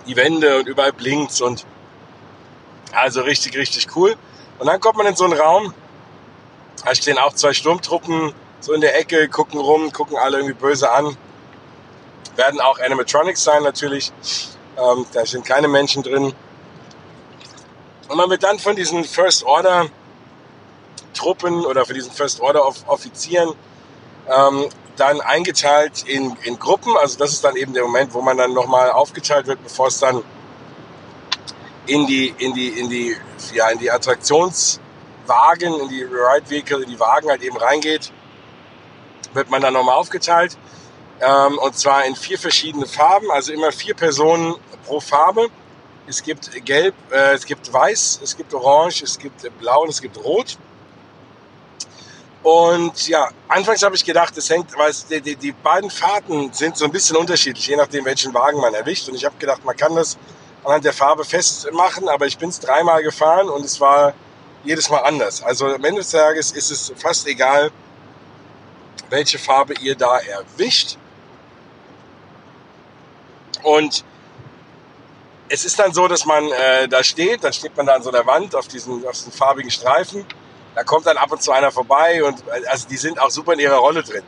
die 0.05 0.15
Wände 0.15 0.59
und 0.59 0.67
überall 0.67 0.93
blinkt's 0.93 1.41
und 1.41 1.65
also 2.91 3.21
richtig, 3.21 3.57
richtig 3.57 3.87
cool. 3.95 4.15
Und 4.59 4.67
dann 4.67 4.79
kommt 4.79 4.97
man 4.97 5.07
in 5.07 5.15
so 5.15 5.25
einen 5.25 5.33
Raum, 5.33 5.73
da 6.85 6.93
stehen 6.93 7.17
auch 7.17 7.33
zwei 7.33 7.53
Sturmtruppen 7.53 8.33
so 8.59 8.73
in 8.73 8.81
der 8.81 8.97
Ecke, 8.97 9.27
gucken 9.29 9.59
rum, 9.59 9.91
gucken 9.91 10.17
alle 10.17 10.37
irgendwie 10.37 10.53
böse 10.53 10.89
an. 10.91 11.17
Werden 12.35 12.61
auch 12.61 12.79
Animatronics 12.79 13.43
sein 13.43 13.63
natürlich. 13.63 14.11
Ähm, 14.77 15.05
da 15.13 15.25
sind 15.25 15.45
keine 15.45 15.67
Menschen 15.67 16.01
drin. 16.01 16.33
Und 18.07 18.17
man 18.17 18.29
wird 18.29 18.43
dann 18.43 18.59
von 18.59 18.75
diesen 18.75 19.03
First 19.03 19.43
Order 19.43 19.87
Truppen 21.13 21.65
oder 21.65 21.85
von 21.85 21.95
diesen 21.95 22.11
First 22.11 22.41
Order 22.41 22.65
Offizieren 22.87 23.53
ähm, 24.29 24.69
dann 24.95 25.21
eingeteilt 25.21 26.03
in, 26.07 26.35
in 26.43 26.59
Gruppen. 26.59 26.95
Also 26.97 27.17
das 27.17 27.31
ist 27.31 27.43
dann 27.43 27.55
eben 27.55 27.73
der 27.73 27.83
Moment, 27.83 28.13
wo 28.13 28.21
man 28.21 28.37
dann 28.37 28.53
nochmal 28.53 28.91
aufgeteilt 28.91 29.47
wird, 29.47 29.63
bevor 29.63 29.87
es 29.87 29.99
dann 29.99 30.23
in 31.85 32.07
die, 32.07 32.33
in 32.37 32.53
die, 32.53 32.69
in 32.79 32.89
die, 32.89 33.15
ja, 33.53 33.69
in 33.69 33.79
die 33.79 33.91
Attraktionswagen, 33.91 35.79
in 35.81 35.89
die 35.89 36.03
Ride 36.03 36.49
Vehicle, 36.49 36.83
in 36.83 36.89
die 36.89 36.99
Wagen 36.99 37.29
halt 37.29 37.41
eben 37.41 37.57
reingeht, 37.57 38.11
wird 39.33 39.49
man 39.49 39.61
dann 39.61 39.73
nochmal 39.73 39.95
aufgeteilt. 39.95 40.57
Ähm, 41.21 41.57
und 41.57 41.77
zwar 41.77 42.05
in 42.05 42.15
vier 42.15 42.37
verschiedene 42.37 42.85
Farben, 42.85 43.31
also 43.31 43.53
immer 43.53 43.71
vier 43.71 43.95
Personen 43.95 44.55
pro 44.85 44.99
Farbe. 44.99 45.47
Es 46.07 46.21
gibt 46.21 46.65
gelb, 46.65 46.95
äh, 47.11 47.33
es 47.33 47.45
gibt 47.45 47.71
weiß, 47.71 48.19
es 48.23 48.35
gibt 48.35 48.53
orange, 48.53 49.03
es 49.03 49.17
gibt 49.17 49.41
blau 49.59 49.83
und 49.83 49.89
es 49.89 50.01
gibt 50.01 50.17
rot. 50.17 50.57
Und 52.43 53.07
ja, 53.07 53.29
anfangs 53.47 53.81
habe 53.83 53.95
ich 53.95 54.03
gedacht, 54.03 54.37
es 54.37 54.49
hängt, 54.49 54.77
weil 54.77 54.89
es, 54.89 55.07
die, 55.07 55.21
die, 55.21 55.37
die 55.37 55.53
beiden 55.53 55.89
Fahrten 55.89 56.51
sind 56.51 56.75
so 56.75 56.83
ein 56.83 56.91
bisschen 56.91 57.15
unterschiedlich, 57.15 57.65
je 57.67 57.77
nachdem, 57.77 58.03
welchen 58.03 58.33
Wagen 58.33 58.59
man 58.59 58.73
erwischt. 58.73 59.07
Und 59.07 59.15
ich 59.15 59.23
habe 59.23 59.35
gedacht, 59.39 59.63
man 59.63 59.77
kann 59.77 59.95
das 59.95 60.17
anhand 60.65 60.83
der 60.83 60.93
Farbe 60.93 61.23
festmachen, 61.23 62.09
aber 62.09 62.25
ich 62.25 62.37
bin 62.37 62.49
es 62.49 62.59
dreimal 62.59 63.01
gefahren 63.01 63.47
und 63.47 63.63
es 63.63 63.79
war 63.79 64.13
jedes 64.65 64.89
Mal 64.89 64.99
anders. 64.99 65.41
Also 65.41 65.67
am 65.67 65.83
Ende 65.83 66.01
des 66.01 66.11
Tages 66.11 66.51
ist 66.51 66.69
es 66.69 66.93
fast 66.97 67.27
egal, 67.27 67.71
welche 69.09 69.39
Farbe 69.39 69.73
ihr 69.81 69.95
da 69.95 70.19
erwischt. 70.19 70.97
Und 73.61 74.03
es 75.47 75.63
ist 75.63 75.79
dann 75.79 75.93
so, 75.93 76.07
dass 76.07 76.25
man 76.25 76.45
äh, 76.51 76.87
da 76.89 77.03
steht, 77.03 77.43
dann 77.43 77.53
steht 77.53 77.77
man 77.77 77.85
da 77.85 77.93
an 77.93 78.03
so 78.03 78.09
einer 78.09 78.25
Wand 78.25 78.55
auf 78.55 78.67
diesen, 78.67 79.05
auf 79.05 79.13
diesen 79.13 79.31
farbigen 79.31 79.71
Streifen. 79.71 80.25
Da 80.75 80.83
kommt 80.83 81.05
dann 81.05 81.17
ab 81.17 81.31
und 81.31 81.41
zu 81.41 81.51
einer 81.51 81.71
vorbei 81.71 82.23
und 82.23 82.43
also 82.69 82.87
die 82.87 82.97
sind 82.97 83.19
auch 83.19 83.29
super 83.29 83.53
in 83.53 83.59
ihrer 83.59 83.77
Rolle 83.77 84.03
drin. 84.03 84.23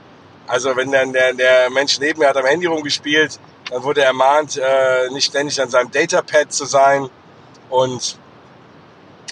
Also 0.48 0.76
wenn 0.76 0.92
dann 0.92 1.12
der, 1.12 1.34
der 1.34 1.70
Mensch 1.72 2.00
neben 2.00 2.20
mir 2.20 2.30
hat 2.30 2.38
am 2.38 2.46
Handy 2.46 2.68
rumgespielt, 2.68 3.40
dann 3.72 3.84
wurde 3.84 4.02
er 4.02 4.08
ermahnt, 4.08 4.58
äh, 4.58 5.10
nicht 5.10 5.26
ständig 5.26 5.60
an 5.60 5.70
seinem 5.70 5.90
Datapad 5.92 6.54
zu 6.54 6.66
sein 6.66 7.10
und 7.70 8.20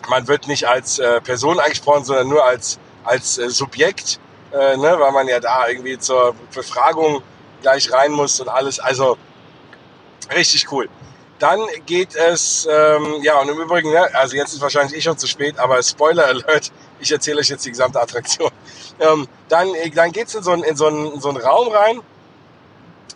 man 0.10 0.28
wird 0.28 0.47
nicht 0.47 0.67
als 0.67 0.99
äh, 0.99 1.21
Person 1.21 1.60
angesprochen, 1.60 2.04
sondern 2.04 2.28
nur 2.30 2.43
als, 2.43 2.80
als 3.04 3.38
äh, 3.38 3.49
Subjekt, 3.49 4.19
äh, 4.52 4.76
ne, 4.78 4.95
weil 4.99 5.12
man 5.12 5.28
ja 5.28 5.39
da 5.39 5.67
irgendwie 5.67 5.97
zur 5.99 6.36
Befragung 6.54 7.21
gleich 7.62 7.91
rein 7.91 8.12
muss 8.12 8.39
und 8.39 8.49
alles. 8.49 8.80
Also 8.80 9.17
richtig 10.36 10.71
cool. 10.71 10.89
Dann 11.39 11.60
geht 11.86 12.15
es, 12.15 12.67
ähm, 12.71 13.21
ja, 13.21 13.39
und 13.39 13.49
im 13.49 13.60
Übrigen, 13.60 13.91
ne, 13.91 14.08
also 14.13 14.36
jetzt 14.36 14.54
ist 14.54 14.62
wahrscheinlich 14.62 14.97
eh 14.97 15.02
schon 15.02 15.17
zu 15.17 15.28
spät, 15.28 15.60
aber 15.60 15.82
Spoiler 15.84 16.26
Alert, 16.26 16.71
ich 17.04 17.12
erzähle 17.12 17.39
euch 17.39 17.50
jetzt 17.50 17.66
die 17.66 17.70
gesamte 17.70 18.02
Attraktion. 18.02 18.52
Ähm, 19.00 19.28
dann 19.50 19.70
dann 19.96 20.12
geht's 20.12 20.36
in 20.36 20.44
so, 20.44 20.52
einen, 20.52 20.63
in, 20.63 20.76
so 20.76 20.88
in 20.88 21.20
so 21.20 21.30
einen 21.30 21.38
Raum 21.38 21.68
rein, 21.70 22.02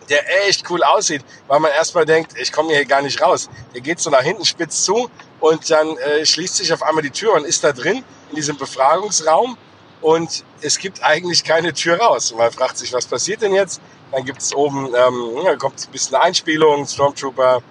der 0.09 0.47
echt 0.47 0.69
cool 0.69 0.83
aussieht, 0.83 1.23
weil 1.47 1.59
man 1.59 1.71
erstmal 1.71 2.05
denkt, 2.05 2.33
ich 2.37 2.51
komme 2.51 2.73
hier 2.73 2.85
gar 2.85 3.01
nicht 3.01 3.21
raus. 3.21 3.49
Der 3.73 3.81
geht 3.81 3.99
so 3.99 4.09
nach 4.09 4.21
hinten 4.21 4.45
spitz 4.45 4.83
zu 4.83 5.09
und 5.39 5.69
dann 5.69 5.97
äh, 5.97 6.25
schließt 6.25 6.55
sich 6.55 6.73
auf 6.73 6.83
einmal 6.83 7.03
die 7.03 7.11
Tür 7.11 7.33
und 7.33 7.45
ist 7.45 7.63
da 7.63 7.71
drin 7.73 8.03
in 8.29 8.35
diesem 8.35 8.57
Befragungsraum 8.57 9.57
und 10.01 10.43
es 10.61 10.77
gibt 10.77 11.03
eigentlich 11.03 11.43
keine 11.43 11.73
Tür 11.73 11.99
raus. 11.99 12.33
Man 12.35 12.51
fragt 12.51 12.77
sich, 12.77 12.93
was 12.93 13.05
passiert 13.05 13.41
denn 13.41 13.53
jetzt? 13.53 13.81
Dann 14.11 14.23
gibt 14.23 14.41
es 14.41 14.55
oben, 14.55 14.93
ähm, 14.95 15.57
kommt 15.59 15.85
ein 15.85 15.91
bisschen 15.91 16.15
Einspielung, 16.15 16.85
Stormtrooper 16.85 17.61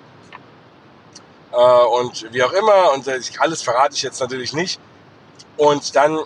äh, 1.52 1.56
und 1.56 2.32
wie 2.32 2.42
auch 2.42 2.52
immer 2.52 2.92
und 2.92 3.08
äh, 3.08 3.20
alles 3.38 3.62
verrate 3.62 3.94
ich 3.94 4.02
jetzt 4.02 4.20
natürlich 4.20 4.52
nicht. 4.52 4.80
Und 5.56 5.96
dann 5.96 6.20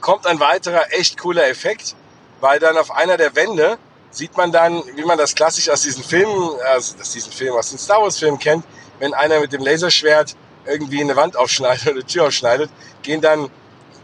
kommt 0.00 0.26
ein 0.26 0.40
weiterer 0.40 0.92
echt 0.92 1.18
cooler 1.18 1.48
Effekt, 1.48 1.96
weil 2.40 2.58
dann 2.58 2.76
auf 2.76 2.90
einer 2.90 3.16
der 3.16 3.34
Wände 3.34 3.78
sieht 4.10 4.36
man 4.36 4.52
dann, 4.52 4.82
wie 4.94 5.04
man 5.04 5.18
das 5.18 5.34
klassisch 5.34 5.68
aus 5.68 5.82
diesen 5.82 6.02
Filmen, 6.02 6.58
also 6.72 6.96
aus 7.00 7.12
diesen 7.12 7.32
Filmen, 7.32 7.58
aus 7.58 7.70
den 7.70 7.78
Star 7.78 8.02
Wars 8.02 8.18
Filmen 8.18 8.38
kennt, 8.38 8.64
wenn 8.98 9.14
einer 9.14 9.40
mit 9.40 9.52
dem 9.52 9.62
Laserschwert 9.62 10.36
irgendwie 10.64 11.00
eine 11.00 11.16
Wand 11.16 11.36
aufschneidet 11.36 11.82
oder 11.82 11.92
eine 11.92 12.06
Tür 12.06 12.26
aufschneidet, 12.26 12.70
gehen 13.02 13.20
dann, 13.20 13.50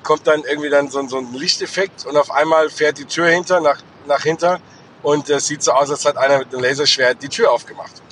kommt 0.03 0.27
dann 0.27 0.43
irgendwie 0.45 0.71
dann 0.71 0.91
so, 0.91 1.07
so 1.09 1.19
ein 1.19 1.33
Lichteffekt 1.33 2.07
und 2.07 2.17
auf 2.17 2.31
einmal 2.31 2.69
fährt 2.69 2.99
die 2.99 3.05
Tür 3.05 3.29
hinter, 3.29 3.61
nach, 3.61 3.79
nach 4.07 4.23
hinter 4.23 4.61
und 5.03 5.29
es 5.31 5.47
sieht 5.47 5.63
so 5.63 5.73
aus, 5.73 5.91
als 5.91 6.05
hat 6.05 6.17
einer 6.17 6.39
mit 6.39 6.53
einem 6.53 6.63
Laserschwert 6.63 7.23
die 7.23 7.29
Tür 7.29 7.51
aufgemacht. 7.51 8.03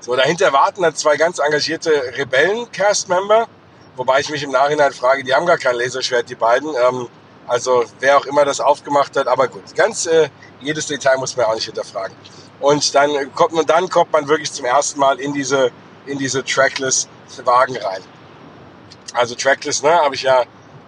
So, 0.00 0.16
dahinter 0.16 0.52
warten 0.52 0.82
dann 0.82 0.94
zwei 0.94 1.16
ganz 1.16 1.38
engagierte 1.38 1.90
Rebellen-Cast-Member, 2.16 3.48
wobei 3.98 4.20
ich 4.20 4.30
mich 4.30 4.42
im 4.42 4.50
Nachhinein 4.50 4.92
frage, 4.92 5.24
die 5.24 5.34
haben 5.34 5.44
gar 5.44 5.58
kein 5.58 5.74
Laserschwert, 5.74 6.30
die 6.30 6.34
beiden. 6.34 6.70
Ähm, 6.74 7.08
also 7.46 7.84
wer 8.00 8.16
auch 8.18 8.26
immer 8.26 8.44
das 8.44 8.60
aufgemacht 8.60 9.16
hat, 9.16 9.26
aber 9.26 9.48
gut, 9.48 9.74
ganz 9.74 10.06
äh, 10.06 10.28
jedes 10.60 10.86
Detail 10.86 11.16
muss 11.18 11.36
man 11.36 11.46
auch 11.46 11.54
nicht 11.54 11.64
hinterfragen. 11.64 12.14
Und 12.60 12.94
dann 12.94 13.34
kommt 13.34 13.52
man, 13.52 13.66
dann 13.66 13.88
kommt 13.88 14.12
man 14.12 14.28
wirklich 14.28 14.52
zum 14.52 14.64
ersten 14.64 15.00
Mal 15.00 15.18
in 15.18 15.32
diese 15.32 15.70
in 16.06 16.18
diese 16.18 16.44
Trackless 16.44 17.08
Wagen 17.44 17.76
rein. 17.76 18.02
Also 19.12 19.34
Trackless, 19.34 19.82
ne, 19.82 19.92
habe 19.92 20.14
ich 20.14 20.22
ja 20.22 20.44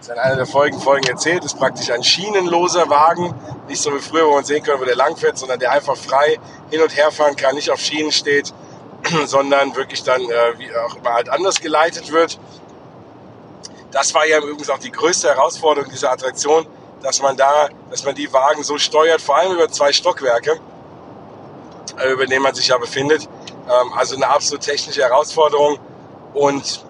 in 0.07 0.17
einer 0.17 0.35
der 0.35 0.45
Folgen 0.47 0.79
Folgen 0.79 1.07
erzählt, 1.07 1.45
ist 1.45 1.57
praktisch 1.57 1.91
ein 1.91 2.03
schienenloser 2.03 2.89
Wagen, 2.89 3.35
nicht 3.67 3.81
so 3.81 3.93
wie 3.93 3.99
früher, 3.99 4.25
wo 4.27 4.33
man 4.33 4.43
sehen 4.43 4.63
kann, 4.63 4.79
wo 4.79 4.85
der 4.85 4.95
langfährt, 4.95 5.37
sondern 5.37 5.59
der 5.59 5.71
einfach 5.71 5.95
frei 5.95 6.39
hin 6.71 6.81
und 6.81 6.95
her 6.95 7.11
fahren 7.11 7.35
kann, 7.35 7.55
nicht 7.55 7.69
auf 7.69 7.79
Schienen 7.79 8.11
steht, 8.11 8.51
sondern 9.25 9.75
wirklich 9.75 10.03
dann 10.03 10.21
äh, 10.21 10.57
wie 10.57 10.75
auch 10.75 10.95
immer 10.95 11.13
halt 11.13 11.29
anders 11.29 11.61
geleitet 11.61 12.11
wird 12.11 12.39
das 13.91 14.13
war 14.13 14.25
ja 14.25 14.39
übrigens 14.39 14.69
auch 14.69 14.79
die 14.79 14.91
größte 14.91 15.29
Herausforderung 15.29 15.89
dieser 15.89 16.11
Attraktion, 16.11 16.65
dass 17.01 17.21
man 17.21 17.35
da, 17.35 17.69
dass 17.89 18.05
man 18.05 18.15
die 18.15 18.31
Wagen 18.31 18.63
so 18.63 18.77
steuert, 18.77 19.21
vor 19.21 19.37
allem 19.37 19.53
über 19.53 19.69
zwei 19.69 19.91
Stockwerke, 19.91 20.59
äh, 21.97 22.09
über 22.11 22.25
denen 22.25 22.43
man 22.43 22.55
sich 22.55 22.67
ja 22.67 22.77
befindet. 22.77 23.27
Ähm, 23.67 23.93
also 23.93 24.15
eine 24.15 24.27
absolut 24.27 24.61
technische 24.61 25.01
Herausforderung. 25.01 25.79
Und 26.33 26.85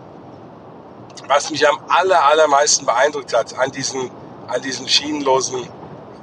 was 1.28 1.50
mich 1.50 1.68
am 1.68 1.80
aller, 1.88 2.24
allermeisten 2.24 2.86
beeindruckt 2.86 3.34
hat 3.34 3.58
an 3.58 3.72
diesen, 3.72 4.12
an 4.48 4.62
diesen 4.62 4.88
schienenlosen 4.88 5.68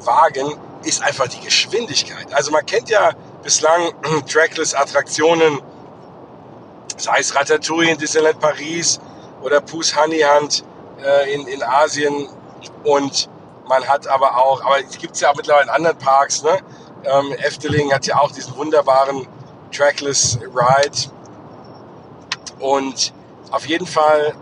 Wagen, 0.00 0.54
ist 0.84 1.02
einfach 1.02 1.26
die 1.28 1.40
Geschwindigkeit. 1.40 2.32
Also 2.32 2.52
man 2.52 2.64
kennt 2.64 2.88
ja 2.88 3.12
bislang 3.42 3.92
Trackless-Attraktionen, 4.26 5.60
sei 6.96 7.18
es 7.18 7.34
Ratatouille 7.34 7.90
in 7.92 7.98
Disneyland 7.98 8.38
Paris 8.38 9.00
oder 9.42 9.60
Pus 9.60 9.96
Honeyhand 9.96 10.64
äh, 11.04 11.32
in, 11.32 11.46
in 11.46 11.62
Asien 11.62 12.28
und 12.84 13.28
man 13.68 13.86
hat 13.86 14.06
aber 14.06 14.36
auch, 14.36 14.64
aber 14.64 14.80
es 14.80 14.98
gibt 14.98 15.14
es 15.14 15.20
ja 15.20 15.30
auch 15.30 15.36
mittlerweile 15.36 15.64
in 15.64 15.70
anderen 15.70 15.98
Parks, 15.98 16.42
ne? 16.42 16.58
Ähm, 17.04 17.32
Efteling 17.34 17.92
hat 17.92 18.06
ja 18.06 18.18
auch 18.18 18.32
diesen 18.32 18.56
wunderbaren 18.56 19.28
Trackless 19.70 20.38
Ride 20.40 21.10
und 22.58 23.12
auf 23.50 23.66
jeden 23.66 23.86
Fall 23.86 24.34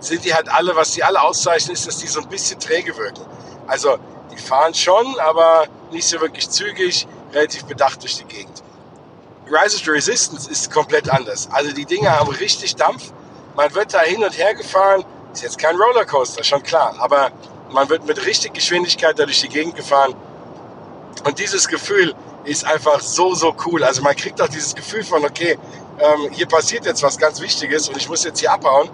sind 0.00 0.24
die 0.24 0.34
halt 0.34 0.52
alle, 0.52 0.74
was 0.76 0.92
die 0.92 1.04
alle 1.04 1.20
auszeichnen, 1.20 1.74
ist, 1.74 1.86
dass 1.86 1.98
die 1.98 2.08
so 2.08 2.20
ein 2.20 2.28
bisschen 2.28 2.58
träge 2.58 2.96
wirken. 2.96 3.24
Also 3.66 3.96
die 4.32 4.36
fahren 4.36 4.74
schon, 4.74 5.18
aber 5.20 5.66
nicht 5.90 6.06
so 6.06 6.20
wirklich 6.20 6.50
zügig, 6.50 7.06
relativ 7.32 7.64
bedacht 7.64 8.02
durch 8.02 8.16
die 8.16 8.24
Gegend. 8.24 8.62
Rise 9.46 9.76
of 9.76 9.84
the 9.84 9.90
Resistance 9.90 10.50
ist 10.50 10.70
komplett 10.72 11.08
anders. 11.08 11.48
Also 11.52 11.72
die 11.72 11.84
Dinger 11.84 12.18
haben 12.18 12.30
richtig 12.30 12.76
Dampf 12.76 13.12
man 13.56 13.74
wird 13.74 13.94
da 13.94 14.00
hin 14.00 14.22
und 14.24 14.36
her 14.36 14.54
gefahren. 14.54 15.04
Ist 15.32 15.42
jetzt 15.42 15.58
kein 15.58 15.76
Rollercoaster, 15.76 16.44
schon 16.44 16.62
klar. 16.62 16.96
Aber 16.98 17.30
man 17.70 17.88
wird 17.88 18.06
mit 18.06 18.24
richtig 18.26 18.54
Geschwindigkeit 18.54 19.18
da 19.18 19.24
durch 19.24 19.40
die 19.40 19.48
Gegend 19.48 19.76
gefahren. 19.76 20.14
Und 21.24 21.38
dieses 21.38 21.68
Gefühl 21.68 22.14
ist 22.44 22.64
einfach 22.64 23.00
so, 23.00 23.34
so 23.34 23.54
cool. 23.66 23.84
Also 23.84 24.02
man 24.02 24.16
kriegt 24.16 24.40
auch 24.40 24.48
dieses 24.48 24.74
Gefühl 24.74 25.04
von, 25.04 25.24
okay, 25.24 25.58
ähm, 25.98 26.30
hier 26.32 26.46
passiert 26.46 26.84
jetzt 26.84 27.02
was 27.02 27.18
ganz 27.18 27.40
Wichtiges 27.40 27.88
und 27.88 27.96
ich 27.96 28.08
muss 28.08 28.24
jetzt 28.24 28.40
hier 28.40 28.52
abhauen. 28.52 28.90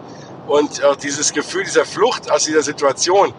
Und 0.47 0.81
äh, 0.81 0.97
dieses 0.97 1.33
Gefühl 1.33 1.65
dieser 1.65 1.85
Flucht 1.85 2.31
aus 2.31 2.45
dieser 2.45 2.63
Situation 2.63 3.33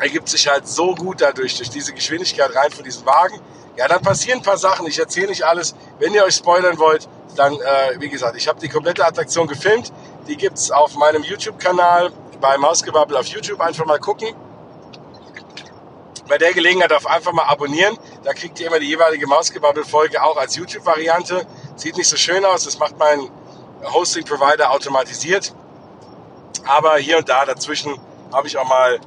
ergibt 0.00 0.28
sich 0.28 0.48
halt 0.48 0.66
so 0.66 0.94
gut 0.94 1.20
dadurch, 1.20 1.56
durch 1.56 1.70
diese 1.70 1.92
Geschwindigkeit 1.92 2.54
rein 2.54 2.70
von 2.70 2.84
diesem 2.84 3.04
Wagen. 3.04 3.40
Ja, 3.76 3.88
dann 3.88 4.02
passieren 4.02 4.40
ein 4.40 4.42
paar 4.42 4.58
Sachen. 4.58 4.86
Ich 4.86 4.98
erzähle 4.98 5.28
nicht 5.28 5.44
alles. 5.44 5.74
Wenn 5.98 6.14
ihr 6.14 6.24
euch 6.24 6.34
spoilern 6.34 6.78
wollt, 6.78 7.08
dann, 7.38 7.54
äh, 7.54 8.00
wie 8.00 8.08
gesagt, 8.08 8.36
ich 8.36 8.48
habe 8.48 8.58
die 8.60 8.68
komplette 8.68 9.06
Attraktion 9.06 9.46
gefilmt. 9.46 9.92
Die 10.26 10.36
gibt 10.36 10.58
es 10.58 10.70
auf 10.70 10.96
meinem 10.96 11.22
YouTube-Kanal 11.22 12.10
bei 12.40 12.56
Mausgebabbel 12.58 13.16
auf 13.16 13.26
YouTube. 13.26 13.60
Einfach 13.60 13.86
mal 13.86 13.98
gucken. 13.98 14.34
Bei 16.28 16.36
der 16.36 16.52
Gelegenheit 16.52 16.92
auf 16.92 17.06
einfach 17.06 17.32
mal 17.32 17.44
abonnieren. 17.44 17.96
Da 18.24 18.34
kriegt 18.34 18.60
ihr 18.60 18.66
immer 18.66 18.80
die 18.80 18.88
jeweilige 18.88 19.26
Mausgebabbel-Folge 19.26 20.22
auch 20.22 20.36
als 20.36 20.56
YouTube-Variante. 20.56 21.46
Sieht 21.76 21.96
nicht 21.96 22.08
so 22.08 22.16
schön 22.16 22.44
aus. 22.44 22.64
Das 22.64 22.78
macht 22.78 22.98
mein 22.98 23.30
Hosting-Provider 23.84 24.70
automatisiert. 24.70 25.54
Aber 26.66 26.98
hier 26.98 27.18
und 27.18 27.28
da 27.28 27.46
dazwischen 27.46 27.98
habe 28.32 28.46
ich 28.46 28.58
auch 28.58 28.68
mal 28.68 28.98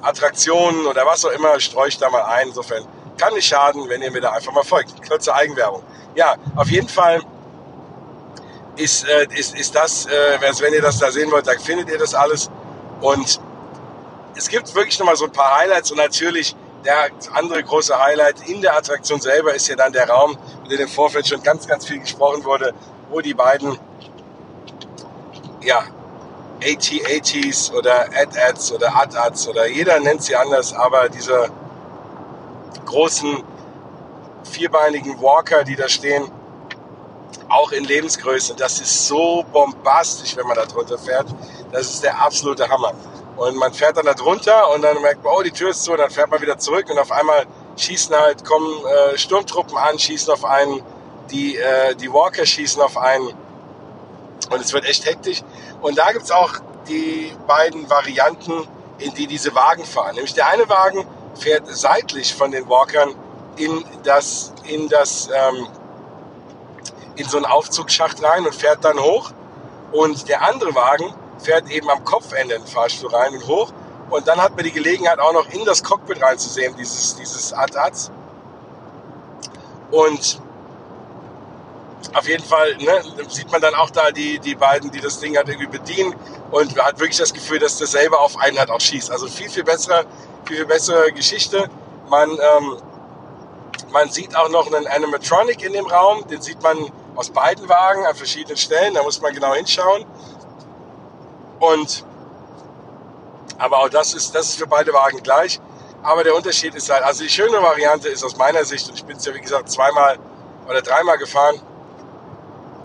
Attraktionen 0.00 0.86
oder 0.86 1.04
was 1.04 1.24
auch 1.24 1.30
immer, 1.30 1.58
streue 1.60 1.88
ich 1.88 1.98
da 1.98 2.08
mal 2.08 2.22
ein. 2.22 2.48
Insofern 2.48 2.86
kann 3.18 3.34
nicht 3.34 3.46
schaden, 3.46 3.88
wenn 3.88 4.00
ihr 4.00 4.10
mir 4.10 4.20
da 4.20 4.32
einfach 4.32 4.52
mal 4.52 4.62
folgt. 4.62 5.06
Kurze 5.06 5.34
Eigenwerbung. 5.34 5.82
Ja, 6.14 6.36
auf 6.56 6.70
jeden 6.70 6.88
Fall 6.88 7.20
ist, 8.76 9.06
äh, 9.06 9.26
ist, 9.36 9.54
ist 9.56 9.74
das, 9.74 10.06
äh, 10.06 10.38
wenn 10.40 10.72
ihr 10.72 10.82
das 10.82 10.98
da 10.98 11.10
sehen 11.10 11.30
wollt, 11.30 11.46
dann 11.46 11.58
findet 11.58 11.88
ihr 11.90 11.98
das 11.98 12.14
alles. 12.14 12.50
Und 13.00 13.40
es 14.36 14.48
gibt 14.48 14.74
wirklich 14.74 14.98
nochmal 14.98 15.16
so 15.16 15.26
ein 15.26 15.32
paar 15.32 15.58
Highlights 15.58 15.90
und 15.90 15.98
natürlich 15.98 16.56
der 16.84 17.10
andere 17.32 17.62
große 17.62 17.98
Highlight 17.98 18.48
in 18.48 18.60
der 18.60 18.76
Attraktion 18.76 19.20
selber 19.20 19.54
ist 19.54 19.68
ja 19.68 19.76
dann 19.76 19.92
der 19.92 20.08
Raum, 20.08 20.36
mit 20.62 20.72
dem 20.72 20.80
im 20.80 20.88
Vorfeld 20.88 21.26
schon 21.26 21.42
ganz, 21.42 21.66
ganz 21.66 21.86
viel 21.86 21.98
gesprochen 21.98 22.44
wurde, 22.44 22.74
wo 23.10 23.20
die 23.20 23.34
beiden, 23.34 23.78
ja, 25.62 25.84
AT-ATs 26.62 27.72
oder 27.72 28.06
AD-ADs 28.14 28.72
oder 28.72 28.94
AD-ADs 28.94 29.48
oder 29.48 29.66
jeder 29.66 29.98
nennt 30.00 30.22
sie 30.22 30.36
anders, 30.36 30.72
aber 30.72 31.08
diese 31.08 31.50
großen 32.84 33.42
vierbeinigen 34.44 35.20
Walker, 35.20 35.64
die 35.64 35.76
da 35.76 35.88
stehen, 35.88 36.30
auch 37.48 37.72
in 37.72 37.84
Lebensgröße. 37.84 38.54
Das 38.56 38.80
ist 38.80 39.06
so 39.06 39.44
bombastisch, 39.52 40.36
wenn 40.36 40.46
man 40.46 40.56
da 40.56 40.66
drunter 40.66 40.98
fährt. 40.98 41.26
Das 41.72 41.88
ist 41.88 42.02
der 42.02 42.20
absolute 42.20 42.68
Hammer. 42.68 42.92
Und 43.36 43.56
man 43.56 43.72
fährt 43.72 43.96
dann 43.96 44.06
da 44.06 44.14
drunter 44.14 44.70
und 44.72 44.82
dann 44.82 45.00
merkt 45.02 45.24
man, 45.24 45.34
oh, 45.36 45.42
die 45.42 45.50
Tür 45.50 45.70
ist 45.70 45.82
zu, 45.82 45.92
und 45.92 45.98
dann 45.98 46.10
fährt 46.10 46.30
man 46.30 46.40
wieder 46.40 46.58
zurück 46.58 46.88
und 46.88 46.98
auf 46.98 47.10
einmal 47.10 47.46
schießen 47.76 48.14
halt, 48.14 48.44
kommen 48.44 48.68
äh, 48.86 49.18
Sturmtruppen 49.18 49.76
an, 49.76 49.98
schießen 49.98 50.32
auf 50.32 50.44
einen 50.44 50.82
die, 51.30 51.56
äh, 51.56 51.94
die 51.94 52.12
Walker 52.12 52.44
schießen 52.44 52.80
auf 52.82 52.96
einen 52.96 53.28
und 54.50 54.60
es 54.60 54.72
wird 54.72 54.84
echt 54.84 55.06
hektisch. 55.06 55.42
Und 55.80 55.98
da 55.98 56.12
gibt 56.12 56.24
es 56.24 56.30
auch 56.30 56.52
die 56.88 57.32
beiden 57.46 57.88
Varianten, 57.88 58.68
in 58.98 59.12
die 59.14 59.26
diese 59.26 59.54
Wagen 59.54 59.84
fahren. 59.84 60.14
Nämlich 60.14 60.34
der 60.34 60.48
eine 60.48 60.68
Wagen 60.68 61.06
fährt 61.34 61.66
seitlich 61.66 62.34
von 62.34 62.50
den 62.50 62.68
Walkern 62.68 63.14
in 63.56 63.84
das, 64.02 64.52
in 64.64 64.88
das, 64.88 65.28
ähm, 65.34 65.66
in 67.16 67.28
so 67.28 67.36
einen 67.36 67.46
Aufzugsschacht 67.46 68.22
rein 68.22 68.44
und 68.44 68.54
fährt 68.54 68.84
dann 68.84 68.98
hoch. 68.98 69.30
Und 69.92 70.28
der 70.28 70.42
andere 70.42 70.74
Wagen 70.74 71.14
fährt 71.38 71.70
eben 71.70 71.88
am 71.90 72.04
Kopfende 72.04 72.54
in 72.54 72.62
den 72.62 72.68
Fahrstuhl 72.68 73.14
rein 73.14 73.34
und 73.34 73.46
hoch. 73.46 73.72
Und 74.10 74.26
dann 74.28 74.40
hat 74.40 74.54
man 74.56 74.64
die 74.64 74.72
Gelegenheit 74.72 75.18
auch 75.18 75.32
noch 75.32 75.48
in 75.50 75.64
das 75.64 75.82
Cockpit 75.82 76.22
reinzusehen, 76.22 76.76
dieses, 76.76 77.16
dieses 77.16 77.52
AT-ATS. 77.52 78.10
Und 79.90 80.40
auf 82.12 82.28
jeden 82.28 82.44
Fall 82.44 82.76
ne, 82.76 83.02
sieht 83.28 83.50
man 83.50 83.60
dann 83.60 83.74
auch 83.74 83.90
da 83.90 84.10
die, 84.10 84.38
die 84.38 84.54
beiden, 84.54 84.90
die 84.90 85.00
das 85.00 85.20
Ding 85.20 85.36
halt 85.36 85.48
irgendwie 85.48 85.66
bedienen 85.66 86.14
und 86.50 86.76
hat 86.82 86.98
wirklich 86.98 87.18
das 87.18 87.32
Gefühl, 87.32 87.58
dass 87.58 87.78
das 87.78 87.92
selber 87.92 88.20
auf 88.20 88.38
einen 88.38 88.58
halt 88.58 88.70
auch 88.70 88.80
schießt. 88.80 89.10
Also 89.10 89.26
viel, 89.26 89.48
viel 89.48 89.64
bessere, 89.64 90.04
viel, 90.44 90.58
viel 90.58 90.66
bessere 90.66 91.12
Geschichte. 91.12 91.68
Man, 92.08 92.30
ähm, 92.30 92.76
man 93.90 94.10
sieht 94.10 94.36
auch 94.36 94.48
noch 94.50 94.66
einen 94.72 94.86
Animatronic 94.86 95.62
in 95.64 95.72
dem 95.72 95.86
Raum, 95.86 96.26
den 96.28 96.42
sieht 96.42 96.62
man 96.62 96.76
aus 97.14 97.30
beiden 97.30 97.68
Wagen 97.68 98.06
an 98.06 98.14
verschiedenen 98.14 98.56
Stellen, 98.56 98.94
da 98.94 99.02
muss 99.02 99.20
man 99.20 99.32
genau 99.34 99.54
hinschauen. 99.54 100.04
Und 101.60 102.04
aber 103.58 103.78
auch 103.78 103.88
das 103.88 104.14
ist, 104.14 104.34
das 104.34 104.48
ist 104.48 104.58
für 104.58 104.66
beide 104.66 104.92
Wagen 104.92 105.22
gleich. 105.22 105.60
Aber 106.02 106.22
der 106.24 106.34
Unterschied 106.34 106.74
ist 106.74 106.90
halt, 106.90 107.02
also 107.02 107.22
die 107.22 107.30
schöne 107.30 107.62
Variante 107.62 108.08
ist 108.08 108.24
aus 108.24 108.36
meiner 108.36 108.64
Sicht, 108.64 108.88
und 108.88 108.94
ich 108.96 109.04
bin 109.04 109.16
es 109.16 109.24
ja 109.24 109.34
wie 109.34 109.40
gesagt 109.40 109.70
zweimal 109.70 110.18
oder 110.68 110.82
dreimal 110.82 111.16
gefahren, 111.18 111.60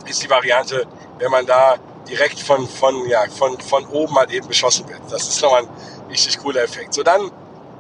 ist 0.06 0.24
die 0.24 0.30
Variante, 0.30 0.86
wenn 1.18 1.32
man 1.32 1.46
da 1.46 1.76
direkt 2.08 2.40
von, 2.40 2.68
von, 2.68 3.08
ja, 3.08 3.24
von, 3.30 3.60
von 3.60 3.86
oben 3.88 4.16
halt 4.16 4.32
eben 4.32 4.48
beschossen 4.48 4.88
wird. 4.88 5.02
Das 5.10 5.28
ist 5.28 5.42
nochmal 5.42 5.64
ein 5.64 5.70
richtig 6.10 6.40
cooler 6.40 6.64
Effekt. 6.64 6.94
So, 6.94 7.04
dann, 7.04 7.32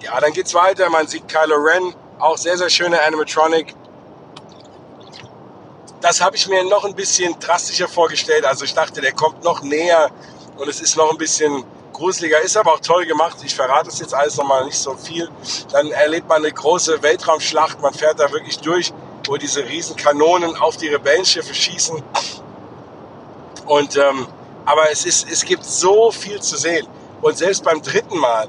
ja, 0.02 0.20
dann 0.20 0.34
geht's 0.34 0.54
weiter. 0.54 0.90
Man 0.90 1.08
sieht 1.08 1.28
Kylo 1.28 1.56
Ren, 1.56 1.96
auch 2.20 2.38
sehr, 2.38 2.58
sehr 2.58 2.70
schöne 2.70 3.02
Animatronic. 3.02 3.74
Das 6.02 6.22
habe 6.22 6.36
ich 6.36 6.48
mir 6.48 6.64
noch 6.64 6.86
ein 6.86 6.96
bisschen 6.96 7.38
drastischer 7.40 7.88
vorgestellt. 7.88 8.46
Also 8.46 8.66
ich 8.66 8.74
dachte, 8.74 9.02
der 9.02 9.12
kommt 9.12 9.44
noch 9.44 9.62
näher 9.62 10.10
und 10.58 10.70
es 10.70 10.80
ist 10.80 10.96
noch 10.96 11.12
ein 11.12 11.18
bisschen 11.18 11.64
gruseliger, 11.94 12.40
ist 12.42 12.56
aber 12.56 12.74
auch 12.74 12.80
toll 12.80 13.06
gemacht. 13.06 13.38
Ich 13.44 13.54
verrate 13.54 13.90
es 13.90 14.00
jetzt 14.00 14.14
alles 14.14 14.38
nochmal 14.38 14.66
nicht 14.66 14.78
so 14.78 14.96
viel. 14.96 15.30
Dann 15.72 15.92
erlebt 15.92 16.30
man 16.30 16.44
eine 16.44 16.54
große 16.54 17.04
Weltraumschlacht. 17.04 17.82
Man 17.82 17.94
fährt 17.94 18.20
da 18.20 18.32
wirklich 18.32 18.60
durch 18.60 18.94
wo 19.30 19.38
diese 19.38 19.64
riesen 19.64 19.96
Kanonen 19.96 20.56
auf 20.56 20.78
die 20.78 20.88
Rebellenschiffe 20.88 21.54
schießen. 21.54 22.02
Und, 23.66 23.96
ähm, 23.96 24.28
aber 24.66 24.92
es, 24.92 25.06
ist, 25.06 25.30
es 25.30 25.46
gibt 25.46 25.64
so 25.64 26.12
viel 26.12 26.42
zu 26.42 26.58
sehen. 26.58 26.88
Und 27.22 27.38
selbst 27.38 27.64
beim 27.64 27.82
dritten 27.82 28.18
Mal 28.18 28.48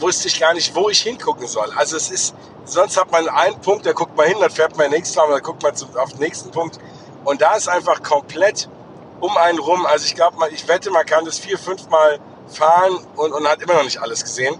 wusste 0.00 0.28
ich 0.28 0.40
gar 0.40 0.52
nicht, 0.54 0.74
wo 0.74 0.90
ich 0.90 1.02
hingucken 1.02 1.46
soll. 1.46 1.70
Also 1.76 1.96
es 1.96 2.10
ist, 2.10 2.34
sonst 2.70 2.96
hat 2.96 3.10
man 3.10 3.28
einen 3.28 3.60
Punkt, 3.60 3.86
da 3.86 3.92
guckt 3.92 4.16
man 4.16 4.26
hin, 4.26 4.36
dann 4.40 4.50
fährt 4.50 4.76
man 4.76 4.90
den 4.90 4.98
nächsten 4.98 5.18
Mal, 5.18 5.28
dann 5.30 5.42
guckt 5.42 5.62
man 5.62 5.72
auf 5.96 6.10
den 6.10 6.20
nächsten 6.20 6.50
Punkt. 6.50 6.78
Und 7.24 7.40
da 7.40 7.54
ist 7.54 7.68
einfach 7.68 8.02
komplett 8.02 8.68
um 9.20 9.36
einen 9.36 9.58
rum. 9.58 9.86
Also 9.86 10.06
ich 10.06 10.14
glaube, 10.14 10.36
ich 10.50 10.66
wette, 10.68 10.90
man 10.90 11.04
kann 11.04 11.24
das 11.24 11.38
vier, 11.38 11.58
fünf 11.58 11.88
Mal 11.88 12.18
fahren 12.48 12.98
und, 13.16 13.32
und 13.32 13.48
hat 13.48 13.62
immer 13.62 13.74
noch 13.74 13.84
nicht 13.84 14.00
alles 14.00 14.22
gesehen. 14.22 14.58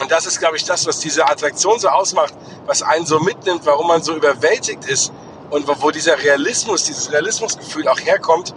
Und 0.00 0.10
das 0.10 0.26
ist, 0.26 0.38
glaube 0.38 0.56
ich, 0.56 0.64
das, 0.64 0.86
was 0.86 0.98
diese 1.00 1.28
Attraktion 1.28 1.78
so 1.78 1.88
ausmacht, 1.88 2.34
was 2.66 2.82
einen 2.82 3.06
so 3.06 3.20
mitnimmt, 3.20 3.66
warum 3.66 3.88
man 3.88 4.02
so 4.02 4.14
überwältigt 4.14 4.84
ist 4.86 5.12
und 5.50 5.68
wo, 5.68 5.74
wo 5.80 5.90
dieser 5.90 6.18
Realismus, 6.18 6.84
dieses 6.84 7.12
Realismusgefühl 7.12 7.86
auch 7.88 8.00
herkommt, 8.00 8.54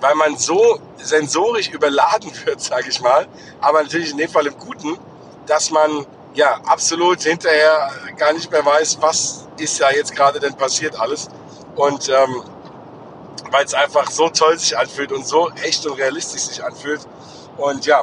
weil 0.00 0.14
man 0.14 0.36
so 0.36 0.78
sensorisch 0.98 1.68
überladen 1.68 2.30
wird, 2.44 2.60
sage 2.60 2.88
ich 2.88 3.00
mal, 3.00 3.26
aber 3.60 3.82
natürlich 3.82 4.12
in 4.12 4.18
dem 4.18 4.30
Fall 4.30 4.46
im 4.46 4.56
Guten, 4.58 4.96
dass 5.46 5.70
man 5.70 6.06
ja 6.36 6.60
absolut 6.66 7.22
hinterher 7.22 7.90
gar 8.16 8.32
nicht 8.32 8.50
mehr 8.50 8.64
weiß, 8.64 8.98
was 9.00 9.48
ist 9.58 9.78
ja 9.78 9.90
jetzt 9.90 10.14
gerade 10.14 10.38
denn 10.38 10.54
passiert 10.54 10.98
alles. 11.00 11.28
Und 11.74 12.08
ähm, 12.08 12.42
weil 13.50 13.64
es 13.64 13.74
einfach 13.74 14.10
so 14.10 14.28
toll 14.28 14.58
sich 14.58 14.76
anfühlt 14.76 15.12
und 15.12 15.26
so 15.26 15.50
echt 15.62 15.86
und 15.86 15.98
realistisch 15.98 16.42
sich 16.42 16.64
anfühlt. 16.64 17.00
Und 17.56 17.86
ja, 17.86 18.02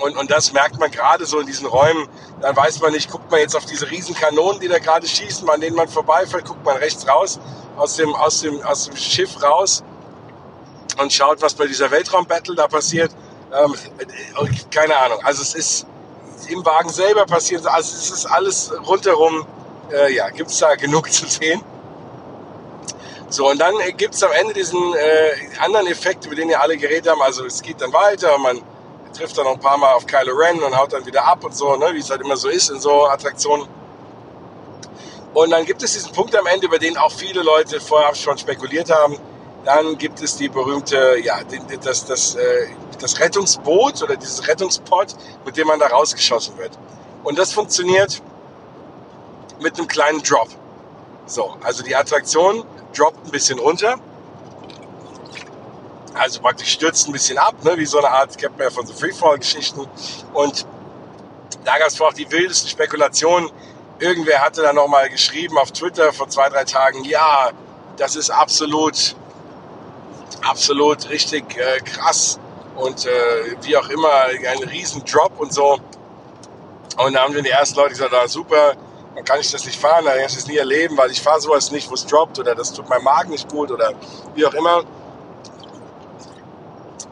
und, 0.00 0.16
und 0.16 0.30
das 0.30 0.52
merkt 0.52 0.78
man 0.78 0.90
gerade 0.90 1.26
so 1.26 1.40
in 1.40 1.46
diesen 1.46 1.66
Räumen. 1.66 2.08
Dann 2.40 2.56
weiß 2.56 2.80
man 2.80 2.92
nicht, 2.92 3.10
guckt 3.10 3.30
man 3.30 3.40
jetzt 3.40 3.56
auf 3.56 3.64
diese 3.66 3.90
riesen 3.90 4.14
Kanonen, 4.14 4.60
die 4.60 4.68
da 4.68 4.78
gerade 4.78 5.06
schießen, 5.06 5.48
an 5.48 5.60
denen 5.60 5.76
man 5.76 5.88
vorbeifährt, 5.88 6.44
guckt 6.44 6.64
man 6.64 6.76
rechts 6.76 7.06
raus, 7.06 7.38
aus 7.76 7.96
dem, 7.96 8.14
aus 8.14 8.40
dem, 8.40 8.60
aus 8.62 8.86
dem 8.86 8.96
Schiff 8.96 9.42
raus 9.42 9.84
und 11.00 11.12
schaut, 11.12 11.40
was 11.42 11.54
bei 11.54 11.66
dieser 11.66 11.90
Weltraumbattle 11.90 12.54
da 12.54 12.68
passiert. 12.68 13.12
Ähm, 13.52 13.74
keine 14.70 14.96
Ahnung. 14.96 15.18
Also 15.22 15.42
es 15.42 15.54
ist 15.54 15.86
im 16.48 16.64
Wagen 16.64 16.90
selber 16.90 17.26
passiert, 17.26 17.66
also 17.66 17.96
es 17.96 18.10
ist 18.10 18.26
alles 18.26 18.72
rundherum, 18.86 19.46
äh, 19.92 20.12
ja, 20.12 20.28
gibt 20.30 20.50
es 20.50 20.58
da 20.58 20.74
genug 20.74 21.12
zu 21.12 21.26
sehen. 21.26 21.62
So, 23.28 23.48
und 23.48 23.58
dann 23.58 23.74
gibt 23.96 24.14
es 24.14 24.22
am 24.22 24.32
Ende 24.32 24.52
diesen 24.52 24.94
äh, 24.94 25.30
anderen 25.58 25.86
Effekt, 25.86 26.26
über 26.26 26.34
den 26.34 26.50
ihr 26.50 26.60
alle 26.60 26.76
geredet 26.76 27.10
haben. 27.10 27.22
Also 27.22 27.46
es 27.46 27.62
geht 27.62 27.80
dann 27.80 27.90
weiter 27.92 28.34
und 28.34 28.42
man 28.42 28.62
trifft 29.14 29.38
dann 29.38 29.44
noch 29.44 29.54
ein 29.54 29.60
paar 29.60 29.78
Mal 29.78 29.94
auf 29.94 30.06
Kylo 30.06 30.34
Ren 30.34 30.62
und 30.62 30.76
haut 30.76 30.92
dann 30.92 31.06
wieder 31.06 31.26
ab 31.26 31.42
und 31.42 31.56
so, 31.56 31.74
ne, 31.76 31.94
wie 31.94 31.98
es 31.98 32.10
halt 32.10 32.20
immer 32.20 32.36
so 32.36 32.48
ist 32.48 32.68
in 32.68 32.78
so 32.78 33.06
Attraktionen. 33.06 33.66
Und 35.32 35.50
dann 35.50 35.64
gibt 35.64 35.82
es 35.82 35.92
diesen 35.92 36.12
Punkt 36.12 36.36
am 36.36 36.46
Ende, 36.46 36.66
über 36.66 36.78
den 36.78 36.98
auch 36.98 37.10
viele 37.10 37.42
Leute 37.42 37.80
vorher 37.80 38.14
schon 38.14 38.36
spekuliert 38.36 38.90
haben. 38.90 39.18
Dann 39.64 39.96
gibt 39.98 40.20
es 40.20 40.36
die 40.36 40.48
berühmte, 40.48 41.16
ja, 41.22 41.40
das, 41.82 42.04
das, 42.04 42.34
äh, 42.34 42.66
das 43.00 43.20
Rettungsboot 43.20 44.02
oder 44.02 44.16
dieses 44.16 44.46
Rettungspot, 44.48 45.14
mit 45.44 45.56
dem 45.56 45.68
man 45.68 45.78
da 45.78 45.86
rausgeschossen 45.86 46.58
wird. 46.58 46.76
Und 47.22 47.38
das 47.38 47.52
funktioniert 47.52 48.20
mit 49.60 49.78
einem 49.78 49.86
kleinen 49.86 50.22
Drop. 50.22 50.48
So, 51.26 51.56
also 51.62 51.84
die 51.84 51.94
Attraktion 51.94 52.64
droppt 52.92 53.24
ein 53.26 53.30
bisschen 53.30 53.60
runter 53.60 53.96
also 56.14 56.40
praktisch 56.40 56.72
stürzt 56.72 57.08
ein 57.08 57.12
bisschen 57.12 57.38
ab, 57.38 57.54
ne, 57.62 57.76
wie 57.76 57.86
so 57.86 57.98
eine 57.98 58.10
Art, 58.10 58.36
kennt 58.36 58.58
man 58.58 58.70
von 58.70 58.86
so 58.86 58.92
Freefall-Geschichten. 58.92 59.86
Und 60.32 60.66
da 61.64 61.78
gab 61.78 61.88
es 61.88 62.00
auch 62.00 62.12
die 62.12 62.30
wildesten 62.30 62.68
Spekulationen. 62.68 63.50
Irgendwer 63.98 64.40
hatte 64.40 64.62
dann 64.62 64.76
nochmal 64.76 65.08
geschrieben 65.08 65.58
auf 65.58 65.70
Twitter 65.70 66.12
vor 66.12 66.28
zwei, 66.28 66.48
drei 66.48 66.64
Tagen, 66.64 67.04
ja, 67.04 67.50
das 67.96 68.16
ist 68.16 68.30
absolut, 68.30 69.14
absolut 70.42 71.08
richtig 71.08 71.56
äh, 71.56 71.80
krass 71.80 72.38
und 72.76 73.06
äh, 73.06 73.56
wie 73.62 73.76
auch 73.76 73.88
immer, 73.88 74.24
ein 74.24 74.62
riesen 74.68 75.04
Drop 75.04 75.38
und 75.38 75.52
so. 75.52 75.78
Und 76.98 77.14
da 77.14 77.22
haben 77.22 77.34
wir 77.34 77.42
die 77.42 77.50
ersten 77.50 77.76
Leute 77.76 77.90
gesagt, 77.90 78.12
ah, 78.12 78.28
super, 78.28 78.74
dann 79.14 79.24
kann 79.24 79.40
ich 79.40 79.50
das 79.50 79.64
nicht 79.64 79.78
fahren, 79.78 80.04
dann 80.04 80.16
kann 80.16 80.26
ich 80.26 80.34
das 80.34 80.46
nie 80.46 80.56
erleben, 80.56 80.96
weil 80.96 81.10
ich 81.10 81.20
fahre 81.20 81.40
sowas 81.40 81.70
nicht, 81.70 81.88
wo 81.90 81.94
es 81.94 82.06
droppt 82.06 82.38
oder 82.38 82.54
das 82.54 82.72
tut 82.72 82.88
meinem 82.88 83.04
Magen 83.04 83.30
nicht 83.30 83.48
gut 83.48 83.70
oder 83.70 83.92
wie 84.34 84.46
auch 84.46 84.54
immer. 84.54 84.84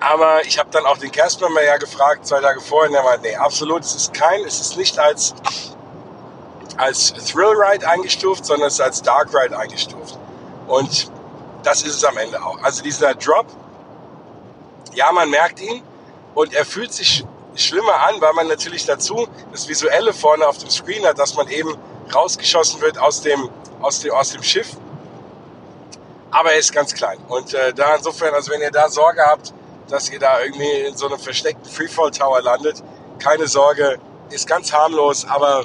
Aber 0.00 0.44
ich 0.46 0.58
habe 0.58 0.70
dann 0.70 0.86
auch 0.86 0.96
den 0.96 1.12
Casper 1.12 1.50
mal 1.50 1.64
ja 1.64 1.76
gefragt, 1.76 2.26
zwei 2.26 2.40
Tage 2.40 2.60
vorher, 2.60 2.88
und 2.88 2.96
er 2.96 3.02
meinte, 3.02 3.28
nee, 3.28 3.36
absolut, 3.36 3.82
es 3.82 3.94
ist 3.94 4.14
kein, 4.14 4.42
es 4.44 4.60
ist 4.60 4.78
nicht 4.78 4.98
als, 4.98 5.34
als 6.78 7.12
Thrill 7.12 7.54
Ride 7.54 7.86
eingestuft, 7.86 8.46
sondern 8.46 8.68
es 8.68 8.74
ist 8.74 8.80
als 8.80 9.02
Dark 9.02 9.28
Ride 9.34 9.58
eingestuft. 9.58 10.18
Und 10.68 11.10
das 11.62 11.82
ist 11.82 11.96
es 11.96 12.04
am 12.04 12.16
Ende 12.16 12.42
auch. 12.42 12.62
Also 12.62 12.82
dieser 12.82 13.14
Drop, 13.14 13.46
ja, 14.94 15.10
man 15.12 15.30
merkt 15.30 15.60
ihn 15.60 15.82
und 16.34 16.52
er 16.54 16.64
fühlt 16.64 16.92
sich 16.92 17.24
schlimmer 17.54 17.94
an, 18.06 18.20
weil 18.20 18.32
man 18.32 18.48
natürlich 18.48 18.86
dazu 18.86 19.28
das 19.52 19.68
Visuelle 19.68 20.12
vorne 20.12 20.46
auf 20.46 20.58
dem 20.58 20.70
Screen 20.70 21.04
hat, 21.04 21.18
dass 21.18 21.34
man 21.34 21.48
eben 21.48 21.76
rausgeschossen 22.14 22.80
wird 22.80 22.98
aus 22.98 23.22
dem, 23.22 23.48
aus 23.80 24.00
dem, 24.00 24.12
aus 24.12 24.30
dem 24.30 24.42
Schiff. 24.42 24.76
Aber 26.30 26.52
er 26.52 26.58
ist 26.58 26.72
ganz 26.72 26.94
klein. 26.94 27.18
Und 27.28 27.54
äh, 27.54 27.72
da 27.74 27.96
insofern, 27.96 28.34
also 28.34 28.52
wenn 28.52 28.60
ihr 28.60 28.70
da 28.70 28.88
Sorge 28.88 29.22
habt, 29.24 29.52
dass 29.90 30.08
ihr 30.10 30.18
da 30.18 30.40
irgendwie 30.40 30.86
in 30.86 30.96
so 30.96 31.06
einem 31.06 31.18
versteckten 31.18 31.70
Freefall 31.70 32.10
Tower 32.10 32.40
landet. 32.40 32.82
Keine 33.18 33.48
Sorge, 33.48 33.98
ist 34.30 34.46
ganz 34.46 34.72
harmlos, 34.72 35.24
aber 35.24 35.64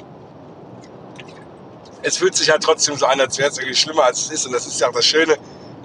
es 2.02 2.16
fühlt 2.16 2.36
sich 2.36 2.50
halt 2.50 2.62
trotzdem 2.62 2.96
so 2.96 3.06
an, 3.06 3.20
als 3.20 3.38
wäre 3.38 3.50
es 3.50 3.58
irgendwie 3.58 3.76
schlimmer 3.76 4.04
als 4.04 4.22
es 4.22 4.30
ist. 4.30 4.46
Und 4.46 4.52
das 4.52 4.66
ist 4.66 4.80
ja 4.80 4.88
auch 4.88 4.92
das 4.92 5.04
Schöne. 5.04 5.36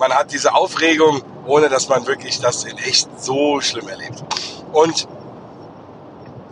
Man 0.02 0.16
hat 0.16 0.32
diese 0.32 0.56
Aufregung, 0.56 1.22
ohne 1.46 1.70
dass 1.70 1.88
man 1.88 2.08
wirklich 2.08 2.42
das 2.42 2.64
in 2.64 2.76
echt 2.80 3.08
so 3.22 3.62
schlimm 3.62 3.88
erlebt. 3.88 4.24
Und 4.74 5.08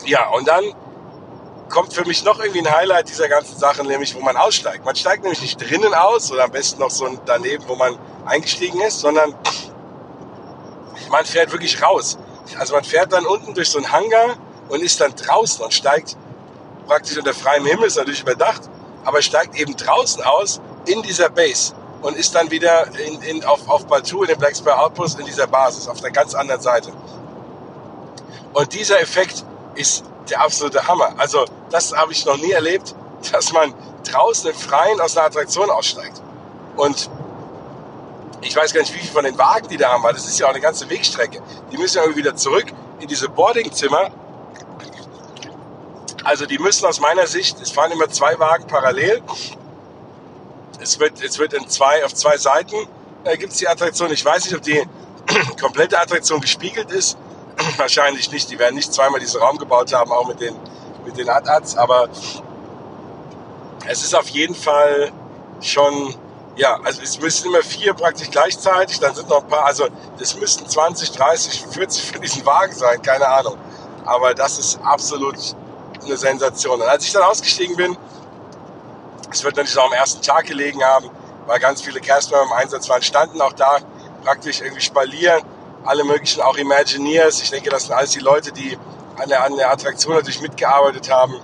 ja, 0.05 0.29
und 0.29 0.47
dann 0.47 0.63
kommt 1.67 1.95
für 1.95 2.05
mich 2.05 2.23
noch 2.23 2.39
irgendwie 2.39 2.59
ein 2.59 2.71
Highlight 2.71 3.09
dieser 3.09 3.27
ganzen 3.27 3.57
Sache, 3.57 3.83
nämlich 3.83 4.13
wo 4.13 4.19
man 4.19 4.37
aussteigt. 4.37 4.85
Man 4.85 4.95
steigt 4.95 5.23
nämlich 5.23 5.41
nicht 5.41 5.57
drinnen 5.57 5.95
aus 5.95 6.31
oder 6.31 6.43
am 6.43 6.51
besten 6.51 6.79
noch 6.79 6.91
so 6.91 7.09
daneben, 7.25 7.63
wo 7.67 7.73
man 7.73 7.97
eingestiegen 8.27 8.81
ist, 8.81 8.99
sondern 8.99 9.33
man 11.09 11.25
fährt 11.25 11.51
wirklich 11.51 11.81
raus. 11.81 12.19
Also 12.59 12.75
man 12.75 12.83
fährt 12.83 13.11
dann 13.13 13.25
unten 13.25 13.55
durch 13.55 13.69
so 13.71 13.79
einen 13.79 13.91
Hangar 13.91 14.37
und 14.67 14.83
ist 14.83 15.01
dann 15.01 15.15
draußen 15.15 15.65
und 15.65 15.73
steigt 15.73 16.17
praktisch 16.85 17.17
unter 17.17 17.33
freiem 17.33 17.65
Himmel, 17.65 17.87
ist 17.87 17.97
natürlich 17.97 18.21
überdacht, 18.21 18.61
aber 19.05 19.23
steigt 19.23 19.59
eben 19.59 19.75
draußen 19.75 20.21
aus 20.21 20.61
in 20.85 21.01
dieser 21.01 21.29
Base 21.29 21.73
und 22.01 22.17
ist 22.17 22.33
dann 22.35 22.49
wieder 22.51 22.87
in, 22.99 23.21
in, 23.21 23.43
auf, 23.45 23.67
auf 23.67 23.85
Batu 23.85 24.23
in 24.23 24.29
dem 24.29 24.39
Black 24.39 24.55
Spire 24.55 24.79
Outpost 24.79 25.19
in 25.19 25.25
dieser 25.25 25.47
Basis 25.47 25.87
auf 25.87 25.99
der 26.01 26.11
ganz 26.11 26.33
anderen 26.33 26.61
Seite. 26.61 26.91
Und 28.53 28.73
dieser 28.73 28.99
Effekt 28.99 29.43
ist 29.75 30.03
der 30.29 30.41
absolute 30.41 30.87
Hammer. 30.87 31.13
Also 31.17 31.45
das 31.69 31.93
habe 31.93 32.11
ich 32.11 32.25
noch 32.25 32.37
nie 32.37 32.51
erlebt, 32.51 32.95
dass 33.31 33.51
man 33.51 33.73
draußen 34.09 34.49
im 34.49 34.55
Freien 34.55 34.99
aus 35.01 35.17
einer 35.17 35.27
Attraktion 35.27 35.69
aussteigt. 35.69 36.21
Und 36.75 37.09
ich 38.41 38.55
weiß 38.55 38.73
gar 38.73 38.81
nicht, 38.81 38.93
wie 38.93 38.99
viel 38.99 39.11
von 39.11 39.25
den 39.25 39.37
Wagen 39.37 39.67
die 39.67 39.77
da 39.77 39.91
haben, 39.91 40.03
weil 40.03 40.13
das 40.13 40.25
ist 40.25 40.39
ja 40.39 40.47
auch 40.47 40.51
eine 40.51 40.61
ganze 40.61 40.89
Wegstrecke. 40.89 41.41
Die 41.71 41.77
müssen 41.77 41.97
ja 41.97 42.03
irgendwie 42.03 42.21
wieder 42.21 42.35
zurück 42.35 42.67
in 42.99 43.07
diese 43.07 43.27
Boardingzimmer. 43.27 44.09
Also 46.23 46.45
die 46.45 46.57
müssen 46.57 46.85
aus 46.85 46.99
meiner 46.99 47.27
Sicht, 47.27 47.61
es 47.61 47.71
fahren 47.71 47.91
immer 47.91 48.09
zwei 48.09 48.39
Wagen 48.39 48.65
parallel. 48.67 49.21
Es 50.79 50.99
wird, 50.99 51.21
es 51.21 51.37
wird 51.37 51.53
in 51.53 51.67
zwei, 51.67 52.05
auf 52.05 52.13
zwei 52.13 52.37
Seiten 52.37 52.75
äh, 53.23 53.37
gibt 53.37 53.53
es 53.53 53.59
die 53.59 53.67
Attraktion. 53.67 54.11
Ich 54.11 54.23
weiß 54.23 54.45
nicht, 54.45 54.55
ob 54.55 54.61
die 54.61 54.81
komplette 55.61 55.99
Attraktion 55.99 56.39
gespiegelt 56.41 56.91
ist. 56.91 57.17
Wahrscheinlich 57.77 58.31
nicht. 58.31 58.49
Die 58.49 58.57
werden 58.57 58.75
nicht 58.75 58.93
zweimal 58.93 59.19
diesen 59.19 59.41
Raum 59.41 59.57
gebaut 59.57 59.93
haben, 59.93 60.11
auch 60.11 60.27
mit 60.27 60.39
den, 60.39 60.55
mit 61.05 61.17
den 61.17 61.29
AT-ATs. 61.29 61.75
Aber 61.75 62.09
es 63.87 64.03
ist 64.03 64.15
auf 64.15 64.29
jeden 64.29 64.55
Fall 64.55 65.11
schon 65.61 66.15
ja, 66.59 66.77
also 66.83 67.01
es 67.01 67.19
müssen 67.19 67.47
immer 67.47 67.63
vier 67.63 67.93
praktisch 67.93 68.29
gleichzeitig, 68.29 68.99
dann 68.99 69.15
sind 69.15 69.29
noch 69.29 69.43
ein 69.43 69.47
paar, 69.47 69.65
also 69.65 69.87
das 70.17 70.35
müssten 70.35 70.67
20, 70.67 71.11
30, 71.11 71.65
40 71.71 72.03
für 72.11 72.19
diesen 72.19 72.45
Wagen 72.45 72.73
sein, 72.75 73.01
keine 73.01 73.27
Ahnung. 73.27 73.57
Aber 74.05 74.33
das 74.33 74.59
ist 74.59 74.79
absolut 74.83 75.37
eine 76.03 76.17
Sensation. 76.17 76.81
Und 76.81 76.87
als 76.87 77.05
ich 77.05 77.13
dann 77.13 77.23
ausgestiegen 77.23 77.77
bin, 77.77 77.97
es 79.31 79.43
wird 79.43 79.55
natürlich 79.55 79.77
auch 79.77 79.87
am 79.87 79.93
ersten 79.93 80.21
Tag 80.21 80.45
gelegen 80.45 80.83
haben, 80.83 81.09
weil 81.45 81.59
ganz 81.59 81.81
viele 81.81 81.99
Castmember 81.99 82.45
im 82.45 82.53
Einsatz 82.53 82.89
waren, 82.89 83.01
standen 83.01 83.41
auch 83.41 83.53
da 83.53 83.77
praktisch 84.23 84.61
irgendwie 84.61 84.81
spalieren, 84.81 85.41
alle 85.85 86.03
möglichen, 86.03 86.41
auch 86.41 86.57
Imagineers. 86.57 87.41
Ich 87.41 87.49
denke, 87.49 87.69
das 87.69 87.83
sind 87.83 87.93
alles 87.93 88.11
die 88.11 88.19
Leute, 88.19 88.51
die 88.51 88.77
an 89.17 89.29
der, 89.29 89.43
an 89.43 89.55
der 89.55 89.71
Attraktion 89.71 90.15
natürlich 90.15 90.41
mitgearbeitet 90.41 91.09
haben. 91.11 91.39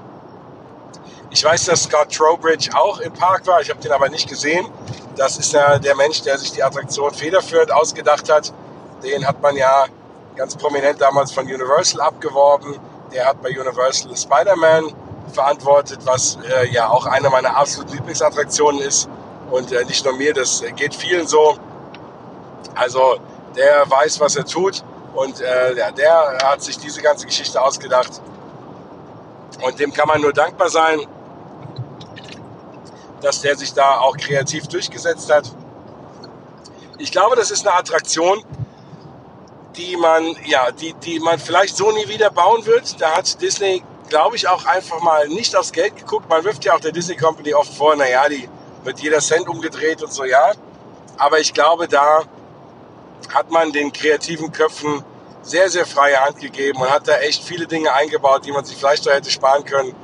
Ich 1.29 1.43
weiß, 1.43 1.65
dass 1.65 1.83
Scott 1.83 2.13
Trowbridge 2.13 2.69
auch 2.73 2.99
im 2.99 3.11
Park 3.13 3.45
war, 3.47 3.61
ich 3.61 3.69
habe 3.69 3.81
den 3.81 3.91
aber 3.91 4.09
nicht 4.09 4.29
gesehen. 4.29 4.67
Das 5.15 5.37
ist 5.37 5.53
ja 5.53 5.79
der 5.79 5.95
Mensch, 5.95 6.21
der 6.21 6.37
sich 6.37 6.51
die 6.51 6.63
Attraktion 6.63 7.13
federführend 7.13 7.71
ausgedacht 7.71 8.31
hat. 8.31 8.53
Den 9.03 9.27
hat 9.27 9.41
man 9.41 9.55
ja 9.55 9.85
ganz 10.35 10.55
prominent 10.55 11.01
damals 11.01 11.31
von 11.31 11.45
Universal 11.45 12.01
abgeworben. 12.01 12.79
Der 13.13 13.27
hat 13.27 13.41
bei 13.41 13.49
Universal 13.49 14.15
Spider-Man 14.15 14.93
verantwortet, 15.35 15.99
was 16.05 16.37
äh, 16.43 16.67
ja 16.69 16.89
auch 16.89 17.05
eine 17.05 17.29
meiner 17.29 17.55
absoluten 17.55 17.93
Lieblingsattraktionen 17.93 18.81
ist. 18.81 19.07
Und 19.51 19.71
äh, 19.71 19.85
nicht 19.85 20.03
nur 20.03 20.15
mir, 20.15 20.33
das 20.33 20.63
geht 20.75 20.95
vielen 20.95 21.27
so. 21.27 21.57
Also 22.73 23.17
der 23.55 23.89
weiß, 23.89 24.19
was 24.19 24.35
er 24.35 24.45
tut. 24.45 24.83
Und 25.13 25.39
äh, 25.39 25.77
ja, 25.77 25.91
der 25.91 26.37
hat 26.43 26.63
sich 26.63 26.77
diese 26.79 27.01
ganze 27.01 27.25
Geschichte 27.25 27.61
ausgedacht. 27.61 28.21
Und 29.61 29.79
dem 29.79 29.93
kann 29.93 30.07
man 30.07 30.21
nur 30.21 30.33
dankbar 30.33 30.69
sein 30.69 31.07
dass 33.25 33.41
der 33.41 33.57
sich 33.57 33.73
da 33.73 33.97
auch 33.99 34.15
kreativ 34.17 34.67
durchgesetzt 34.67 35.31
hat. 35.31 35.51
Ich 36.99 37.11
glaube, 37.11 37.35
das 37.35 37.49
ist 37.49 37.67
eine 37.67 37.75
Attraktion, 37.75 38.43
die 39.75 39.97
man, 39.97 40.35
ja, 40.45 40.71
die, 40.71 40.93
die 40.93 41.19
man 41.19 41.39
vielleicht 41.39 41.75
so 41.75 41.91
nie 41.91 42.07
wieder 42.07 42.29
bauen 42.29 42.65
wird. 42.67 43.01
Da 43.01 43.17
hat 43.17 43.41
Disney, 43.41 43.83
glaube 44.09 44.35
ich, 44.35 44.47
auch 44.47 44.65
einfach 44.65 45.01
mal 45.01 45.27
nicht 45.27 45.55
aufs 45.55 45.71
Geld 45.71 45.95
geguckt. 45.95 46.29
Man 46.29 46.43
wirft 46.43 46.65
ja 46.65 46.73
auch 46.75 46.79
der 46.79 46.91
Disney 46.91 47.15
Company 47.15 47.53
oft 47.53 47.73
vor, 47.73 47.95
naja, 47.95 48.27
die 48.29 48.47
wird 48.83 48.99
jeder 48.99 49.19
Cent 49.19 49.47
umgedreht 49.47 50.03
und 50.03 50.13
so, 50.13 50.23
ja. 50.23 50.51
Aber 51.17 51.39
ich 51.39 51.53
glaube, 51.53 51.87
da 51.87 52.23
hat 53.33 53.51
man 53.51 53.71
den 53.71 53.91
kreativen 53.91 54.51
Köpfen 54.51 55.03
sehr, 55.41 55.69
sehr 55.69 55.85
freie 55.85 56.19
Hand 56.19 56.39
gegeben 56.39 56.81
und 56.81 56.89
hat 56.89 57.07
da 57.07 57.17
echt 57.17 57.43
viele 57.43 57.67
Dinge 57.67 57.93
eingebaut, 57.93 58.45
die 58.45 58.51
man 58.51 58.65
sich 58.65 58.77
vielleicht 58.77 59.05
doch 59.05 59.11
hätte 59.11 59.29
sparen 59.29 59.63
können. 59.63 59.95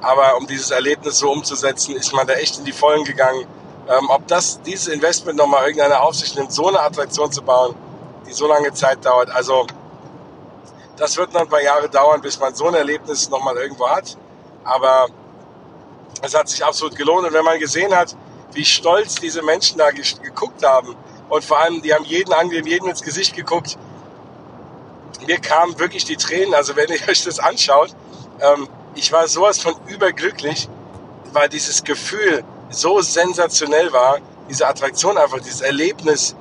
Aber 0.00 0.36
um 0.36 0.46
dieses 0.46 0.70
Erlebnis 0.70 1.18
so 1.18 1.30
umzusetzen, 1.30 1.96
ist 1.96 2.12
man 2.12 2.26
da 2.26 2.34
echt 2.34 2.58
in 2.58 2.64
die 2.64 2.72
Vollen 2.72 3.04
gegangen. 3.04 3.46
Ähm, 3.88 4.10
ob 4.10 4.26
das, 4.26 4.60
dieses 4.62 4.88
Investment 4.88 5.38
nochmal 5.38 5.64
irgendeine 5.64 6.00
Aufsicht 6.00 6.36
nimmt, 6.36 6.52
so 6.52 6.68
eine 6.68 6.80
Attraktion 6.80 7.32
zu 7.32 7.42
bauen, 7.42 7.74
die 8.28 8.32
so 8.32 8.46
lange 8.46 8.72
Zeit 8.74 9.04
dauert. 9.04 9.30
Also, 9.30 9.66
das 10.98 11.16
wird 11.16 11.32
noch 11.32 11.42
ein 11.42 11.48
paar 11.48 11.62
Jahre 11.62 11.88
dauern, 11.88 12.20
bis 12.20 12.38
man 12.38 12.54
so 12.54 12.66
ein 12.66 12.74
Erlebnis 12.74 13.30
nochmal 13.30 13.56
irgendwo 13.56 13.88
hat. 13.88 14.16
Aber 14.64 15.06
es 16.22 16.34
hat 16.34 16.48
sich 16.48 16.64
absolut 16.64 16.96
gelohnt. 16.96 17.26
Und 17.26 17.32
wenn 17.32 17.44
man 17.44 17.58
gesehen 17.58 17.94
hat, 17.94 18.16
wie 18.52 18.64
stolz 18.64 19.14
diese 19.16 19.42
Menschen 19.42 19.78
da 19.78 19.90
geguckt 19.90 20.64
haben, 20.64 20.96
und 21.28 21.44
vor 21.44 21.58
allem, 21.58 21.82
die 21.82 21.92
haben 21.92 22.04
jeden 22.04 22.32
angegeben, 22.32 22.66
jeden 22.66 22.88
ins 22.88 23.02
Gesicht 23.02 23.36
geguckt, 23.36 23.76
mir 25.26 25.38
kamen 25.38 25.78
wirklich 25.78 26.04
die 26.04 26.16
Tränen. 26.16 26.54
Also, 26.54 26.74
wenn 26.76 26.88
ihr 26.88 27.08
euch 27.08 27.24
das 27.24 27.38
anschaut, 27.38 27.94
ähm, 28.40 28.68
ich 28.94 29.12
war 29.12 29.28
sowas 29.28 29.60
von 29.60 29.74
überglücklich, 29.86 30.68
weil 31.32 31.48
dieses 31.48 31.84
Gefühl 31.84 32.42
so 32.70 33.00
sensationell 33.00 33.92
war, 33.92 34.18
diese 34.48 34.66
Attraktion 34.66 35.18
einfach, 35.18 35.40
dieses 35.40 35.60
Erlebnis, 35.60 36.34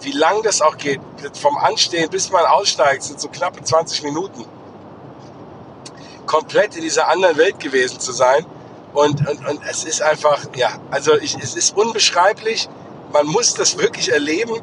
wie 0.00 0.12
lang 0.12 0.42
das 0.42 0.62
auch 0.62 0.76
geht, 0.76 1.00
vom 1.40 1.56
Anstehen 1.56 2.10
bis 2.10 2.30
man 2.30 2.44
aussteigt, 2.44 3.02
sind 3.02 3.20
so 3.20 3.28
knappe 3.28 3.62
20 3.62 4.02
Minuten. 4.02 4.44
Komplett 6.26 6.76
in 6.76 6.82
dieser 6.82 7.08
anderen 7.08 7.36
Welt 7.36 7.60
gewesen 7.60 8.00
zu 8.00 8.12
sein. 8.12 8.44
Und, 8.92 9.28
und, 9.28 9.46
und 9.46 9.60
es 9.68 9.84
ist 9.84 10.02
einfach, 10.02 10.44
ja, 10.56 10.70
also 10.90 11.14
ich, 11.16 11.36
es 11.36 11.54
ist 11.54 11.76
unbeschreiblich. 11.76 12.68
Man 13.12 13.26
muss 13.26 13.54
das 13.54 13.78
wirklich 13.78 14.10
erleben. 14.10 14.60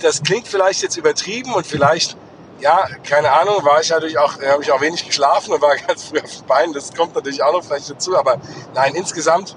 Das 0.00 0.22
klingt 0.22 0.48
vielleicht 0.48 0.82
jetzt 0.82 0.96
übertrieben 0.96 1.52
und 1.52 1.66
vielleicht 1.66 2.16
ja, 2.60 2.86
keine 3.04 3.32
Ahnung, 3.32 3.64
war 3.64 3.80
ich 3.80 3.90
natürlich 3.90 4.18
auch, 4.18 4.40
habe 4.40 4.62
ich 4.62 4.72
auch 4.72 4.80
wenig 4.80 5.04
geschlafen 5.04 5.52
und 5.52 5.60
war 5.60 5.76
ganz 5.86 6.04
früh 6.04 6.20
auf 6.20 6.36
den 6.36 6.46
Beinen. 6.46 6.72
Das 6.72 6.94
kommt 6.94 7.14
natürlich 7.14 7.42
auch 7.42 7.52
noch 7.52 7.64
vielleicht 7.64 7.90
dazu, 7.90 8.16
aber 8.16 8.38
nein, 8.74 8.94
insgesamt, 8.94 9.56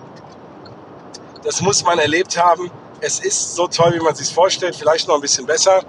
das 1.43 1.61
muss 1.61 1.83
man 1.83 1.99
erlebt 1.99 2.37
haben. 2.37 2.69
Es 3.01 3.19
ist 3.19 3.55
so 3.55 3.67
toll, 3.67 3.93
wie 3.93 3.99
man 3.99 4.15
sich 4.15 4.33
vorstellt, 4.33 4.75
vielleicht 4.75 5.07
noch 5.07 5.15
ein 5.15 5.21
bisschen 5.21 5.45
besser. 5.45 5.83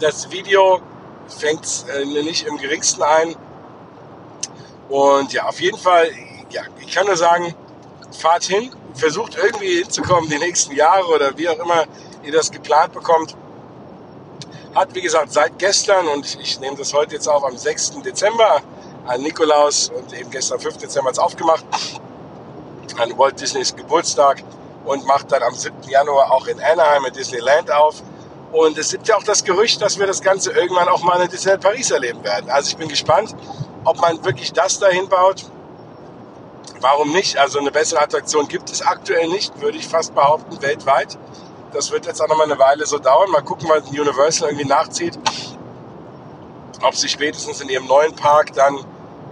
Das 0.00 0.30
Video 0.30 0.80
fängt 1.28 1.86
äh, 1.88 2.04
nicht 2.04 2.46
im 2.46 2.58
geringsten 2.58 3.02
ein. 3.02 3.34
Und 4.88 5.32
ja, 5.32 5.46
auf 5.46 5.60
jeden 5.60 5.78
Fall, 5.78 6.10
ja, 6.50 6.62
ich 6.80 6.94
kann 6.94 7.06
nur 7.06 7.16
sagen, 7.16 7.54
fahrt 8.18 8.44
hin, 8.44 8.70
versucht 8.94 9.36
irgendwie 9.36 9.78
hinzukommen 9.82 10.28
die 10.28 10.38
nächsten 10.38 10.74
Jahre 10.74 11.06
oder 11.06 11.36
wie 11.36 11.48
auch 11.48 11.58
immer 11.58 11.84
ihr 12.22 12.32
das 12.32 12.50
geplant 12.50 12.92
bekommt 12.92 13.36
hat, 14.76 14.94
wie 14.94 15.00
gesagt, 15.00 15.32
seit 15.32 15.58
gestern 15.58 16.06
und 16.08 16.38
ich 16.38 16.60
nehme 16.60 16.76
das 16.76 16.92
heute 16.92 17.14
jetzt 17.14 17.26
auf 17.26 17.42
am 17.44 17.56
6. 17.56 18.02
Dezember 18.04 18.60
an 19.06 19.22
Nikolaus 19.22 19.88
und 19.88 20.12
eben 20.12 20.30
gestern 20.30 20.60
5. 20.60 20.76
Dezember 20.76 21.10
es 21.10 21.18
aufgemacht 21.18 21.64
an 22.98 23.16
Walt 23.16 23.40
Disneys 23.40 23.74
Geburtstag 23.74 24.42
und 24.86 25.04
macht 25.04 25.32
dann 25.32 25.42
am 25.42 25.54
7. 25.54 25.82
Januar 25.88 26.32
auch 26.32 26.46
in 26.46 26.58
Anaheim 26.60 27.04
in 27.04 27.12
Disneyland 27.12 27.70
auf. 27.70 28.02
Und 28.52 28.78
es 28.78 28.92
gibt 28.92 29.08
ja 29.08 29.16
auch 29.16 29.22
das 29.24 29.44
Gerücht, 29.44 29.82
dass 29.82 29.98
wir 29.98 30.06
das 30.06 30.22
Ganze 30.22 30.52
irgendwann 30.52 30.88
auch 30.88 31.02
mal 31.02 31.20
in 31.20 31.28
Disneyland 31.28 31.62
Paris 31.62 31.90
erleben 31.90 32.22
werden. 32.24 32.48
Also 32.48 32.70
ich 32.70 32.76
bin 32.76 32.88
gespannt, 32.88 33.34
ob 33.84 34.00
man 34.00 34.24
wirklich 34.24 34.52
das 34.52 34.78
dahin 34.78 35.08
baut. 35.08 35.44
Warum 36.80 37.12
nicht? 37.12 37.36
Also 37.36 37.58
eine 37.58 37.70
bessere 37.70 38.00
Attraktion 38.00 38.48
gibt 38.48 38.70
es 38.70 38.82
aktuell 38.82 39.28
nicht, 39.28 39.60
würde 39.60 39.78
ich 39.78 39.88
fast 39.88 40.14
behaupten, 40.14 40.62
weltweit. 40.62 41.18
Das 41.72 41.90
wird 41.90 42.06
jetzt 42.06 42.22
auch 42.22 42.28
noch 42.28 42.36
mal 42.36 42.44
eine 42.44 42.58
Weile 42.58 42.86
so 42.86 42.98
dauern. 42.98 43.30
Mal 43.30 43.42
gucken, 43.42 43.68
was 43.68 43.88
Universal 43.88 44.50
irgendwie 44.50 44.66
nachzieht. 44.66 45.18
Ob 46.82 46.94
sie 46.94 47.08
spätestens 47.08 47.60
in 47.60 47.68
ihrem 47.68 47.86
neuen 47.86 48.14
Park 48.14 48.52
dann 48.52 48.78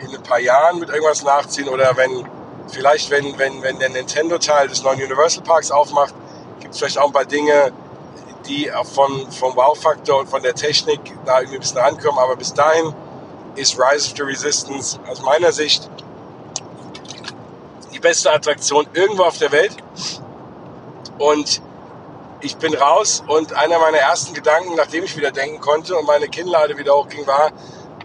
in 0.01 0.15
ein 0.15 0.23
paar 0.23 0.41
Jahren 0.41 0.81
mit 0.81 0.89
irgendwas 0.89 1.23
nachziehen 1.23 1.69
oder 1.69 1.97
wenn, 1.97 2.29
vielleicht 2.69 3.11
wenn, 3.11 3.39
wenn, 3.39 3.63
wenn 3.63 3.79
der 3.79 3.91
Nintendo-Teil 3.91 4.69
des 4.69 4.83
neuen 4.83 5.03
Universal 5.03 5.43
Parks 5.43 5.71
aufmacht, 5.71 6.15
gibt 6.61 6.75
es 6.75 6.81
vielleicht 6.81 6.99
auch 6.99 7.07
ein 7.07 7.13
paar 7.13 7.25
Dinge, 7.25 7.73
die 8.47 8.71
von, 8.93 9.31
vom 9.31 9.57
Wow-Faktor 9.57 10.21
und 10.21 10.29
von 10.29 10.43
der 10.43 10.55
Technik 10.55 11.01
da 11.25 11.39
irgendwie 11.39 11.57
ein 11.57 11.61
bisschen 11.61 11.79
rankommen. 11.79 12.19
Aber 12.19 12.37
bis 12.37 12.53
dahin 12.53 12.95
ist 13.57 13.79
Rise 13.79 14.11
of 14.11 14.17
the 14.17 14.23
Resistance 14.23 14.99
aus 15.09 15.23
meiner 15.23 15.53
Sicht 15.53 15.89
die 17.93 18.01
beste 18.01 18.31
Attraktion 18.33 18.87
irgendwo 18.93 19.23
auf 19.25 19.39
der 19.39 19.53
Welt. 19.53 19.77
Und 21.19 21.63
ich 22.41 22.57
bin 22.57 22.75
raus 22.75 23.23
und 23.27 23.55
einer 23.55 23.79
meiner 23.79 23.99
ersten 23.99 24.35
Gedanken, 24.35 24.75
nachdem 24.75 25.05
ich 25.05 25.17
wieder 25.17 25.31
denken 25.31 25.61
konnte 25.61 25.97
und 25.97 26.07
meine 26.07 26.29
Kinnlade 26.29 26.77
wieder 26.77 26.95
hochging, 26.95 27.27
war, 27.27 27.53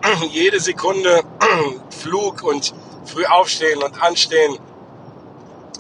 jede 0.30 0.60
Sekunde 0.60 1.24
Flug 1.90 2.44
und 2.44 2.74
früh 3.06 3.26
aufstehen 3.26 3.82
und 3.82 4.02
anstehen 4.02 4.58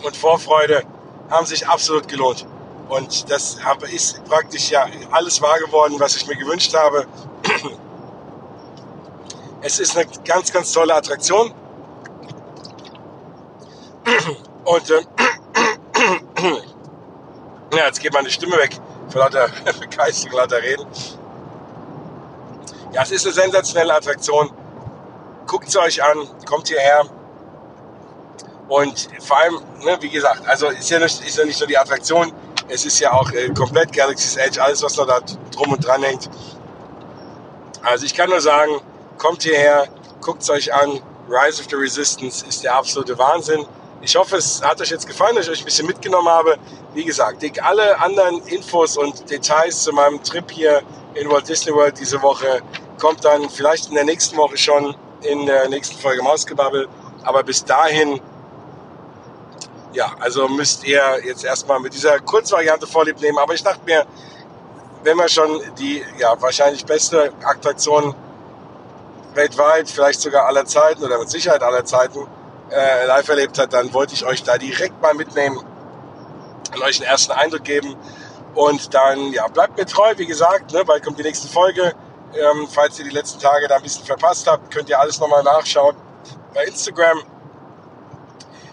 und 0.04 0.16
Vorfreude 0.16 0.84
haben 1.30 1.46
sich 1.46 1.68
absolut 1.68 2.08
gelohnt. 2.08 2.46
Und 2.90 3.30
das 3.30 3.58
ist 3.92 4.24
praktisch 4.26 4.72
ja 4.72 4.88
alles 5.12 5.42
wahr 5.42 5.60
geworden, 5.60 5.96
was 6.00 6.16
ich 6.16 6.26
mir 6.28 6.36
gewünscht 6.36 6.74
habe. 6.74 7.06
Es 9.62 9.78
ist 9.78 9.98
eine 9.98 10.08
ganz, 10.24 10.54
ganz 10.54 10.72
tolle 10.72 10.96
Attraktion. 10.96 11.54
Und 14.64 14.90
äh, 14.90 15.02
ja, 17.74 17.86
jetzt 17.88 18.00
geht 18.00 18.14
meine 18.14 18.30
Stimme 18.30 18.56
weg 18.56 18.80
vor 19.10 19.20
lauter 19.22 19.50
Begeisterung, 19.80 20.38
lauter 20.38 20.62
Reden. 20.62 20.86
Ja, 22.94 23.04
es 23.04 23.12
ist 23.12 23.26
eine 23.26 23.34
sensationelle 23.34 23.94
Attraktion. 23.94 24.50
Guckt 25.50 25.72
sie 25.72 25.82
euch 25.82 26.04
an, 26.04 26.30
kommt 26.46 26.68
hierher. 26.68 27.06
Und 28.68 29.10
vor 29.20 29.40
allem, 29.40 29.56
ne, 29.84 29.98
wie 30.00 30.10
gesagt, 30.10 30.48
also 30.48 30.68
ist 30.68 30.92
ja, 30.92 31.00
nicht, 31.00 31.26
ist 31.26 31.38
ja 31.40 31.44
nicht 31.44 31.60
nur 31.60 31.68
die 31.68 31.78
Attraktion, 31.78 32.32
es 32.68 32.86
ist 32.86 33.00
ja 33.00 33.14
auch 33.14 33.32
äh, 33.32 33.50
komplett 33.50 33.92
Galaxy's 33.92 34.36
Edge, 34.36 34.62
alles 34.62 34.84
was 34.84 34.94
da 34.94 35.20
drum 35.52 35.74
und 35.74 35.84
dran 35.84 36.04
hängt. 36.04 36.30
Also 37.82 38.06
ich 38.06 38.14
kann 38.14 38.30
nur 38.30 38.42
sagen, 38.42 38.80
kommt 39.18 39.42
hierher, 39.42 39.88
guckt 40.22 40.44
es 40.44 40.52
euch 40.52 40.72
an. 40.72 41.02
Rise 41.28 41.64
of 41.64 41.68
the 41.72 41.78
Resistance 41.78 42.46
ist 42.48 42.64
der 42.64 42.76
absolute 42.76 43.18
Wahnsinn. 43.18 43.66
Ich 44.02 44.16
hoffe, 44.16 44.38
es 44.38 44.62
hat 44.62 44.80
euch 44.82 44.92
jetzt 44.92 45.08
gefallen, 45.08 45.36
dass 45.36 45.46
ich 45.48 45.52
euch 45.54 45.62
ein 45.62 45.66
bisschen 45.66 45.88
mitgenommen 45.88 46.30
habe. 46.30 46.58
Wie 46.94 47.06
gesagt, 47.06 47.44
alle 47.64 48.00
anderen 48.00 48.46
Infos 48.46 48.98
und 48.98 49.28
Details 49.32 49.82
zu 49.82 49.94
meinem 49.94 50.24
Trip 50.24 50.50
hier 50.52 50.84
in 51.16 51.28
Walt 51.28 51.50
Disney 51.50 51.74
World 51.74 52.00
diese 52.00 52.22
Woche 52.22 52.62
kommt 53.00 53.26
dann 53.26 53.50
vielleicht 53.50 53.88
in 53.90 53.96
der 53.96 54.04
nächsten 54.04 54.38
Woche 54.38 54.56
schon 54.56 54.96
in 55.22 55.46
der 55.46 55.70
nächsten 55.70 55.98
Folge 55.98 56.22
Mausgebabbel. 56.24 56.88
Aber 57.24 57.44
bis 57.44 57.64
dahin, 57.64 58.22
ja, 59.94 60.12
also 60.20 60.48
müsst 60.48 60.86
ihr 60.86 61.02
jetzt 61.26 61.44
erstmal 61.44 61.80
mit 61.80 61.94
dieser 61.94 62.20
Kurzvariante 62.20 62.88
vorlieb 62.88 63.20
nehmen. 63.22 63.38
Aber 63.38 63.54
ich 63.54 63.64
dachte 63.64 63.82
mir, 63.86 64.06
wenn 65.04 65.18
man 65.18 65.30
schon 65.30 65.62
die 65.78 66.04
ja, 66.18 66.40
wahrscheinlich 66.42 66.86
beste 66.86 67.32
Attraktion 67.44 68.14
weltweit, 69.34 69.90
vielleicht 69.90 70.22
sogar 70.22 70.46
aller 70.48 70.66
Zeiten 70.66 71.04
oder 71.04 71.20
mit 71.20 71.30
Sicherheit 71.30 71.64
aller 71.64 71.86
Zeiten 71.86 72.28
äh, 72.72 73.06
live 73.06 73.28
erlebt 73.30 73.58
hat, 73.58 73.74
dann 73.74 73.94
wollte 73.94 74.14
ich 74.14 74.26
euch 74.26 74.44
da 74.44 74.58
direkt 74.58 75.02
mal 75.02 75.14
mitnehmen 75.14 75.58
und 75.58 76.82
euch 76.84 77.00
einen 77.00 77.10
ersten 77.10 77.32
Eindruck 77.32 77.64
geben. 77.64 77.96
Und 78.56 78.94
dann, 78.94 79.32
ja, 79.32 79.48
bleibt 79.48 79.78
mir 79.78 79.86
treu, 79.86 80.14
wie 80.18 80.26
gesagt, 80.26 80.74
ne, 80.74 80.84
bald 80.84 81.04
kommt 81.04 81.20
die 81.20 81.24
nächste 81.24 81.48
Folge. 81.48 81.94
Ähm, 82.36 82.68
falls 82.70 83.00
ihr 83.00 83.06
die 83.06 83.12
letzten 83.12 83.40
Tage 83.40 83.68
da 83.68 83.78
ein 83.78 83.82
bisschen 83.82 84.06
verpasst 84.06 84.48
habt, 84.48 84.72
könnt 84.72 84.90
ihr 84.90 85.00
alles 85.00 85.20
nochmal 85.20 85.44
nachschauen 85.44 85.96
bei 86.54 86.64
Instagram. 86.66 87.24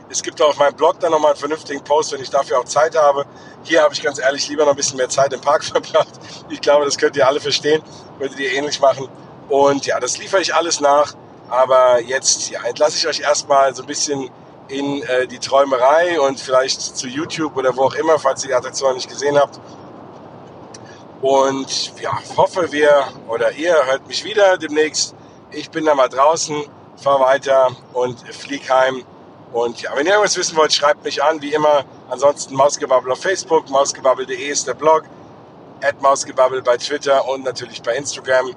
Es 0.09 0.23
gibt 0.23 0.41
auch 0.41 0.51
auf 0.51 0.59
meinem 0.59 0.75
Blog 0.75 1.01
dann 1.01 1.11
nochmal 1.11 1.33
einen 1.33 1.41
vernünftigen 1.41 1.83
Post, 1.83 2.13
wenn 2.13 2.21
ich 2.21 2.31
dafür 2.31 2.61
auch 2.61 2.65
Zeit 2.65 2.97
habe. 2.97 3.25
Hier 3.65 3.83
habe 3.83 3.93
ich 3.93 4.03
ganz 4.03 4.19
ehrlich 4.19 4.49
lieber 4.49 4.65
noch 4.65 4.73
ein 4.73 4.77
bisschen 4.77 4.99
mehr 4.99 5.09
Zeit 5.09 5.33
im 5.33 5.41
Park 5.41 5.65
verbracht. 5.65 6.21
Ich 6.49 6.61
glaube, 6.61 6.85
das 6.85 6.97
könnt 6.97 7.17
ihr 7.17 7.27
alle 7.27 7.41
verstehen, 7.41 7.83
würdet 8.19 8.39
ihr 8.39 8.53
ähnlich 8.53 8.81
machen. 8.81 9.09
Und 9.49 9.87
ja, 9.87 9.99
das 9.99 10.19
liefere 10.19 10.41
ich 10.41 10.55
alles 10.55 10.81
nach. 10.81 11.15
Aber 11.49 12.01
jetzt 12.01 12.51
ja, 12.51 12.63
entlasse 12.65 12.97
ich 12.97 13.07
euch 13.07 13.21
erstmal 13.21 13.75
so 13.75 13.83
ein 13.83 13.87
bisschen 13.87 14.31
in 14.69 15.03
äh, 15.05 15.27
die 15.27 15.39
Träumerei 15.39 16.21
und 16.21 16.41
vielleicht 16.41 16.81
zu 16.81 17.07
YouTube 17.07 17.57
oder 17.57 17.77
wo 17.77 17.85
auch 17.85 17.95
immer, 17.95 18.19
falls 18.19 18.43
ihr 18.45 18.49
die 18.49 18.55
Attraktion 18.55 18.95
nicht 18.95 19.09
gesehen 19.09 19.39
habt. 19.39 19.61
Und 21.27 22.01
ja, 22.01 22.21
hoffe 22.37 22.71
wir 22.71 23.05
oder 23.27 23.51
ihr 23.51 23.75
hört 23.87 24.07
mich 24.07 24.23
wieder 24.23 24.57
demnächst. 24.59 25.13
Ich 25.51 25.69
bin 25.71 25.85
da 25.85 25.93
mal 25.93 26.09
draußen, 26.09 26.67
fahre 27.03 27.19
weiter 27.19 27.71
und 27.95 28.21
flieg 28.33 28.71
heim. 28.71 29.05
Und 29.53 29.83
ja, 29.83 29.91
wenn 29.97 30.07
ihr 30.07 30.13
irgendwas 30.13 30.37
wissen 30.37 30.57
wollt, 30.57 30.73
schreibt 30.73 31.03
mich 31.03 31.25
an, 31.25 31.43
wie 31.43 31.53
immer. 31.53 31.85
Ansonsten 32.11 32.55
Mausgebabbel 32.55 33.11
auf 33.11 33.21
Facebook, 33.21 33.69
mausgebabbel.de 33.71 34.37
ist 34.37 34.69
der 34.69 34.75
Blog, 34.75 35.03
at 35.83 36.01
Mausgebabbel 36.01 36.63
bei 36.63 36.77
Twitter 36.77 37.29
und 37.29 37.43
natürlich 37.43 37.83
bei 37.83 37.97
Instagram. 37.97 38.55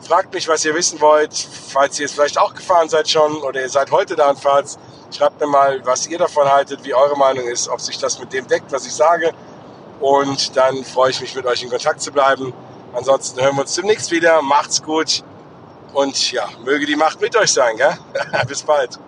Fragt 0.00 0.34
mich, 0.34 0.48
was 0.48 0.64
ihr 0.64 0.74
wissen 0.74 1.00
wollt, 1.00 1.32
falls 1.72 2.00
ihr 2.00 2.06
es 2.06 2.12
vielleicht 2.14 2.38
auch 2.38 2.52
gefahren 2.52 2.88
seid 2.88 3.08
schon 3.08 3.36
oder 3.44 3.60
ihr 3.60 3.68
seid 3.68 3.92
heute 3.92 4.16
da 4.16 4.30
und 4.30 4.40
fahrt. 4.40 4.76
Schreibt 5.16 5.40
mir 5.40 5.46
mal, 5.46 5.86
was 5.86 6.08
ihr 6.08 6.18
davon 6.18 6.48
haltet, 6.48 6.82
wie 6.82 6.94
eure 6.94 7.16
Meinung 7.16 7.46
ist, 7.46 7.68
ob 7.68 7.80
sich 7.80 7.96
das 7.96 8.18
mit 8.18 8.32
dem 8.32 8.48
deckt, 8.48 8.72
was 8.72 8.86
ich 8.86 8.92
sage. 8.92 9.32
Und 10.00 10.56
dann 10.56 10.84
freue 10.84 11.10
ich 11.10 11.20
mich, 11.20 11.34
mit 11.34 11.46
euch 11.46 11.62
in 11.62 11.70
Kontakt 11.70 12.00
zu 12.00 12.12
bleiben. 12.12 12.52
Ansonsten 12.94 13.40
hören 13.40 13.56
wir 13.56 13.62
uns 13.62 13.74
demnächst 13.74 14.10
wieder. 14.10 14.42
Macht's 14.42 14.82
gut. 14.82 15.22
Und 15.92 16.32
ja, 16.32 16.48
möge 16.64 16.86
die 16.86 16.96
Macht 16.96 17.20
mit 17.20 17.36
euch 17.36 17.52
sein. 17.52 17.76
Gell? 17.76 17.98
Bis 18.46 18.62
bald. 18.62 18.98